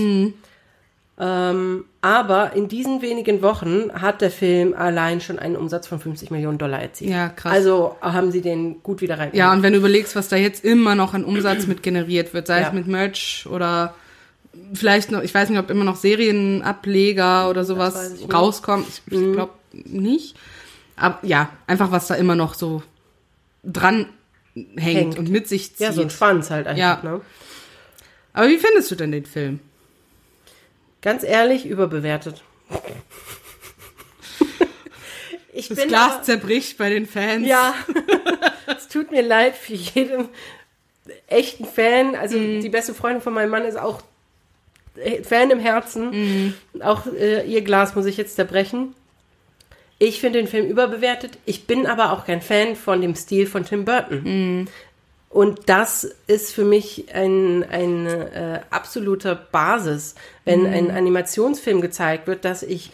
[1.21, 6.31] Ähm, aber in diesen wenigen Wochen hat der Film allein schon einen Umsatz von 50
[6.31, 7.11] Millionen Dollar erzielt.
[7.11, 7.53] Ja, krass.
[7.53, 9.31] Also haben sie den gut wieder rein.
[9.33, 12.47] Ja, und wenn du überlegst, was da jetzt immer noch an Umsatz mit generiert wird,
[12.47, 12.69] sei Ja.
[12.69, 13.95] es mit Merch oder
[14.75, 18.87] vielleicht noch, ich weiß nicht, ob immer noch Serienableger oder sowas weiß ich rauskommen.
[18.89, 19.51] Ich, ich glaube
[19.87, 20.37] nicht.
[20.97, 22.83] Aber ja, einfach was da immer noch so
[23.65, 24.07] dran
[24.55, 25.19] hängt, Hängt.
[25.19, 25.81] und mit sich zieht.
[25.81, 26.79] ja, so ein Schwanz halt einfach.
[26.79, 27.01] Ja.
[27.03, 27.21] Ne?
[28.33, 29.61] Aber wie findest du denn den Film?
[31.03, 32.43] Ganz ehrlich, überbewertet.
[35.53, 37.47] ich Das bin Glas aber- zerbricht bei den Fans.
[37.47, 37.75] Ja,
[38.77, 40.29] es tut mir leid für jeden
[41.27, 42.15] echten Fan.
[42.15, 42.61] Also Mhm.
[42.61, 44.03] die beste Freundin von meinem Mann ist auch
[44.97, 46.11] äh, Fan im Herzen.
[46.11, 46.55] Mhm.
[46.83, 48.95] Auch äh, ihr Glas muss ich jetzt zerbrechen.
[49.99, 51.39] Ich finde den Film überbewertet.
[51.45, 54.23] Ich bin aber auch kein Fan von dem Stil von Tim Burton.
[54.23, 54.69] Mhm.
[55.31, 60.67] Und das ist für mich ein, ein äh, absoluter Basis, wenn Mhm.
[60.73, 62.93] ein Animationsfilm gezeigt wird, dass ich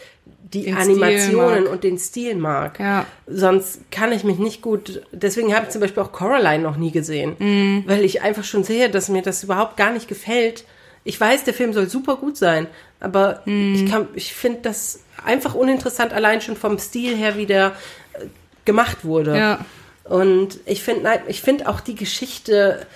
[0.52, 2.78] die Den Animationen und den Stil mag.
[2.80, 3.06] Ja.
[3.26, 5.02] Sonst kann ich mich nicht gut.
[5.12, 7.84] Deswegen habe ich zum Beispiel auch Coraline noch nie gesehen, Mhm.
[7.86, 10.64] weil ich einfach schon sehe, dass mir das überhaupt gar nicht gefällt.
[11.04, 12.66] Ich weiß, der Film soll super gut sein,
[13.00, 13.74] aber Mhm.
[13.74, 17.76] ich kann, ich finde das einfach uninteressant, allein schon vom Stil her, wie der
[18.14, 18.26] äh,
[18.64, 19.36] gemacht wurde.
[19.36, 19.64] Ja.
[20.04, 22.86] Und ich finde, ich finde auch die Geschichte.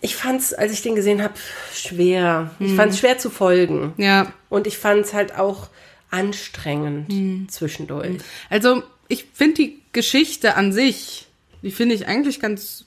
[0.00, 1.34] Ich fand es, als ich den gesehen habe,
[1.74, 2.50] schwer.
[2.60, 3.94] Ich fand es schwer zu folgen.
[3.96, 4.32] Ja.
[4.48, 5.68] Und ich fand es halt auch
[6.10, 7.46] anstrengend Hm.
[7.50, 8.18] zwischendurch.
[8.50, 11.26] Also, ich finde die Geschichte an sich,
[11.62, 12.84] die finde ich eigentlich ganz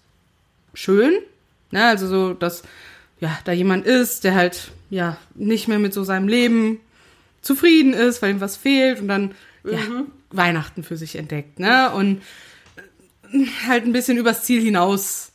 [0.74, 1.14] schön.
[1.72, 1.84] Ne?
[1.86, 2.64] Also so, dass
[3.22, 6.80] ja, da jemand ist, der halt ja nicht mehr mit so seinem Leben
[7.41, 9.78] zufrieden ist, weil ihm was fehlt und dann ja,
[10.32, 11.91] Weihnachten für sich entdeckt, ne?
[11.93, 12.22] Und
[13.32, 15.32] äh, halt ein bisschen übers Ziel hinaus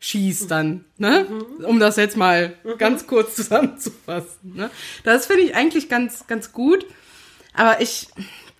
[0.00, 1.26] schießt dann, ne?
[1.64, 4.70] Um das jetzt mal ganz kurz zusammenzufassen, ne?
[5.04, 6.86] Das finde ich eigentlich ganz, ganz gut.
[7.54, 8.08] Aber ich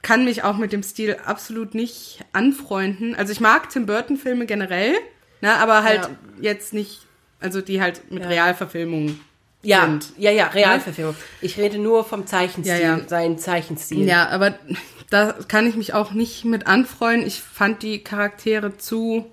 [0.03, 3.15] kann mich auch mit dem Stil absolut nicht anfreunden.
[3.15, 4.95] Also ich mag Tim Burton Filme generell,
[5.41, 6.11] ne, aber halt Ja.
[6.41, 7.07] jetzt nicht,
[7.43, 8.29] also die halt mit Ja.
[8.29, 9.21] Realverfilmungen
[9.63, 10.13] Ja, sind.
[10.19, 11.15] ja, ja, Realverfilmung.
[11.41, 13.09] Ich rede nur vom Zeichenstil, Ja, ja.
[13.09, 14.07] seinen Zeichenstil.
[14.07, 14.55] Ja, aber
[15.11, 17.27] da kann ich mich auch nicht mit anfreuen.
[17.27, 19.27] Ich fand die Charaktere zu,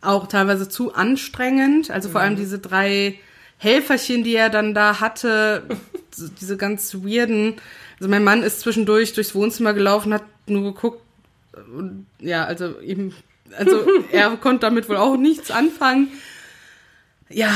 [0.00, 1.90] auch teilweise zu anstrengend.
[1.90, 3.18] Also vor allem diese drei
[3.58, 5.64] Helferchen, die er dann da hatte,
[6.40, 7.56] diese ganz weirden.
[7.98, 11.02] Also mein Mann ist zwischendurch durchs Wohnzimmer gelaufen, hat nur geguckt.
[11.76, 13.14] Und ja, also eben,
[13.56, 16.08] also er konnte damit wohl auch nichts anfangen.
[17.30, 17.54] Ja,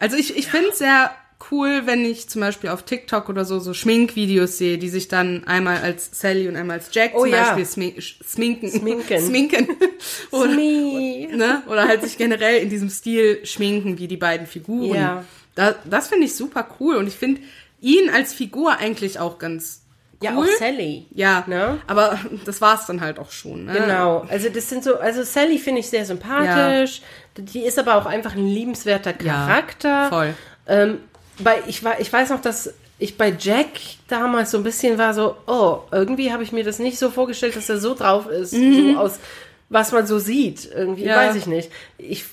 [0.00, 1.10] also ich, ich finde es sehr
[1.50, 5.44] cool, wenn ich zum Beispiel auf TikTok oder so so Schminkvideos sehe, die sich dann
[5.44, 7.54] einmal als Sally und einmal als Jack Oh zum ja.
[7.54, 8.70] Beispiel smi sminken.
[8.70, 9.20] Sminken.
[9.26, 9.68] sminken.
[10.30, 11.28] oder, Smee.
[11.32, 11.62] ne?
[11.66, 14.94] oder halt sich generell in diesem Stil schminken, wie die beiden Figuren.
[14.94, 15.24] Ja.
[15.54, 17.40] Da, das finde ich super cool und ich finde
[17.80, 19.83] ihn als Figur eigentlich auch ganz
[20.32, 20.46] cool.
[20.46, 21.06] Ja, auch Sally.
[21.12, 21.78] Ja, Ne?
[21.86, 23.66] aber das war's dann halt auch schon.
[23.66, 23.72] Ne?
[23.74, 24.24] Genau.
[24.28, 27.02] Also das sind so, also Sally finde ich sehr sympathisch.
[27.36, 30.08] Die ist aber auch einfach ein liebenswerter Ja, Charakter.
[30.08, 30.34] voll.
[30.66, 30.98] Ähm,
[31.40, 33.66] bei, ich, war, ich weiß noch, dass ich bei Jack
[34.08, 37.56] damals so ein bisschen war so, oh, irgendwie habe ich mir das nicht so vorgestellt,
[37.56, 39.18] dass er so drauf ist, so aus,
[39.68, 40.70] was man so sieht.
[40.72, 41.08] Irgendwie, Mhm.
[41.08, 41.16] Ja.
[41.16, 41.70] weiß ich nicht.
[41.98, 42.24] Ich,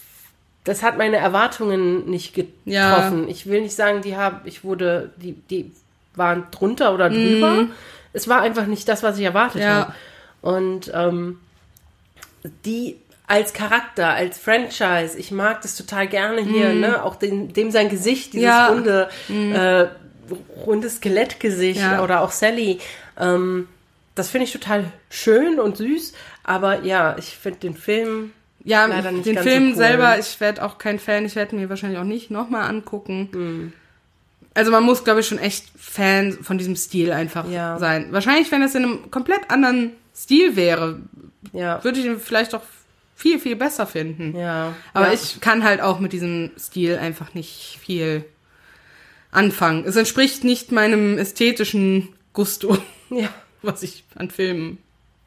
[0.64, 2.96] das hat meine Erwartungen nicht Ja.
[2.96, 3.28] getroffen.
[3.28, 5.72] Ich will nicht sagen, die haben, ich wurde, die, die
[6.16, 7.68] waren drunter oder drüber.
[8.14, 9.68] Es war einfach nicht das, was ich erwartet Mhm.
[9.68, 9.76] Ja.
[9.76, 9.93] habe.
[10.41, 11.39] Und ähm,
[12.66, 12.97] die
[13.28, 17.03] als Charakter, als Franchise, ich mag das total gerne hier, ne?
[17.03, 18.49] Auch den, dem sein Gesicht, dieses Mhm.
[18.49, 18.70] Ja.
[18.70, 18.74] Mhm.
[18.76, 19.88] runde, äh,
[20.66, 22.03] runde Skelettgesicht Ja.
[22.03, 22.80] oder auch Sally.
[23.18, 23.68] Ähm,
[24.16, 26.14] das finde ich total schön und süß.
[26.43, 28.34] Aber ja, ich finde den Film
[28.66, 29.76] Ja, leider nicht den ganz Film so cool.
[29.88, 33.74] selber, ich werde auch kein Fan, ich werde mir wahrscheinlich auch nicht nochmal angucken.
[34.54, 37.78] Also man muss, glaube ich, schon echt Fan von diesem Stil einfach Ja.
[37.80, 38.08] sein.
[38.12, 40.99] Wahrscheinlich, wenn es in einem komplett anderen Stil wäre,
[41.54, 41.84] Ja.
[41.84, 42.62] würde ich ihn vielleicht auch
[43.16, 44.36] viel, viel besser finden.
[44.38, 44.74] Ja.
[44.93, 45.14] Aber ja.
[45.14, 48.26] ich kann halt auch mit diesem Stil einfach nicht viel
[49.32, 49.86] anfangen.
[49.86, 52.78] Es entspricht nicht meinem ästhetischen Gusto,
[53.10, 53.30] Ja.
[53.62, 54.80] was ich an Filmen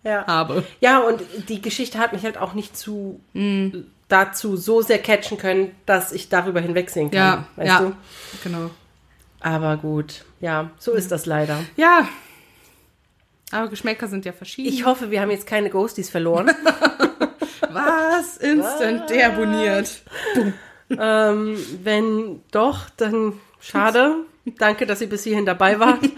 [0.03, 0.27] Ja.
[0.27, 0.65] habe.
[0.81, 3.87] Ja, und die Geschichte hat mich halt auch nicht zu Mhm.
[4.09, 7.19] dazu so sehr catchen können, dass ich darüber hinwegsehen kann.
[7.19, 7.97] Ja, weißt ja, du?
[8.43, 8.71] genau.
[9.45, 11.59] Aber gut, ja, so ist das leider.
[11.77, 12.09] Ja,
[13.53, 14.71] aber Geschmäcker sind ja verschieden.
[14.73, 16.51] Ich hoffe, wir haben jetzt keine Ghosties verloren.
[17.71, 18.39] Was?
[18.39, 20.03] Instant deabonniert.
[20.91, 24.17] ähm, wenn doch, dann schade.
[24.59, 26.01] Danke, dass ihr bis hierhin dabei wart.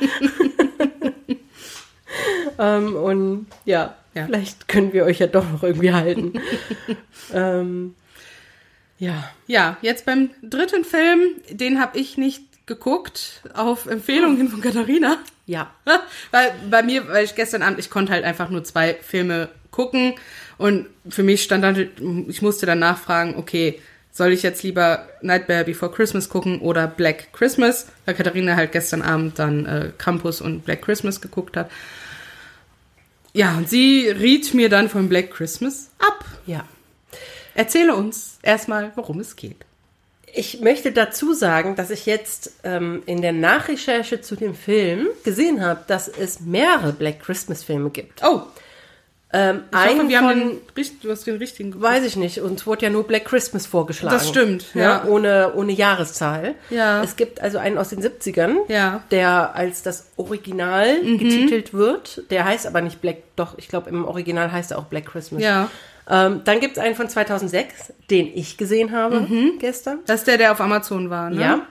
[2.58, 4.26] ähm, und ja, Ja.
[4.26, 6.32] vielleicht können wir euch ja doch noch irgendwie halten.
[7.34, 7.94] ähm,
[8.98, 9.30] ja.
[9.48, 11.20] Ja, jetzt beim dritten Film,
[11.50, 15.18] den habe ich nicht geguckt auf Empfehlung hin von Katharina.
[15.46, 15.70] Ja.
[16.30, 20.14] weil bei mir, weil ich gestern Abend, ich konnte halt einfach nur zwei Filme gucken
[20.58, 25.64] und für mich stand dann, ich musste dann nachfragen, okay, soll ich jetzt lieber Nightmare
[25.64, 30.64] Before Christmas gucken oder Black Christmas, weil Katharina halt gestern Abend dann äh, Campus und
[30.64, 31.70] Black Christmas geguckt hat.
[33.34, 36.24] Ja, und sie riet mir dann von Black Christmas ab.
[36.46, 36.64] Ja.
[37.54, 39.66] Erzähle uns erstmal, worum es geht.
[40.38, 45.64] Ich möchte dazu sagen, dass ich jetzt ähm, in der Nachrecherche zu dem Film gesehen
[45.64, 48.22] habe, dass es mehrere Black Christmas Filme gibt.
[48.22, 48.42] Oh,
[49.32, 51.90] Ähm, ich einen hoffe, wir haben von, den, richt- du hast den richtigen geguckt.
[51.90, 54.14] weiß ich nicht, uns wurde ja nur Black Christmas vorgeschlagen.
[54.16, 55.04] Das stimmt, ja.
[55.04, 56.54] ohne, ohne Jahreszahl.
[56.70, 57.02] Ja.
[57.02, 59.02] Es gibt also einen aus den 70ern, Ja.
[59.10, 62.22] der als das Original getitelt wird.
[62.30, 65.42] Der heißt aber nicht Black, doch, ich glaube, im Original heißt er auch Black Christmas.
[65.42, 65.70] Ja.
[66.08, 69.26] Ähm, dann gibt es einen von 2006, den ich gesehen habe
[69.58, 69.98] gestern.
[70.06, 71.40] Das ist der, der auf Amazon war, ne?
[71.40, 71.66] Ja.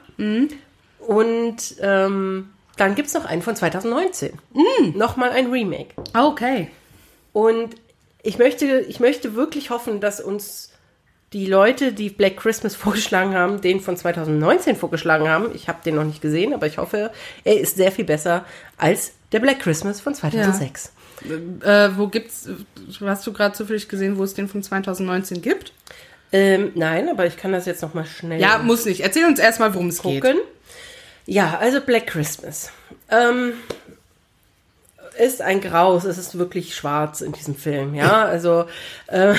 [1.00, 4.34] Und ähm, dann gibt es noch einen von 2019.
[4.96, 5.94] Nochmal ein Remake.
[6.14, 6.70] Okay.
[7.32, 7.76] Und
[8.24, 10.72] ich möchte, ich möchte wirklich hoffen, dass uns
[11.34, 15.54] die Leute, die Black Christmas vorgeschlagen haben, den von 2019 vorgeschlagen haben.
[15.54, 17.12] Ich habe den noch nicht gesehen, aber ich hoffe,
[17.44, 18.46] er ist sehr viel besser
[18.78, 20.92] als der Black Christmas von 2006.
[21.24, 22.50] Äh, wo gibt's,
[23.02, 25.74] hast du gerade zufällig gesehen, wo es den von 2019 gibt?
[26.32, 29.02] Ähm, nein, aber ich kann das jetzt noch mal schnell Ja, muss nicht.
[29.02, 30.26] Erzähl uns erstmal, worum es geht.
[31.26, 32.72] Ja, also Black Christmas.
[33.10, 33.54] Ähm,
[35.18, 38.26] ist ein Graus, es ist wirklich schwarz in diesem Film, ja.
[38.26, 38.66] Also
[39.08, 39.34] äh,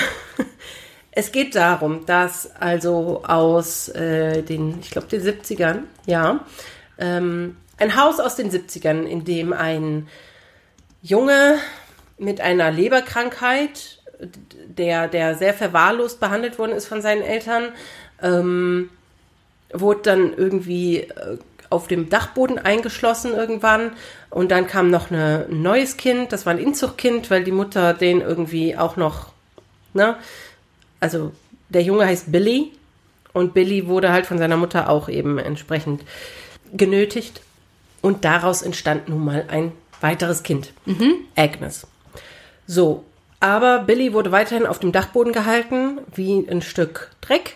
[1.11, 6.45] es geht darum, dass also aus äh, den, ich glaube, den 70ern, ja,
[6.97, 10.07] ähm, ein Haus aus den 70ern, in dem ein
[11.07, 11.59] Junge
[12.17, 13.99] mit einer Leberkrankheit,
[14.65, 17.69] der, der sehr verwahrlost behandelt worden ist von seinen Eltern,
[18.21, 18.89] ähm,
[19.71, 21.37] wurde dann irgendwie äh,
[21.69, 23.91] auf dem Dachboden eingeschlossen irgendwann.
[24.29, 27.93] Und dann kam noch eine, ein neues Kind, das war ein Inzuchtkind, weil die Mutter
[27.93, 29.31] den irgendwie auch noch,
[29.93, 30.17] ne?
[30.99, 31.31] Also
[31.69, 32.71] der Junge heißt Billy
[33.33, 36.01] und Billy wurde halt von seiner Mutter auch eben entsprechend
[36.73, 37.41] genötigt.
[38.01, 39.71] Und daraus entstand nun mal ein
[40.01, 40.73] weiteres Kind,
[41.35, 41.87] Agnes.
[42.65, 43.05] So,
[43.39, 47.55] aber Billy wurde weiterhin auf dem Dachboden gehalten, wie ein Stück Dreck.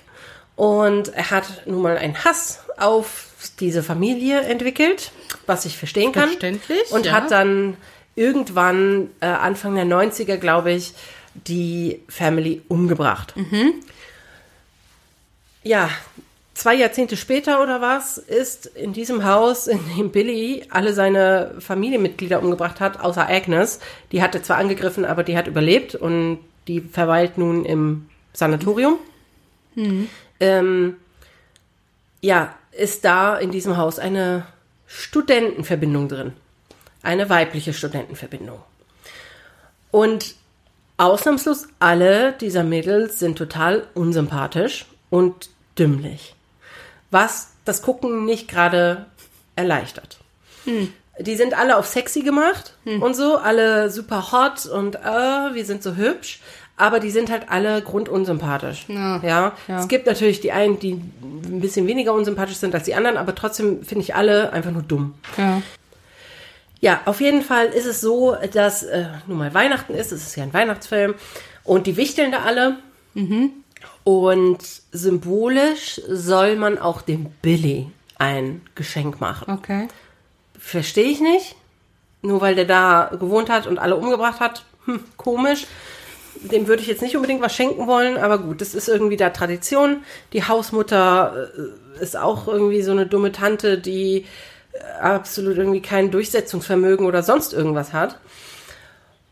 [0.56, 3.28] Und er hat nun mal einen Hass auf
[3.60, 5.12] diese Familie entwickelt,
[5.48, 6.30] was ich verstehen kann.
[6.30, 7.14] Verständlich, Und ja.
[7.14, 7.78] hat dann
[8.16, 10.94] irgendwann, äh, Anfang der 90er, glaube ich,
[11.34, 13.34] die Family umgebracht.
[15.64, 15.90] Ja,
[16.62, 22.40] zwei Jahrzehnte später oder was, ist in diesem Haus, in dem Billy alle seine Familienmitglieder
[22.40, 23.80] umgebracht hat, außer Agnes.
[24.12, 26.38] Die hatte zwar angegriffen, aber die hat überlebt und
[26.68, 29.00] die verweilt nun im Sanatorium.
[30.40, 30.98] Ähm,
[32.22, 34.46] ja, ist da in diesem Haus eine
[34.86, 36.34] Studentenverbindung drin.
[37.02, 38.60] Eine weibliche Studentenverbindung.
[39.90, 40.36] Und
[40.98, 45.50] ausnahmslos alle dieser Mädels sind total unsympathisch und
[45.80, 46.36] dümmlich.
[47.12, 49.06] Was das Gucken nicht gerade
[49.56, 50.18] erleichtert.
[51.20, 55.84] Die sind alle auf sexy gemacht und so, alle super hot und äh, wir sind
[55.84, 56.40] so hübsch,
[56.78, 58.86] aber die sind halt alle grundunsympathisch.
[58.88, 59.52] Ja, ja.
[59.68, 59.80] ja.
[59.80, 63.36] Es gibt natürlich die einen, die ein bisschen weniger unsympathisch sind als die anderen, aber
[63.36, 65.14] trotzdem finde ich alle einfach nur dumm.
[65.38, 65.62] Ja.
[66.80, 70.12] Ja, auf jeden Fall ist es so, dass äh, nun mal Weihnachten ist.
[70.12, 71.14] Es ist ja ein Weihnachtsfilm.
[71.64, 72.78] Und die wichteln da alle.
[74.04, 74.60] Und
[74.92, 79.52] symbolisch soll man auch dem Billy ein Geschenk machen.
[79.52, 79.88] Okay.
[80.58, 81.56] Verstehe ich nicht.
[82.22, 84.66] Nur weil der da gewohnt hat und alle umgebracht hat.
[84.86, 85.66] Hm, komisch.
[86.36, 89.30] Dem würde ich jetzt nicht unbedingt was schenken wollen, aber gut, das ist irgendwie da
[89.30, 90.04] Tradition.
[90.34, 91.50] Die Hausmutter
[91.98, 94.26] äh, ist auch irgendwie so eine dumme Tante, die
[94.74, 98.18] äh, absolut irgendwie kein Durchsetzungsvermögen oder sonst irgendwas hat.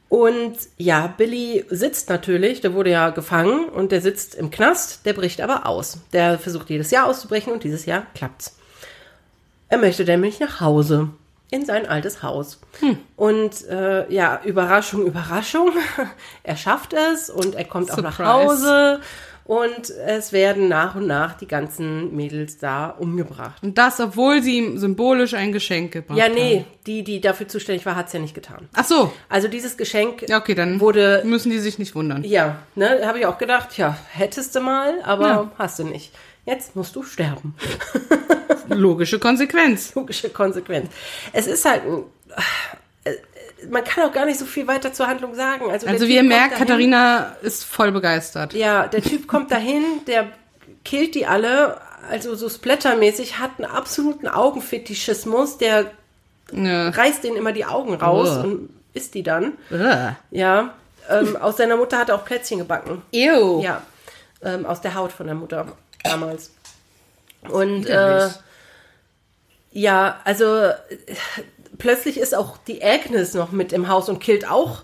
[0.09, 5.13] Und ja, Billy sitzt natürlich, der wurde ja gefangen und der sitzt im Knast, der
[5.13, 5.99] bricht aber aus.
[6.13, 8.57] Der versucht jedes Jahr auszubrechen und dieses Jahr klappt's.
[9.69, 11.09] Er möchte nämlich nach Hause,
[11.51, 12.59] in sein altes Haus.
[13.15, 15.71] Und äh, ja, Überraschung, Überraschung,
[16.43, 18.49] er schafft es und er kommt auch nach Surprise.
[18.49, 19.01] Hause
[19.49, 23.63] und es werden nach und nach die ganzen Mädels da umgebracht.
[23.63, 26.35] Und das, obwohl sie ihm symbolisch ein Geschenk gebracht Ja, haben.
[26.35, 28.69] nee, die, die dafür zuständig war, hat's ja nicht getan.
[28.75, 29.11] Ach so.
[29.27, 32.23] Also dieses Geschenk Ja, okay, dann wurde müssen die sich nicht wundern.
[32.23, 35.51] Ja, ne, habe ich auch gedacht, ja, hättest du mal, aber Ja.
[35.57, 36.11] hast du nicht.
[36.45, 37.55] Jetzt musst du sterben.
[38.67, 39.95] Logische Konsequenz.
[39.95, 40.89] Logische Konsequenz.
[41.33, 42.03] Es ist halt, ein-
[43.69, 45.69] man kann auch gar nicht so viel weiter zur Handlung sagen.
[45.69, 48.53] Also, Also wie ihr merkt, dahin- Katharina ist voll begeistert.
[48.53, 50.27] Ja, der Typ kommt dahin, der
[50.85, 51.79] killt die alle,
[52.09, 55.91] also so splattermäßig, hat einen absoluten Augenfetischismus, der
[56.51, 56.89] Ja.
[56.89, 58.43] reißt denen immer die Augen raus Ugh.
[58.43, 59.53] und isst die dann.
[59.71, 60.15] Ugh.
[60.31, 60.73] Ja.
[61.09, 63.01] Ähm, aus seiner Mutter hat er auch Plätzchen gebacken.
[63.11, 63.61] Ew.
[63.61, 63.81] Ja.
[64.43, 65.65] Ähm, aus der Haut von der Mutter
[66.03, 66.51] damals.
[67.49, 68.29] Und äh,
[69.71, 70.69] ja, also
[71.79, 74.83] plötzlich ist auch die Agnes noch mit im Haus und killt auch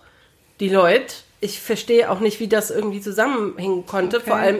[0.59, 1.13] die Leute.
[1.41, 4.17] Ich verstehe auch nicht, wie das irgendwie zusammenhängen konnte.
[4.17, 4.25] Okay.
[4.25, 4.59] Vor allem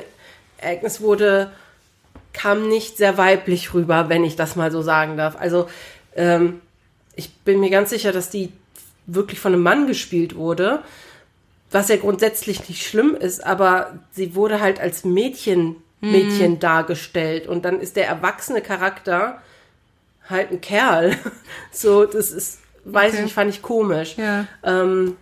[0.61, 1.51] Agnes wurde,
[2.33, 5.35] kam nicht sehr weiblich rüber, wenn ich das mal so sagen darf.
[5.39, 5.67] Also
[6.15, 6.61] ähm,
[7.15, 8.51] ich bin mir ganz sicher, dass die
[9.07, 10.83] wirklich von einem Mann gespielt wurde,
[11.71, 17.65] was ja grundsätzlich nicht schlimm ist, aber sie wurde halt als Mädchen, Mädchen dargestellt und
[17.65, 19.41] dann ist der erwachsene Charakter
[20.29, 21.15] halt ein Kerl.
[21.71, 23.23] So, das ist, weiß ich Okay.
[23.23, 24.15] nicht, fand ich komisch.
[24.17, 24.47] Ja.
[24.63, 25.17] Ähm,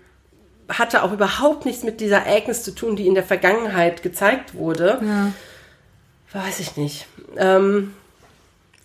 [0.70, 5.00] hatte auch überhaupt nichts mit dieser Agnes zu tun, die in der Vergangenheit gezeigt wurde.
[5.04, 5.32] ja.
[6.32, 7.06] Weiß ich nicht.
[7.38, 7.94] Ähm,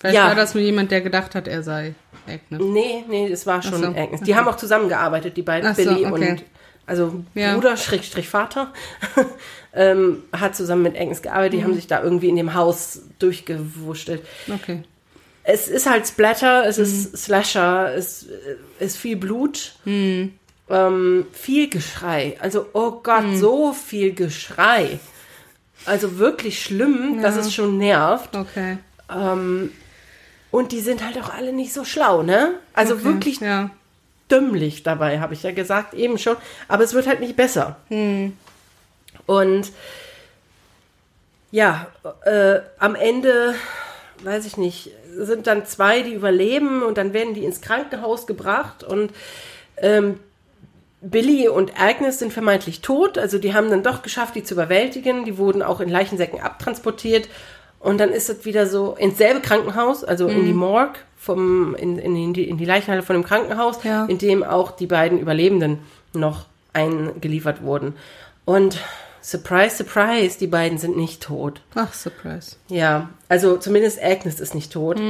[0.00, 0.26] Vielleicht Ja.
[0.28, 1.94] war das nur jemand, der gedacht hat, er sei
[2.26, 2.60] Agnes.
[2.62, 4.20] nee, nee, das war schon so, Agnes.
[4.20, 4.34] Die okay.
[4.34, 6.30] haben auch zusammengearbeitet, die beiden, Ach so, Billy okay.
[6.32, 6.44] und
[6.86, 7.54] also Ja.
[7.54, 8.72] Bruder, Schrägstrich Vater,
[9.74, 11.54] ähm, hat zusammen mit Agnes gearbeitet.
[11.54, 14.22] Die haben sich da irgendwie in dem Haus durchgewurschtelt.
[14.54, 14.82] Okay.
[15.50, 22.36] Es ist halt Splatter, es ist Slasher, es äh, ist viel Blut, ähm, viel Geschrei.
[22.40, 25.00] Also, oh Gott, so viel Geschrei.
[25.86, 27.40] Also wirklich schlimm, dass Ja.
[27.40, 28.36] es schon nervt.
[28.36, 28.76] Okay.
[29.10, 29.72] Ähm,
[30.50, 32.56] und die sind halt auch alle nicht so schlau, ne?
[32.74, 33.04] Also okay.
[33.04, 33.70] wirklich Ja.
[34.30, 36.36] dümmlich dabei, habe ich ja gesagt, eben schon.
[36.68, 37.76] Aber es wird halt nicht besser.
[39.24, 39.72] Und
[41.50, 41.86] ja,
[42.26, 43.54] äh, am Ende,
[44.24, 44.90] weiß ich nicht,
[45.24, 49.12] sind dann zwei, die überleben und dann werden die ins Krankenhaus gebracht und
[49.76, 50.18] ähm,
[51.00, 55.24] Billy und Agnes sind vermeintlich tot, also die haben dann doch geschafft, die zu überwältigen.
[55.24, 57.28] Die wurden auch in Leichensäcken abtransportiert.
[57.78, 61.98] Und dann ist es wieder so ins selbe Krankenhaus, also in die Morgue, vom, in,
[61.98, 64.06] in, die, in die Leichenhalle von dem Krankenhaus, Ja.
[64.06, 65.78] in dem auch die beiden Überlebenden
[66.12, 67.94] noch eingeliefert wurden.
[68.44, 68.80] Und
[69.28, 71.60] surprise, surprise, die beiden sind nicht tot.
[71.74, 72.56] Ach, Surprise.
[72.68, 75.00] Ja, also zumindest Agnes ist nicht tot.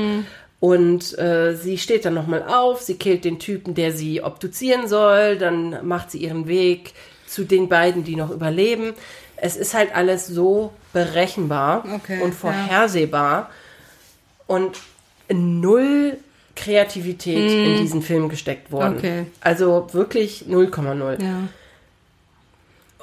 [0.61, 5.39] Und äh, sie steht dann nochmal auf, sie killt den Typen, der sie obduzieren soll,
[5.39, 6.95] dann macht sie ihren Weg
[7.29, 8.95] zu den beiden, die noch überleben.
[9.37, 12.35] Es ist halt alles so berechenbar Okay, und ja.
[12.35, 13.51] vorhersehbar
[14.49, 14.81] und
[15.33, 16.17] null
[16.57, 18.97] Kreativität in diesen Film gesteckt worden.
[18.99, 19.27] Okay.
[19.41, 21.23] Also wirklich 0,0.
[21.23, 21.49] Ja.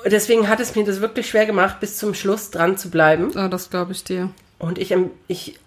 [0.05, 3.31] Deswegen hat es mir das wirklich schwer gemacht, bis zum Schluss dran zu bleiben.
[3.35, 4.29] Oh, das glaube ich dir.
[4.59, 4.95] Und ich,
[5.27, 5.59] ich,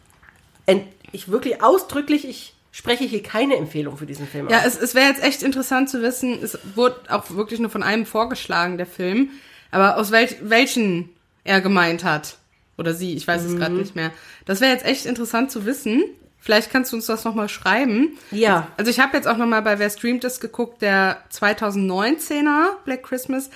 [1.12, 4.66] ich wirklich ausdrücklich, ich spreche hier keine Empfehlung für diesen Film Ja, aus.
[4.66, 8.07] es, es wäre jetzt echt interessant zu wissen, es wurde auch wirklich nur von einem
[8.07, 9.30] vorgeschlagen, der Film,
[9.70, 11.11] aber aus welch, welchen
[11.45, 12.36] er gemeint hat.
[12.76, 14.12] Oder sie, ich weiß es gerade nicht mehr.
[14.45, 16.05] Das wäre jetzt echt interessant zu wissen.
[16.39, 18.16] Vielleicht kannst du uns das nochmal schreiben.
[18.30, 18.68] Ja.
[18.76, 23.51] Also ich habe jetzt auch nochmal bei Wer streamt es geguckt, der 2019er Black Christmas.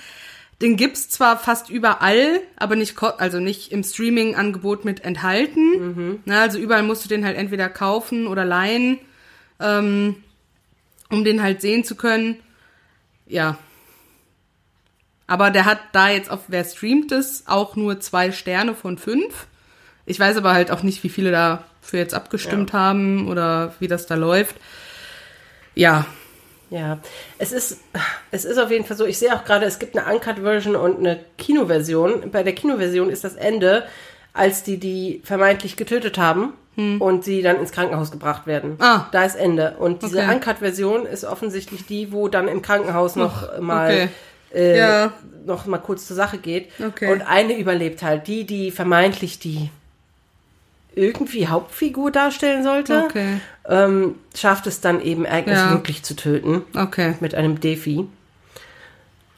[0.61, 6.21] Den gibt's zwar fast überall, aber nicht, also nicht im Streaming-Angebot mit enthalten.
[6.25, 8.99] Na, also überall musst du den halt entweder kaufen oder leihen,
[9.59, 10.23] ähm,
[11.09, 12.37] um den halt sehen zu können.
[13.25, 13.57] Ja.
[15.27, 19.47] Aber der hat da jetzt auf Wer streamt es auch nur zwei Sterne von fünf.
[20.05, 24.05] Ich weiß aber halt auch nicht, wie viele dafür jetzt abgestimmt haben oder wie das
[24.05, 24.55] da läuft.
[25.75, 26.05] Ja,
[26.73, 26.97] Ja,
[27.37, 27.77] es ist,
[28.31, 30.97] es ist auf jeden Fall so, ich sehe auch gerade, es gibt eine Uncut-Version und
[30.97, 32.31] eine Kinoversion.
[32.31, 33.83] Bei der Kinoversion ist das Ende,
[34.33, 38.71] als die die vermeintlich getötet haben und sie dann ins Krankenhaus gebracht werden.
[38.71, 38.77] Hm.
[38.81, 39.07] Ah.
[39.11, 39.75] Da ist Ende.
[39.77, 40.33] Und diese Okay.
[40.33, 44.09] Uncut-Version ist offensichtlich die, wo dann im Krankenhaus noch mal okay.
[44.55, 45.13] äh, Ja.
[45.45, 46.69] noch mal kurz zur Sache geht.
[46.83, 47.11] Okay.
[47.11, 49.69] Und eine überlebt halt, die, die vermeintlich die
[50.95, 53.39] irgendwie Hauptfigur darstellen sollte, Okay.
[53.69, 55.71] Ähm, schafft es dann eben Agnes Ja.
[55.71, 58.05] wirklich zu töten Okay, mit einem Defi.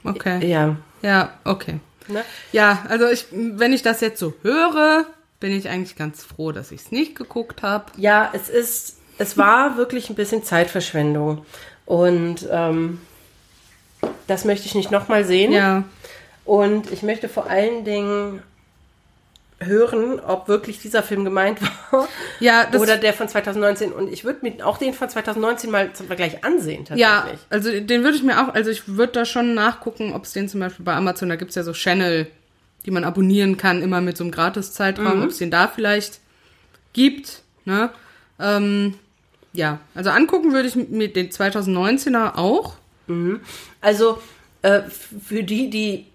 [0.03, 0.45] okay.
[0.47, 0.75] Ja.
[1.01, 1.79] Ja, okay.
[2.07, 2.23] Ne?
[2.51, 5.05] Ja, also ich, wenn ich das jetzt so höre,
[5.39, 7.85] bin ich eigentlich ganz froh, dass ich es nicht geguckt habe.
[7.97, 11.45] Ja, es ist, es war wirklich ein bisschen Zeitverschwendung.
[11.85, 13.01] Und ähm,
[14.27, 15.51] das möchte ich nicht nochmal sehen.
[15.51, 15.83] Ja,
[16.45, 18.41] Und ich möchte vor allen Dingen
[19.59, 21.59] hören, ob wirklich dieser Film gemeint
[21.91, 22.07] war.
[22.39, 23.91] Ja, das- Oder der von 2019.
[23.93, 27.39] Und ich würde mir auch den von 2019 mal zum Vergleich ansehen, ja, tatsächlich.
[27.49, 30.49] also den würde ich mir auch, also ich würde da schon nachgucken, ob es den
[30.49, 32.27] zum Beispiel bei Amazon, da gibt's ja so Channel,
[32.85, 36.19] die man abonnieren kann, immer mit so einem Gratiszeitraum, ob es den da vielleicht
[36.93, 37.89] gibt, ne?
[38.39, 38.95] Ähm,
[39.53, 42.75] ja, also angucken würde ich mir den 2019er auch.
[43.81, 44.21] Also
[44.63, 46.05] äh, für die, die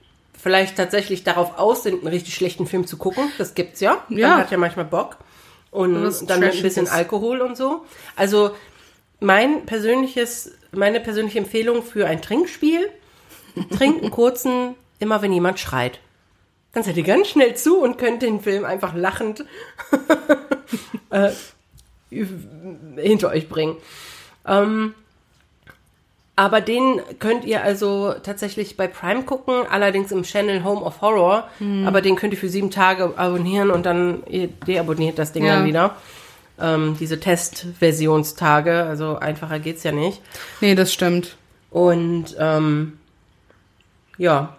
[0.43, 4.05] vielleicht tatsächlich darauf aus sind, einen richtig schlechten Film zu gucken, das gibt's ja.
[4.09, 4.29] Ja.
[4.29, 5.19] Man hat ja manchmal Bock.
[5.71, 5.95] Und
[6.29, 6.91] dann mit ein bisschen Trashiges.
[6.91, 7.85] Alkohol und so.
[8.17, 8.51] Also
[9.21, 12.91] mein persönliches, meine persönliche Empfehlung für ein Trinkspiel,
[13.71, 16.01] trinkt einen kurzen, immer wenn jemand schreit.
[16.73, 19.45] Dann seid ihr ganz schnell zu und könnt den Film einfach lachend
[21.11, 21.31] äh,
[22.97, 23.77] hinter euch bringen.
[24.47, 24.95] Ähm,
[26.41, 31.47] aber den könnt ihr also tatsächlich bei Prime gucken, allerdings im Channel Home of Horror.
[31.59, 31.87] Hm.
[31.87, 35.57] Aber den könnt ihr für sieben Tage abonnieren und dann ihr deabonniert das Ding Ja.
[35.57, 35.97] dann wieder.
[36.59, 40.23] Ähm, diese Testversionstage, also einfacher geht's ja nicht.
[40.63, 41.37] Nee, das stimmt.
[41.69, 42.99] Und ähm,
[44.17, 44.57] ja,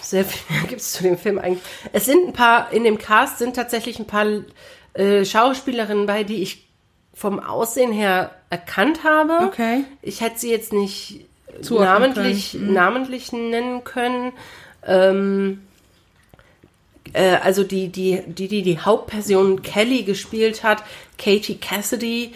[0.00, 1.62] sehr viel mehr gibt es zu dem Film eigentlich.
[1.92, 4.24] Es sind ein paar, in dem Cast sind tatsächlich ein paar
[4.94, 6.67] äh, Schauspielerinnen bei, die ich
[7.18, 9.46] vom Aussehen her erkannt habe.
[9.46, 9.84] Okay.
[10.02, 11.26] Ich hätte sie jetzt nicht
[11.62, 14.32] Zuordnen namentlich, namentlich nennen können.
[14.86, 15.62] Ähm,
[17.12, 20.84] äh, also die, die, die, die die Hauptperson Kelly gespielt hat,
[21.18, 22.32] Katie Cassidy,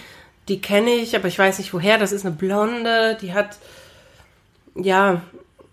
[0.49, 1.99] die kenne ich, aber ich weiß nicht woher.
[1.99, 3.59] Das ist eine Blonde, die hat,
[4.75, 5.23] ja,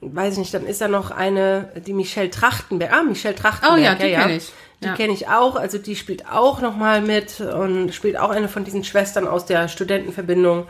[0.01, 2.93] weiß ich nicht, dann ist da noch eine, die Michelle Trachtenberg.
[2.93, 3.79] Ah, Michelle Trachtenberg.
[3.79, 4.51] Oh ja, die kenn ich.
[4.81, 4.95] Die Ja.
[4.95, 5.55] kenne ich auch.
[5.55, 9.45] Also die spielt auch noch mal mit und spielt auch eine von diesen Schwestern aus
[9.45, 10.67] der Studentenverbindung.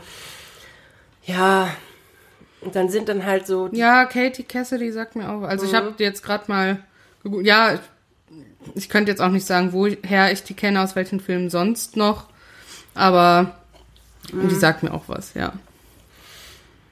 [1.24, 1.68] Ja,
[2.60, 5.42] und dann sind dann halt so, Ja, Katie Cassidy sagt mir auch.
[5.42, 5.76] Also ich Mhm.
[5.76, 6.78] habe jetzt gerade mal.
[7.42, 7.80] Ja, ich,
[8.74, 12.24] ich könnte jetzt auch nicht sagen, woher ich die kenne, aus welchen Filmen sonst noch.
[12.94, 13.54] Aber
[14.32, 14.48] Mhm.
[14.48, 15.52] die sagt mir auch was, ja.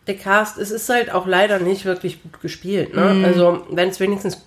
[0.06, 2.94] der Cast, es ist halt auch leider nicht wirklich gut gespielt.
[2.94, 3.12] Ne?
[3.12, 3.24] Mhm.
[3.26, 4.40] Also, wenn es wenigstens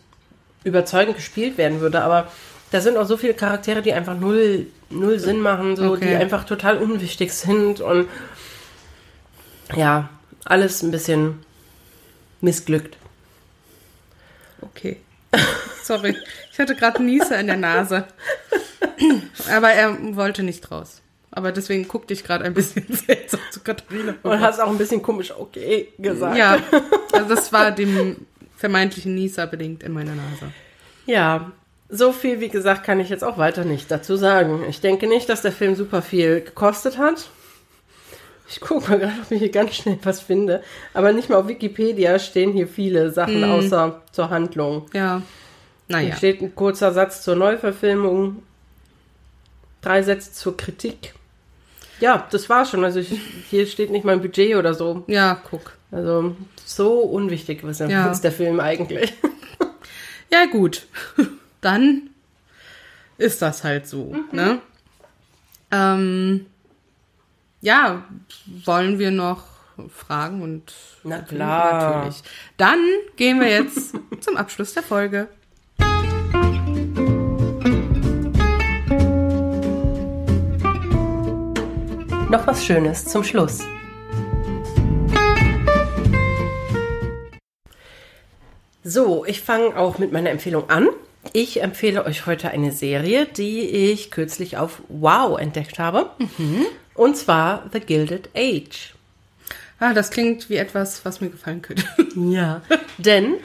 [0.63, 2.32] überzeugend gespielt werden würde, aber
[2.72, 6.07] da sind auch so viele Charaktere, die einfach null, null Sinn machen, so, Okay.
[6.07, 8.07] die einfach total unwichtig sind und
[9.76, 10.09] ja,
[10.45, 11.39] alles ein bisschen
[12.41, 12.97] missglückt.
[14.61, 14.97] Okay.
[15.84, 16.15] Sorry.
[16.51, 18.05] Ich hatte gerade Nieser in der Nase.
[19.51, 21.01] Aber er wollte nicht raus.
[21.32, 24.15] Aber deswegen guckte ich gerade ein bisschen seltsam zu Katharina.
[24.24, 26.38] Und hast auch ein bisschen komisch okay gesagt.
[26.38, 26.57] Ja,
[27.13, 28.26] also das war dem
[28.57, 30.51] vermeintlichen Nieser bedingt in meiner Nase.
[31.05, 31.51] Ja,
[31.94, 34.64] so viel, wie gesagt, kann ich jetzt auch weiter nicht dazu sagen.
[34.70, 37.30] Ich denke nicht, dass der Film super viel gekostet hat.
[38.50, 40.64] Ich gucke mal gerade, ob ich hier ganz schnell was finde.
[40.94, 44.88] Aber nicht mal auf Wikipedia stehen hier viele Sachen außer zur Handlung.
[44.94, 45.22] Ja.
[45.88, 46.16] Hier Naja.
[46.16, 48.44] steht ein kurzer Satz zur Neuverfilmung,
[49.82, 51.14] drei Sätze zur Kritik.
[52.00, 52.84] Ja, das war schon.
[52.84, 53.12] Also ich,
[53.50, 55.04] hier steht nicht mal ein Budget oder so.
[55.08, 55.74] Ja, guck.
[55.92, 56.36] Also
[56.66, 58.12] so unwichtig ist der, Ja.
[58.12, 59.14] ist der Film eigentlich.
[60.32, 60.88] Ja, gut.
[61.62, 62.09] Dann
[63.18, 64.59] ist das halt so, ne?
[65.70, 66.47] Ähm,
[67.62, 68.03] ja,
[68.66, 69.43] wollen wir noch
[69.89, 71.93] fragen und Na klar.
[71.99, 72.24] natürlich.
[72.57, 72.80] Dann
[73.16, 75.28] gehen wir jetzt zum Abschluss der Folge.
[82.30, 83.59] Noch was Schönes zum Schluss.
[88.84, 90.88] So, ich fange auch mit meiner Empfehlung an.
[91.34, 96.09] Ich empfehle euch heute eine Serie, die ich kürzlich auf Wow entdeckt habe.
[96.93, 98.93] Und zwar The Gilded Age.
[99.79, 101.84] Ah, das klingt wie etwas, was mir gefallen könnte.
[102.15, 102.61] Ja.
[102.97, 103.36] Denn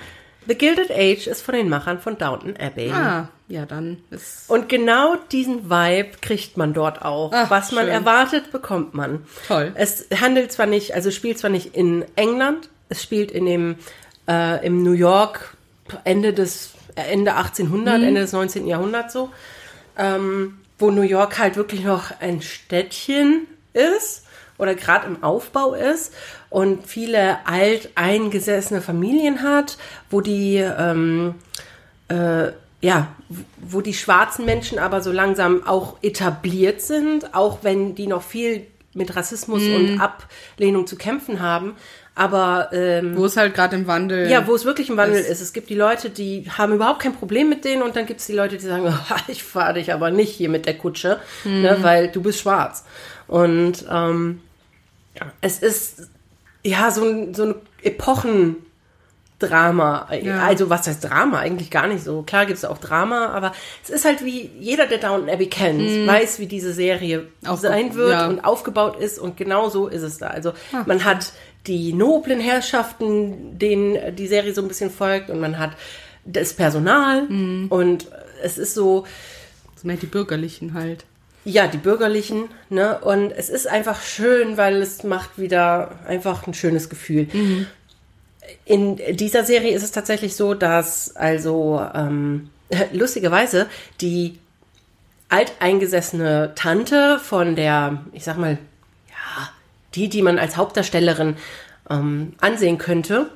[0.48, 2.90] The Gilded Age ist von den Machern von Downton Abbey.
[2.90, 7.30] ah, ja, dann ist Und genau diesen Vibe kriegt man dort auch.
[7.32, 7.94] Ach, Was man schön.
[7.94, 9.24] erwartet, bekommt man.
[9.46, 9.70] Toll.
[9.76, 13.76] Es handelt zwar nicht, also spielt zwar nicht in England, es spielt in dem
[14.28, 15.56] äh, im New York
[16.02, 18.66] Ende des Ende 1800, Ende des 19.
[18.66, 19.30] Jahrhunderts so,
[19.96, 24.24] ähm, wo New York halt wirklich noch ein Städtchen ist
[24.58, 26.14] oder gerade im Aufbau ist
[26.50, 29.76] und viele alteingesessene Familien hat,
[30.10, 31.34] wo die ähm,
[32.08, 33.08] äh, ja,
[33.58, 38.66] wo die schwarzen Menschen aber so langsam auch etabliert sind, auch wenn die noch viel
[38.94, 41.76] mit Rassismus und Ablehnung zu kämpfen haben.
[42.18, 44.28] Aber ähm, wo es halt gerade im Wandel.
[44.30, 45.40] ja, wo es wirklich ein Wandel Es- ist.
[45.42, 48.26] Es gibt die Leute, die haben überhaupt kein Problem mit denen und dann gibt es
[48.26, 51.76] die Leute, die sagen, "Ah, ich fahre dich aber nicht hier mit der Kutsche, ne,
[51.82, 52.84] weil du bist schwarz.
[53.28, 54.40] Und ähm,
[55.42, 56.08] es ist
[56.64, 58.56] ja so ein, so ein Epochendrama.
[60.22, 60.40] Ja.
[60.44, 61.38] Also was heißt Drama?
[61.40, 62.22] Eigentlich gar nicht so.
[62.22, 63.52] Klar gibt es auch Drama, aber
[63.84, 67.94] es ist halt wie jeder, der Downton Abbey kennt, weiß, wie diese Serie Aufge- sein
[67.94, 68.26] wird ja.
[68.28, 70.28] und aufgebaut ist und genau so ist es da.
[70.28, 70.52] Also
[70.86, 71.32] man hat
[71.66, 75.72] die noblen Herrschaften, denen die Serie so ein bisschen folgt und man hat
[76.24, 77.26] das Personal
[77.68, 78.06] und
[78.42, 79.04] es ist so,
[79.76, 81.04] So mehr die Bürgerlichen halt.
[81.44, 82.98] ja, die Bürgerlichen, ne?
[83.00, 87.28] Und es ist einfach schön, weil es macht wieder einfach ein schönes Gefühl.
[88.64, 92.50] In dieser Serie ist es tatsächlich so, dass also ähm,
[92.92, 93.66] lustigerweise
[94.00, 94.38] die
[95.28, 98.58] alteingesessene Tante von der, ich sag mal,
[99.96, 101.36] die, die man als Hauptdarstellerin
[101.90, 103.30] ähm, ansehen könnte.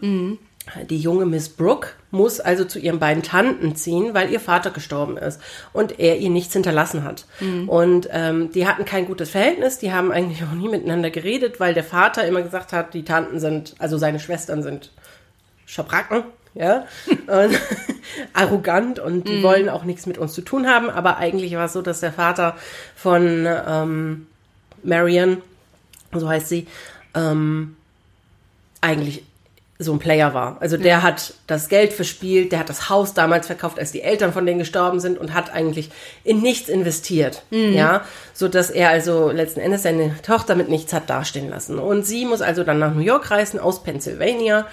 [0.89, 5.17] Die junge Miss Brooke muss also zu ihren beiden Tanten ziehen, weil ihr Vater gestorben
[5.17, 5.41] ist
[5.73, 7.25] und er ihr nichts hinterlassen hat.
[7.67, 11.75] Und ähm, die hatten kein gutes Verhältnis, die haben eigentlich auch nie miteinander geredet, weil
[11.75, 14.93] der Vater immer gesagt hat, die Tanten sind, also seine Schwestern sind
[15.67, 16.85] Schabracken, ja,
[17.27, 17.61] und
[18.33, 20.91] arrogant und die wollen auch nichts mit uns zu tun haben.
[20.91, 22.57] Aber eigentlich war es so, dass der Vater
[22.97, 24.27] von ähm,
[24.83, 25.39] Marion,
[26.13, 26.67] so heißt sie,
[27.15, 27.77] ähm,
[28.81, 29.25] eigentlich
[29.83, 30.59] so ein Player war.
[30.61, 34.31] Also der hat das Geld verspielt, der hat das Haus damals verkauft, als die Eltern
[34.31, 35.91] von denen gestorben sind und hat eigentlich
[36.23, 37.45] in nichts investiert.
[37.75, 38.05] Ja,
[38.35, 41.79] so dass er also letzten Endes seine Tochter mit nichts hat dastehen lassen.
[41.79, 44.67] Und sie muss also dann nach New York reisen aus Pennsylvania,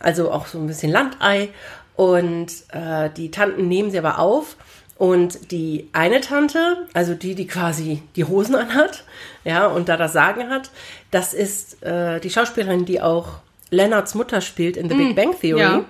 [0.00, 1.50] also auch so ein bisschen Landei.
[1.94, 4.56] Und äh, die Tanten nehmen sie aber auf.
[4.96, 9.04] Und die eine Tante, also die, die quasi die Hosen anhat,
[9.44, 10.70] ja, und da das Sagen hat,
[11.10, 13.40] das ist äh, die Schauspielerin, die auch
[13.70, 15.60] Leonards Mutter spielt in The Big Bang Theory.
[15.60, 15.84] ja.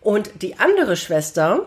[0.00, 1.66] Und die andere Schwester,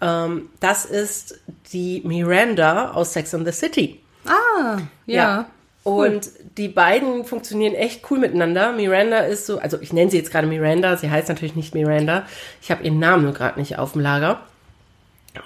[0.00, 1.40] ähm, das ist
[1.72, 4.00] die Miranda aus Sex and the City.
[4.24, 5.46] Ah, ja.
[5.82, 8.72] Und die beiden funktionieren echt cool miteinander.
[8.72, 12.24] Miranda ist so, also ich nenne sie jetzt gerade Miranda, sie heißt natürlich nicht Miranda.
[12.62, 14.40] Ich habe ihren Namen nur gerade nicht auf dem Lager.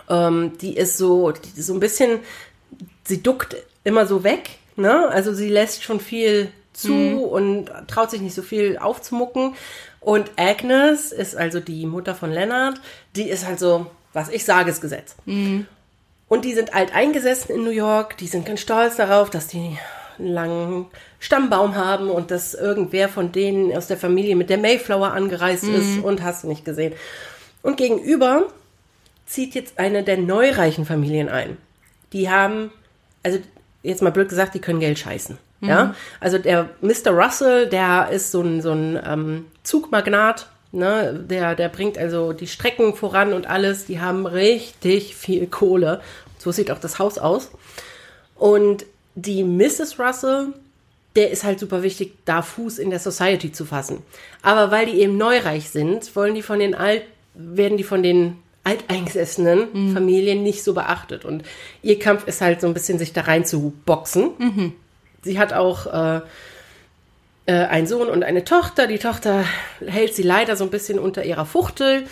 [0.09, 2.20] Ähm, die ist so, die so ein bisschen,
[3.05, 5.09] sie duckt immer so weg, ne?
[5.09, 6.93] Also sie lässt schon viel zu
[7.24, 9.55] und traut sich nicht so viel aufzumucken.
[10.01, 12.80] Und Agnes ist also die Mutter von Leonard,
[13.16, 15.16] die ist halt so, was ich sage, ist Gesetz.
[16.28, 19.76] Und die sind alt eingesessen in New York, die sind ganz stolz darauf, dass die
[20.18, 20.86] einen langen
[21.18, 26.03] Stammbaum haben und dass irgendwer von denen aus der Familie mit der Mayflower angereist ist
[26.03, 26.93] und hast du nicht gesehen.
[27.62, 28.47] Und gegenüber
[29.29, 31.59] zieht jetzt eine der neureichen Familien ein.
[32.12, 32.72] Die haben,
[33.22, 33.39] also
[33.83, 35.39] jetzt mal blöd gesagt, die können Geld scheißen.
[35.61, 37.11] Ja, also der Mr.
[37.11, 41.24] Russell, der ist so ein, so ein ähm, Zugmagnat, ne?
[41.29, 43.85] der, der bringt also die Strecken voran und alles.
[43.87, 46.01] Die haben richtig viel Kohle.
[46.39, 47.51] So sieht auch das Haus aus.
[48.37, 49.99] Und die Mrs.
[49.99, 50.53] Russell,
[51.16, 54.05] der ist halt super wichtig, da Fuß in der Society zu fassen.
[54.43, 57.03] Aber weil die eben neureich sind, wollen die von den alt,
[57.35, 61.24] werden die von den alteingesessenen Familien nicht so beachtet.
[61.24, 61.42] Und
[61.82, 64.30] ihr Kampf ist halt so ein bisschen, sich da rein zu boxen.
[65.22, 66.20] Sie hat auch äh,
[67.46, 68.86] äh, einen Sohn und eine Tochter.
[68.86, 69.44] Die Tochter
[69.84, 72.06] hält sie leider so ein bisschen unter ihrer Fuchtel.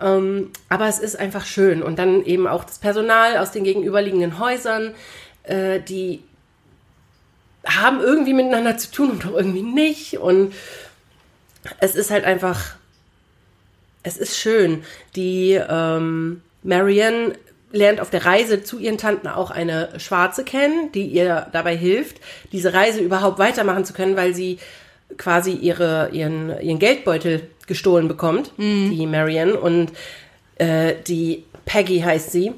[0.00, 1.82] Ähm, aber es ist einfach schön.
[1.82, 4.94] Und dann eben auch das Personal aus den gegenüberliegenden Häusern,
[5.42, 6.22] äh, die
[7.64, 10.18] haben irgendwie miteinander zu tun und doch irgendwie nicht.
[10.18, 10.54] Und
[11.80, 12.76] es ist halt einfach,
[14.06, 14.84] es ist schön.
[15.16, 17.34] Die ähm, Marianne
[17.72, 22.20] lernt auf der Reise zu ihren Tanten auch eine Schwarze kennen, die ihr dabei hilft,
[22.52, 24.58] diese Reise überhaupt weitermachen zu können, weil sie
[25.18, 29.58] quasi ihre, ihren, ihren Geldbeutel gestohlen bekommt, die Marianne.
[29.58, 29.90] Und
[30.56, 32.52] äh, die Peggy heißt sie,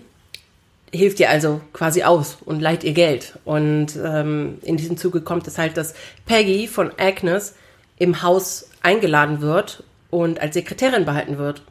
[0.92, 3.38] hilft ihr also quasi aus und leiht ihr Geld.
[3.46, 5.94] Und ähm, in diesem Zuge kommt es halt, dass
[6.26, 7.54] Peggy von Agnes
[7.98, 11.62] im Haus eingeladen wird und als Sekretärin behalten wird.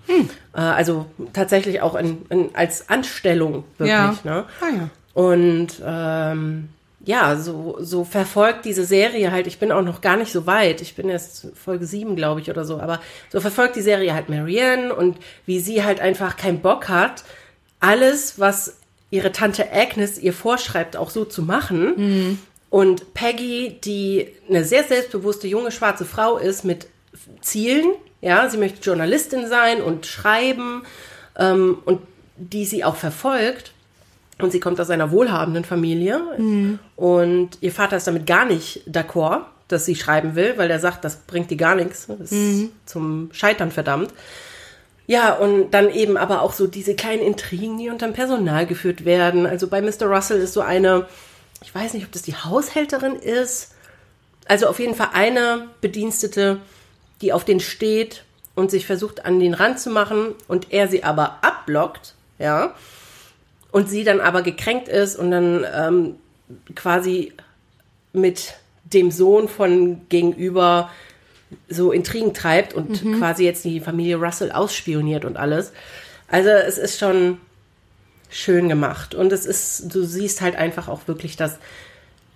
[0.53, 3.89] Äh, also tatsächlich auch in, in, als Anstellung wirklich.
[3.89, 4.19] Ja.
[4.23, 4.45] Ne?
[4.61, 4.89] Ah, ja.
[5.13, 6.69] Und ähm,
[7.03, 10.81] ja, so, so verfolgt diese Serie halt, ich bin auch noch gar nicht so weit,
[10.81, 12.99] ich bin erst Folge 7, glaube ich, oder so, aber
[13.31, 17.23] so verfolgt die Serie halt Marianne und wie sie halt einfach keinen Bock hat,
[17.79, 18.77] alles, was
[19.09, 22.39] ihre Tante Agnes ihr vorschreibt, auch so zu machen.
[22.69, 26.87] Und Peggy, die eine sehr selbstbewusste junge schwarze Frau ist mit
[27.41, 30.83] Zielen, ja, sie möchte Journalistin sein und schreiben
[31.37, 32.01] ähm, und
[32.37, 33.73] die sie auch verfolgt.
[34.39, 36.21] Und sie kommt aus einer wohlhabenden Familie.
[36.95, 41.03] Und ihr Vater ist damit gar nicht d'accord, dass sie schreiben will, weil er sagt,
[41.03, 42.05] das bringt ihr gar nichts.
[42.07, 44.13] Das ist zum Scheitern verdammt.
[45.07, 49.45] Ja, und dann eben aber auch so diese kleinen Intrigen, die unterm Personal geführt werden.
[49.47, 50.05] Also bei Mr.
[50.05, 51.07] Russell ist so eine,
[51.63, 53.73] ich weiß nicht, ob das die Haushälterin ist.
[54.47, 56.59] Also auf jeden Fall eine Bedienstete,
[57.21, 58.23] die auf den steht
[58.55, 62.75] und sich versucht an den Rand zu machen und er sie aber abblockt, ja.
[63.71, 66.15] Und sie dann aber gekränkt ist und dann ähm,
[66.73, 67.33] quasi
[68.13, 68.55] mit
[68.85, 70.89] dem Sohn von gegenüber
[71.69, 75.71] so Intrigen treibt und quasi jetzt die Familie Russell ausspioniert und alles.
[76.27, 77.39] Also es ist schon
[78.29, 81.59] schön gemacht und es ist, du siehst halt einfach auch wirklich, dass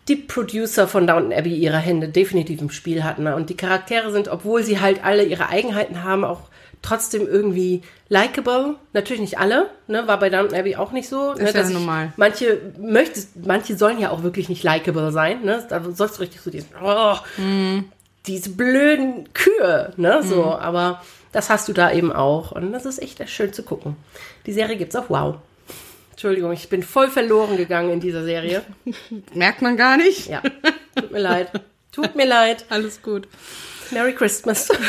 [0.07, 3.23] die Producer von Downton Abbey ihre Hände definitiv im Spiel hatten.
[3.23, 3.35] Ne?
[3.35, 6.41] Und die Charaktere sind, obwohl sie halt alle ihre Eigenheiten haben, auch
[6.81, 8.75] trotzdem irgendwie likable.
[8.93, 10.07] Natürlich nicht alle, ne?
[10.07, 11.33] War bei Downton Abbey auch nicht so.
[11.35, 11.45] ne?
[11.45, 12.11] ja dass ich- normal.
[12.17, 15.63] Manche möchtest, manche sollen ja auch wirklich nicht likable sein, ne?
[15.69, 17.15] Da sollst du richtig so diesen, oh,
[18.27, 20.21] diese blöden Kühe, ne?
[20.23, 22.51] So, aber das hast du da eben auch.
[22.51, 23.95] Und das ist echt schön zu gucken.
[24.47, 25.35] Die Serie gibt's auf Wow.
[26.21, 28.63] Entschuldigung, ich bin voll verloren gegangen in dieser Serie.
[29.33, 30.27] Merkt man gar nicht.
[30.27, 30.43] Ja,
[30.95, 31.51] tut mir leid.
[31.91, 32.63] Tut mir leid.
[32.69, 33.27] Alles gut.
[33.89, 34.69] Merry Christmas.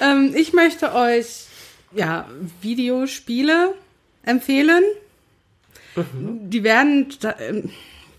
[0.00, 1.44] Ähm, ich möchte euch
[1.92, 2.28] ja
[2.60, 3.72] Videospiele
[4.24, 4.82] empfehlen.
[5.94, 7.06] Die werden
[7.38, 7.70] ähm,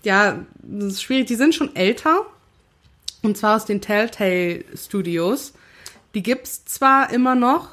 [0.02, 2.24] ja, das ist schwierig, die sind schon älter.
[3.20, 5.52] Und zwar aus den Telltale Studios.
[6.14, 7.68] Die gibt's zwar immer noch,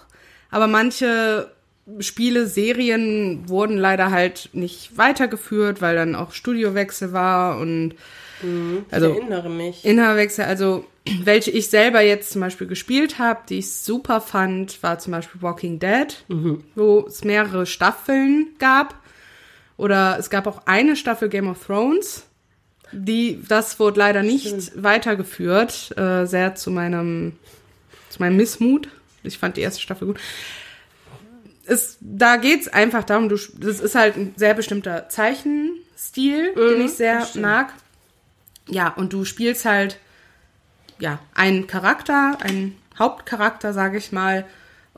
[0.49, 1.49] aber manche
[1.99, 7.95] Spiele, Serien wurden leider halt nicht weitergeführt, weil dann auch Studiowechsel war und
[8.89, 9.85] also ich erinnere mich.
[9.85, 10.85] Inhaltswechsel, also
[11.23, 15.41] welche ich selber jetzt zum Beispiel gespielt habe, die ich super fand, war zum Beispiel
[15.41, 16.23] Walking Dead,
[16.75, 18.95] wo es mehrere Staffeln gab.
[19.77, 22.25] Oder es gab auch eine Staffel Game of Thrones.
[22.91, 27.33] Die, das wurde leider nicht weitergeführt, äh, sehr zu meinem,
[28.09, 28.89] zu meinem Missmut.
[29.23, 30.19] Ich fand die erste Staffel gut.
[31.65, 36.93] Es, da geht's einfach darum, du, das ist halt ein sehr bestimmter Zeichenstil, den ich
[36.93, 37.73] sehr mag.
[38.67, 39.97] Ja, und du spielst halt
[40.99, 44.45] ja einen Charakter, einen Hauptcharakter, sage ich mal.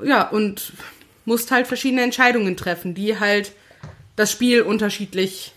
[0.02, 0.74] Ja, und
[1.26, 3.54] musst halt verschiedene Entscheidungen treffen, die halt
[4.16, 5.54] das Spiel unterschiedlich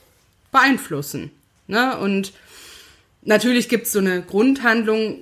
[0.52, 1.30] beeinflussen.
[1.66, 1.98] Ne?
[1.98, 2.32] Und
[3.22, 5.18] natürlich gibt's so eine Grundhandlung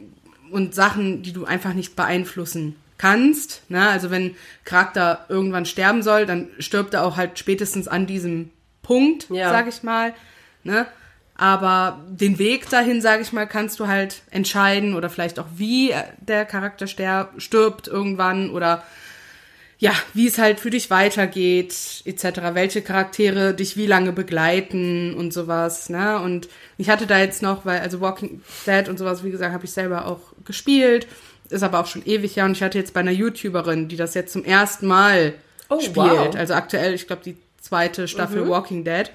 [0.51, 3.62] und Sachen, die du einfach nicht beeinflussen kannst.
[3.68, 3.86] Ne?
[3.86, 4.34] Also wenn
[4.64, 8.48] Charakter irgendwann sterben soll, dann stirbt er auch halt spätestens an diesem
[8.82, 9.50] Punkt, Ja.
[9.50, 10.14] sag ich mal.
[10.62, 10.86] Ne?
[11.36, 15.92] Aber den Weg dahin, sag ich mal, kannst du halt entscheiden oder vielleicht auch wie
[16.18, 18.82] der Charakter stirbt irgendwann oder
[19.76, 21.74] ja, wie es halt für dich weitergeht,
[22.07, 22.24] etc.,
[22.55, 26.20] welche Charaktere dich wie lange begleiten und sowas, ne?
[26.20, 26.48] Und
[26.78, 29.72] ich hatte da jetzt noch, weil, also Walking Dead und sowas, wie gesagt, habe ich
[29.72, 31.07] selber auch gespielt,
[31.51, 34.14] ist aber auch schon ewig her und ich hatte jetzt bei einer YouTuberin, die das
[34.14, 35.34] jetzt zum ersten Mal
[35.70, 36.34] Oh, spielt, wow.
[36.36, 39.11] also aktuell, ich glaube, die zweite Staffel Walking Dead.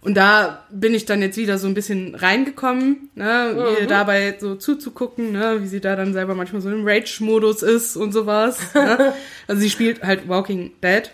[0.00, 4.54] Und da bin ich dann jetzt wieder so ein bisschen reingekommen, ne, ihr dabei so
[4.54, 8.74] zuzugucken, ne, wie sie da dann selber manchmal so im Rage-Modus ist und sowas.
[8.74, 9.12] Ne?
[9.48, 11.10] Also sie spielt halt Walking Dead.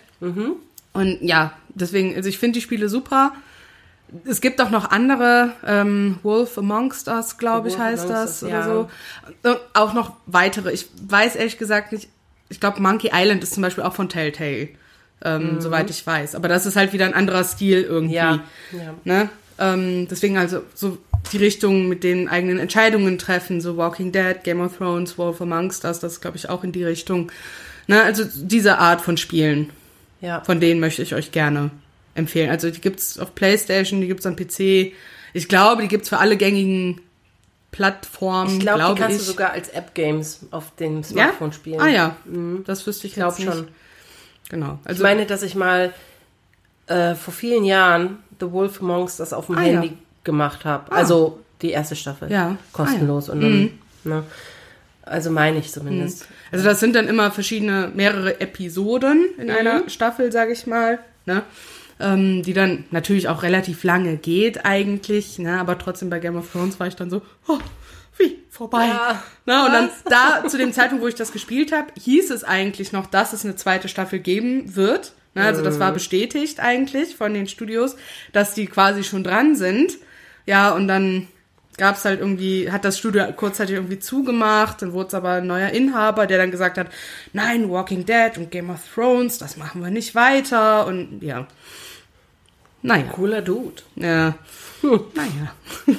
[0.93, 3.33] Und ja, deswegen, also ich finde die Spiele super.
[4.27, 8.53] Es gibt auch noch andere, ähm, Wolf Amongst Us, glaube ich, heißt das Us, oder
[8.53, 8.65] ja.
[8.65, 8.89] so.
[9.43, 10.73] Und auch noch weitere.
[10.73, 12.09] Ich weiß ehrlich gesagt nicht,
[12.49, 14.69] ich glaube Monkey Island ist zum Beispiel auch von Telltale,
[15.25, 16.35] ähm, soweit ich weiß.
[16.35, 18.15] Aber das ist halt wieder ein anderer Stil irgendwie.
[18.15, 18.41] Ja,
[18.73, 18.95] ja.
[19.05, 19.29] Ne?
[19.59, 20.99] Ähm, deswegen also so
[21.33, 25.85] die Richtung mit den eigenen Entscheidungen treffen, so Walking Dead, Game of Thrones, Wolf Amongst
[25.85, 27.33] Us, das glaube ich auch in die Richtung.
[27.87, 28.03] Ne?
[28.03, 29.71] Also diese Art von Spielen,
[30.21, 30.43] Ja.
[30.43, 31.71] von denen möchte ich euch gerne
[32.15, 32.51] empfehlen.
[32.51, 34.93] Also die gibt's auf Playstation, die gibt's am PC.
[35.33, 37.01] Ich glaube, die gibt's für alle gängigen
[37.73, 39.27] Plattformen, Ich glaube, die kannst ich.
[39.27, 41.03] du sogar als App-Games auf dem ja?
[41.03, 41.81] Smartphone spielen.
[41.81, 42.17] Ah ja,
[42.67, 43.67] das wüsste ich, Ich glaube schon.
[44.49, 44.79] Genau.
[44.85, 45.93] Ich Also meine, dass ich mal
[46.87, 49.93] äh, vor vielen Jahren The Wolf Amongst das auf dem Ah, Handy ja.
[50.23, 50.93] gemacht habe.
[50.93, 52.31] Also die erste Staffel.
[52.31, 52.57] Ja.
[52.73, 53.29] Kostenlos.
[53.29, 53.71] Und dann,
[54.05, 54.23] ne?
[55.03, 56.29] Also meine ich zumindest.
[56.53, 61.43] Also das sind dann immer verschiedene, mehrere Episoden in einer Staffel, sage ich mal, ne?
[62.01, 65.61] Ähm, die dann natürlich auch relativ lange geht eigentlich, ne?
[65.61, 67.59] aber trotzdem bei Game of Thrones war ich dann so, oh,
[68.19, 68.87] wie, vorbei.
[68.87, 69.65] Ja, ne?
[69.65, 73.07] Und dann da, zu dem Zeitpunkt, wo ich das gespielt habe, hieß es eigentlich noch,
[73.07, 75.13] dass es eine zweite Staffel geben wird.
[75.35, 75.45] Ne?
[75.45, 77.97] Also das war bestätigt eigentlich von den Studios,
[78.33, 79.99] dass die quasi schon dran sind.
[80.47, 81.29] Ja, und dann
[81.77, 85.71] gab's halt irgendwie, hat das Studio kurzzeitig irgendwie zugemacht, dann wurde es aber ein neuer
[85.71, 86.89] Inhaber, der dann gesagt hat,
[87.33, 91.47] nein, Walking Dead und Game of Thrones, das machen wir nicht weiter und ja.
[92.83, 93.83] Naja, Cooler Dude.
[93.97, 94.35] ja.
[94.83, 95.55] Naja.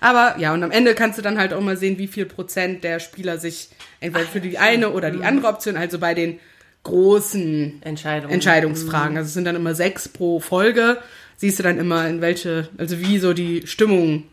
[0.00, 2.84] Aber ja, und am Ende kannst du dann halt auch mal sehen, wie viel Prozent
[2.84, 6.38] der Spieler sich entweder für die eine oder die andere Option, also bei den
[6.84, 8.30] großen Entscheidung.
[8.30, 9.16] Entscheidungsfragen.
[9.16, 10.98] Also es sind dann immer sechs pro Folge.
[11.36, 14.24] Siehst du dann immer, in welche, also wie so die Stimmung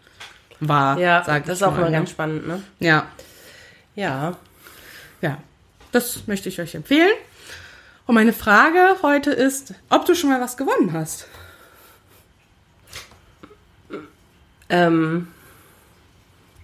[0.59, 0.97] war.
[0.99, 1.97] Ja, das ist auch mal, mal ne?
[1.97, 2.63] ganz spannend, ne?
[2.79, 3.07] Ja,
[3.95, 4.37] Ja.
[5.21, 5.37] ja.
[5.91, 7.13] Das möchte ich euch empfehlen.
[8.05, 11.27] Und meine Frage heute ist, ob du schon mal was gewonnen hast.
[14.69, 15.27] Ähm,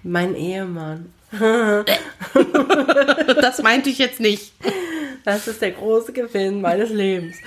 [0.04, 1.14] mein Ehemann.
[3.42, 4.54] Das meinte ich jetzt nicht.
[5.24, 7.38] Das ist der große Gewinn meines Lebens.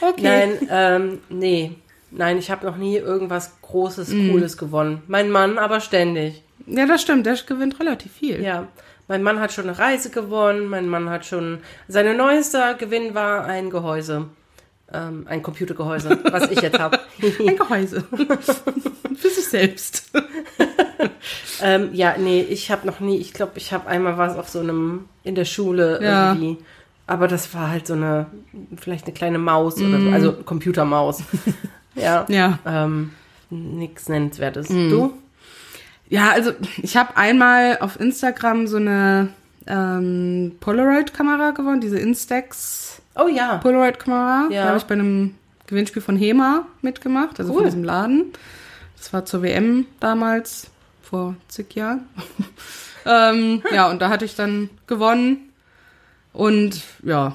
[0.00, 0.22] Okay.
[0.22, 1.76] Nein, ähm, nee.
[2.10, 4.30] Nein, ich habe noch nie irgendwas Großes, Mhm.
[4.32, 5.02] Cooles gewonnen.
[5.08, 6.42] Mein Mann aber ständig.
[6.66, 7.26] Ja, das stimmt.
[7.26, 8.42] Der gewinnt relativ viel.
[8.42, 8.66] Ja.
[9.08, 11.58] Mein Mann hat schon eine Reise gewonnen, mein Mann hat schon,
[11.88, 14.26] sein neuester Gewinn war ein Gehäuse.
[14.92, 16.98] Ähm, ein Computergehäuse, was ich jetzt habe.
[17.46, 18.04] Ein Gehäuse.
[19.16, 20.10] Für sich selbst.
[21.62, 24.60] ähm, ja, nee, ich habe noch nie, ich glaube, ich habe einmal was auf so
[24.60, 26.32] einem, in der Schule Ja.
[26.32, 26.56] irgendwie.
[27.06, 28.26] Aber das war halt so eine,
[28.76, 30.08] vielleicht eine kleine Maus oder Mhm.
[30.08, 31.22] so, also Computermaus.
[32.00, 32.24] Ja.
[32.28, 32.58] Ja.
[32.66, 33.12] Ähm,
[33.50, 34.68] nix Nennenswertes.
[34.68, 35.12] Du?
[36.08, 39.28] Ja, also ich habe einmal auf Instagram so eine
[39.66, 43.58] ähm, Polaroid-Kamera gewonnen, diese Instax Oh ja.
[43.58, 44.48] Polaroid-Kamera.
[44.50, 44.62] Ja.
[44.62, 45.34] Da habe ich bei einem
[45.66, 47.58] Gewinnspiel von HEMA mitgemacht, also Cool.
[47.58, 48.32] von diesem Laden.
[48.96, 50.68] Das war zur WM damals,
[51.02, 52.06] vor zig Jahren.
[53.06, 55.50] ähm, ja, und da hatte ich dann gewonnen.
[56.32, 57.34] Und ja.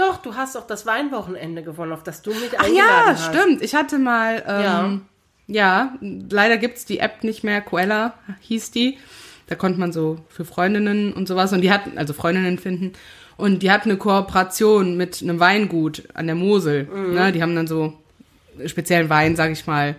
[0.00, 3.26] Doch, du hast auch das Weinwochenende gewonnen, auf das du mich Ach eingeladen ja, hast.
[3.26, 3.60] stimmt.
[3.60, 5.02] Ich hatte mal, ähm,
[5.46, 5.92] ja.
[6.00, 7.60] leider gibt's die App nicht mehr.
[7.60, 8.96] Coella hieß die.
[9.46, 12.94] Da konnte man so für Freundinnen und sowas und die hatten, also Freundinnen finden.
[13.36, 16.84] Und die hatten eine Kooperation mit einem Weingut an der Mosel.
[16.84, 17.30] Ne?
[17.32, 17.92] Die haben dann so
[18.64, 19.96] speziellen Wein, sag ich mal,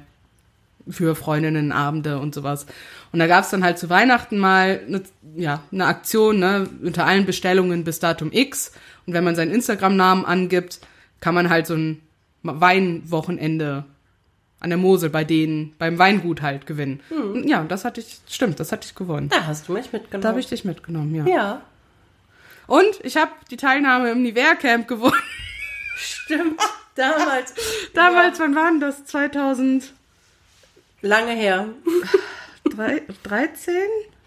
[0.89, 2.65] für Freundinnenabende und sowas.
[3.11, 5.03] Und da gab's dann halt zu Weihnachten mal eine,
[5.35, 8.71] ja, eine Aktion, ne, unter allen Bestellungen bis Datum X.
[9.05, 10.79] Und wenn man seinen Instagram-Namen angibt,
[11.19, 12.01] kann man halt so ein
[12.43, 13.85] Weinwochenende
[14.59, 17.01] an der Mosel bei denen, beim Weingut halt gewinnen.
[17.09, 19.29] Und Ja, das hatte ich, stimmt, das hatte ich gewonnen.
[19.29, 20.21] Da hast du mich mitgenommen.
[20.21, 21.25] Da habe ich dich mitgenommen, ja.
[21.25, 21.61] ja.
[22.67, 25.15] Und ich habe die Teilnahme im Nivea Camp gewonnen.
[25.97, 26.61] Stimmt.
[26.95, 27.53] Damals.
[27.93, 29.03] Damals, wann war denn das?
[29.05, 29.95] 2013?
[31.01, 31.69] Lange her.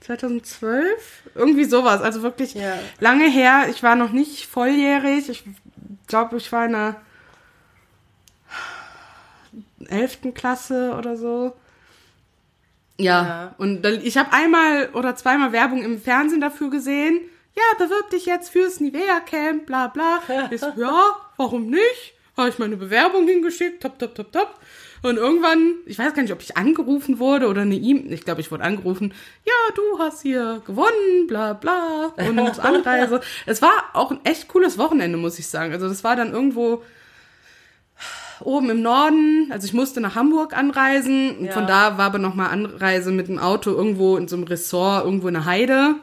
[0.01, 1.23] 2012?
[1.35, 2.01] Irgendwie sowas.
[2.01, 2.79] Also wirklich Ja.
[3.01, 3.67] lange her.
[3.71, 5.29] Ich war noch nicht volljährig.
[5.29, 5.45] Ich
[6.07, 6.97] glaube, ich war in der
[9.89, 10.33] 11.
[10.35, 11.55] Klasse oder so.
[12.99, 13.55] Ja, Ja.
[13.59, 17.21] und dann, ich habe einmal oder zweimal Werbung im Fernsehen dafür gesehen.
[17.57, 20.21] Ja, bewirb dich jetzt fürs Nivea Camp, bla bla.
[20.51, 22.15] Ich ja, warum nicht?
[22.37, 24.55] Habe ich meine Bewerbung hingeschickt, top, top, top, top.
[25.05, 28.41] Und irgendwann, ich weiß gar nicht, ob ich angerufen wurde oder eine E-Mail, ich glaube,
[28.41, 29.13] ich wurde angerufen,
[29.45, 33.21] ja, du hast hier gewonnen, bla bla, und Anreise.
[33.45, 35.75] es war auch ein echt cooles Wochenende, muss ich sagen.
[35.75, 36.83] Also das war dann irgendwo
[38.41, 41.53] oben im Norden, also ich musste nach Hamburg anreisen und Ja.
[41.53, 45.29] von da war aber nochmal Anreise mit dem Auto irgendwo in so einem Ressort, irgendwo
[45.29, 45.97] in der Heide.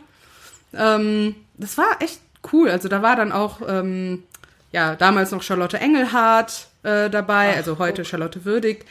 [0.73, 2.21] Ähm, das war echt
[2.53, 2.69] cool.
[2.69, 4.23] Also da war dann auch, ähm,
[4.71, 8.85] ja, damals noch Charlotte Engelhardt äh, dabei, also heute Charlotte Würdig.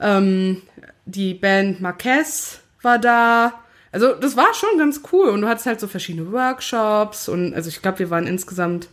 [0.00, 0.62] Ähm,
[1.04, 3.52] die Band Marquez war da.
[3.92, 7.68] Also das war schon ganz cool und du hattest halt so verschiedene Workshops und also
[7.68, 8.88] ich glaube, wir waren insgesamt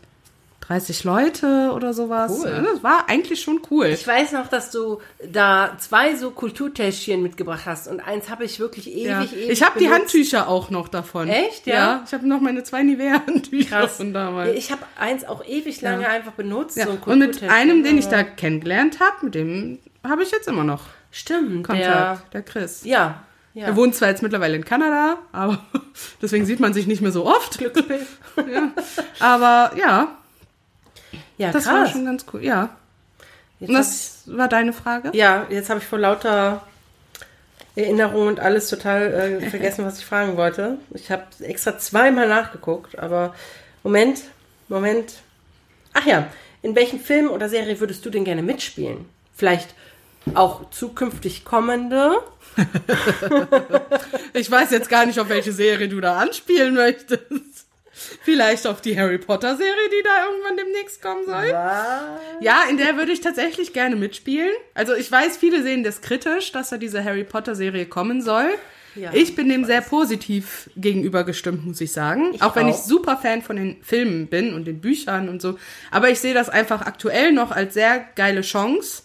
[0.68, 2.31] 30 Leute oder sowas.
[2.44, 2.61] Cool.
[2.73, 3.85] Das war eigentlich schon cool.
[3.88, 4.99] Ich weiß noch, dass du
[5.31, 9.23] da zwei so Kulturtäschchen mitgebracht hast und eins habe ich wirklich ewig, Ja.
[9.23, 9.89] ewig Ich habe die.
[9.89, 11.30] Handtücher auch noch davon.
[11.30, 11.73] Echt, ja?
[11.73, 14.56] Ja, ich habe noch meine zwei Nivea-Handtücher von damals.
[14.57, 16.76] Ich habe eins auch ewig lange einfach benutzt.
[16.77, 16.85] ja.
[16.85, 20.48] So ein Und mit einem, den ich da kennengelernt habe, mit dem habe ich jetzt
[20.49, 20.81] immer noch
[21.11, 22.34] Stimmt, Kontakt.
[22.34, 22.81] Der, Chris.
[22.81, 22.91] der.
[22.91, 23.23] Ja.
[23.53, 23.68] ja.
[23.68, 25.60] Er wohnt zwar jetzt mittlerweile in Kanada, aber
[26.22, 27.57] deswegen sieht man sich nicht mehr so oft.
[27.57, 28.06] Glückspilz.
[28.52, 28.72] Ja.
[29.19, 30.10] Aber ja,
[31.38, 31.74] Ja, das krass.
[31.74, 32.44] war schon ganz cool.
[32.44, 32.70] Ja.
[33.60, 35.10] Jetzt Und das war deine Frage?
[35.12, 36.62] ich, ja, jetzt habe ich vor lauter
[37.76, 40.78] Erinnerungen und alles total äh, vergessen, was ich fragen wollte.
[40.94, 43.34] Ich habe extra zweimal nachgeguckt, aber
[43.84, 44.22] Moment,
[44.68, 45.14] Moment.
[45.94, 46.28] Ach ja,
[46.62, 49.06] in welchem Film oder Serie würdest du denn gerne mitspielen?
[49.36, 49.74] Vielleicht
[50.34, 52.18] auch zukünftig kommende?
[54.34, 57.66] Ich weiß jetzt gar nicht, auf welche Serie du da anspielen möchtest.
[58.24, 61.49] Vielleicht auf die Harry Potter Serie, die da irgendwann demnächst kommen soll.
[62.41, 64.53] Ja, in der würde ich tatsächlich gerne mitspielen.
[64.74, 68.49] Also ich weiß, viele sehen das kritisch, dass da diese Harry Potter Serie kommen soll.
[68.95, 72.34] Ja, ich bin dem sehr positiv gegenüber gestimmt, muss ich sagen.
[72.34, 72.84] Ich auch wenn ich auch.
[72.84, 75.60] super Fan von den Filmen bin und den Büchern und so.
[75.91, 79.03] Aber ich sehe das einfach aktuell noch als sehr geile Chance,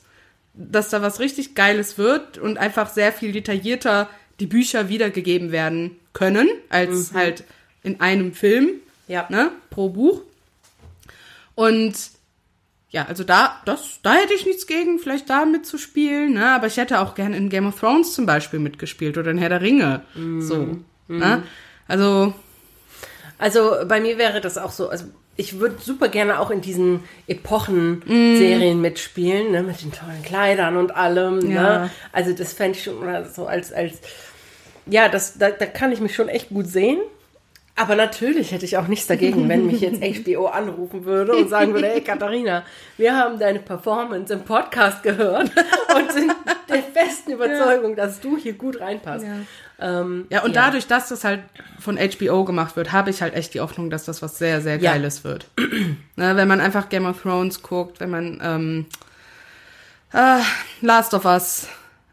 [0.55, 4.09] dass da was richtig Geiles wird und einfach sehr viel detaillierter
[4.41, 7.45] die Bücher wiedergegeben werden können, als halt
[7.83, 9.27] in einem Film Ja.
[9.29, 10.23] ne, pro Buch.
[11.55, 11.95] Und
[12.91, 16.51] ja, also da, das, da hätte ich nichts gegen, vielleicht da mitzuspielen, ne?
[16.55, 19.49] Aber ich hätte auch gerne in Game of Thrones zum Beispiel mitgespielt oder in Herr
[19.49, 20.03] der Ringe.
[20.41, 20.77] So.
[21.09, 21.43] Ne?
[21.89, 22.35] Also,
[23.39, 25.07] Also bei mir wäre das auch so, also
[25.37, 30.95] ich würde super gerne auch in diesen Epochen-Serien mitspielen, ne, mit den tollen Kleidern und
[30.95, 31.51] allem.
[31.51, 31.63] Ja.
[31.63, 31.91] Ne?
[32.13, 32.99] Also das fände ich schon
[33.35, 34.01] so als, als
[34.87, 36.99] ja, das, da, da kann ich mich schon echt gut sehen.
[37.75, 41.73] Aber natürlich hätte ich auch nichts dagegen, wenn mich jetzt HBO anrufen würde und sagen
[41.73, 42.65] würde, hey Katharina,
[42.99, 45.51] wir haben deine Performance im Podcast gehört
[45.97, 46.33] und sind
[46.69, 49.25] der festen Überzeugung, dass du hier gut reinpasst.
[49.25, 50.01] Ja.
[50.01, 51.41] Ähm, Ja, und dadurch, dass das halt
[51.81, 54.77] von HBO gemacht wird, habe ich halt echt die Hoffnung, dass das was sehr, sehr
[54.77, 54.93] Ja.
[54.93, 55.47] Geiles wird.
[56.17, 58.87] ne, wenn man einfach Game of Thrones guckt, wenn man ähm,
[60.13, 60.41] äh,
[60.83, 61.69] Last of Us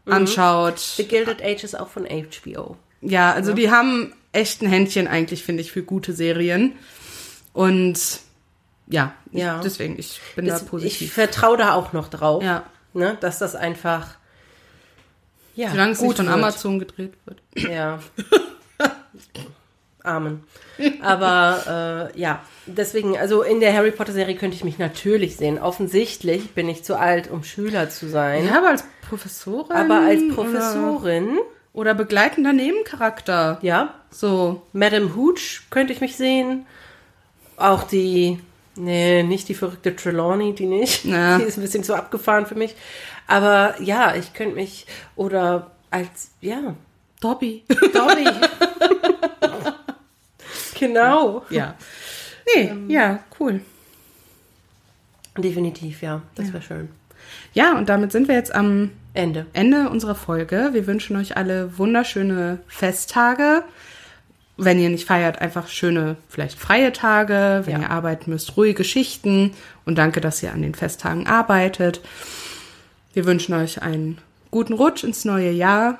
[0.06, 0.12] Mhm.
[0.14, 0.78] anschaut.
[0.78, 2.76] The Gilded Age ist auch von HBO.
[3.02, 6.72] Ja, also die haben echt ein Händchen eigentlich, finde ich, für gute Serien.
[7.52, 7.98] Und
[8.86, 9.56] ja, Ja.
[9.56, 11.12] Ich, deswegen, ich bin da Das, ich positiv.
[11.12, 12.64] vertraue da auch noch drauf, Ja.
[12.92, 14.16] ne, dass das einfach
[15.56, 16.34] ja, Solange es nicht von wird.
[16.34, 17.40] Amazon gedreht wird.
[17.56, 17.98] Ja.
[20.02, 20.44] Amen.
[21.02, 25.58] Aber äh, ja, deswegen, also in der Harry Potter Serie könnte ich mich natürlich sehen.
[25.58, 28.46] Offensichtlich bin ich zu alt, um Schüler zu sein.
[28.46, 29.76] Ja, aber als Professorin.
[29.76, 31.42] Aber als Professorin, oder
[31.74, 33.58] begleitender Nebencharakter.
[33.62, 34.62] ja, So.
[34.72, 36.66] Madame Hooch könnte ich mich sehen.
[37.56, 38.40] Auch die,
[38.76, 41.04] nee, nicht die verrückte Trelawney, die nicht.
[41.04, 41.38] Ja.
[41.38, 42.74] Die ist ein bisschen zu abgefahren für mich.
[43.26, 46.74] Aber ja, ich könnte mich, oder als, ja,
[47.20, 47.64] Dobby.
[47.92, 48.24] Dobby.
[50.78, 51.44] genau.
[51.50, 51.74] ja.
[52.56, 53.60] Nee, ja, cool.
[55.36, 56.22] Definitiv, ja.
[56.34, 56.88] Das wäre schön.
[57.52, 59.46] Ja, und damit sind wir jetzt am Ende.
[59.52, 60.70] Ende unserer Folge.
[60.72, 63.64] Wir wünschen euch alle wunderschöne Festtage.
[64.56, 67.62] Wenn ihr nicht feiert, einfach schöne, vielleicht freie Tage.
[67.64, 67.88] Wenn Ja.
[67.88, 69.52] ihr arbeiten müsst, ruhige Schichten.
[69.84, 72.00] Und danke, dass ihr an den Festtagen arbeitet.
[73.12, 74.18] Wir wünschen euch einen
[74.50, 75.98] guten Rutsch ins neue Jahr.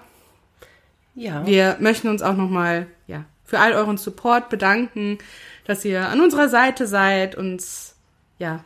[1.15, 1.45] Ja.
[1.47, 5.19] Wir möchten uns auch nochmal ja, für all euren Support bedanken,
[5.66, 7.97] dass ihr an unserer Seite seid, uns
[8.39, 8.62] ja,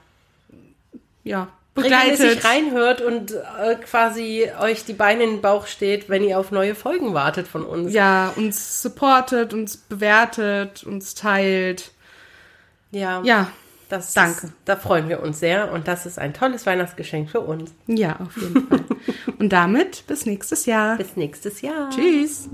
[1.22, 2.44] ja, begleitet.
[2.44, 6.74] reinhört und äh, quasi euch die Beine in den Bauch steht, wenn ihr auf neue
[6.74, 7.92] Folgen wartet von uns.
[7.92, 11.92] Ja, uns supportet, uns bewertet, uns teilt.
[12.90, 13.22] Ja.
[13.24, 13.48] Ja,
[13.88, 14.46] das danke.
[14.46, 17.72] Ist, da freuen wir uns sehr und das ist ein tolles Weihnachtsgeschenk für uns.
[17.86, 18.84] ja, auf jeden Fall.
[19.38, 20.96] Und damit bis nächstes Jahr.
[20.96, 21.90] Bis nächstes Jahr.
[21.90, 22.48] Tschüss.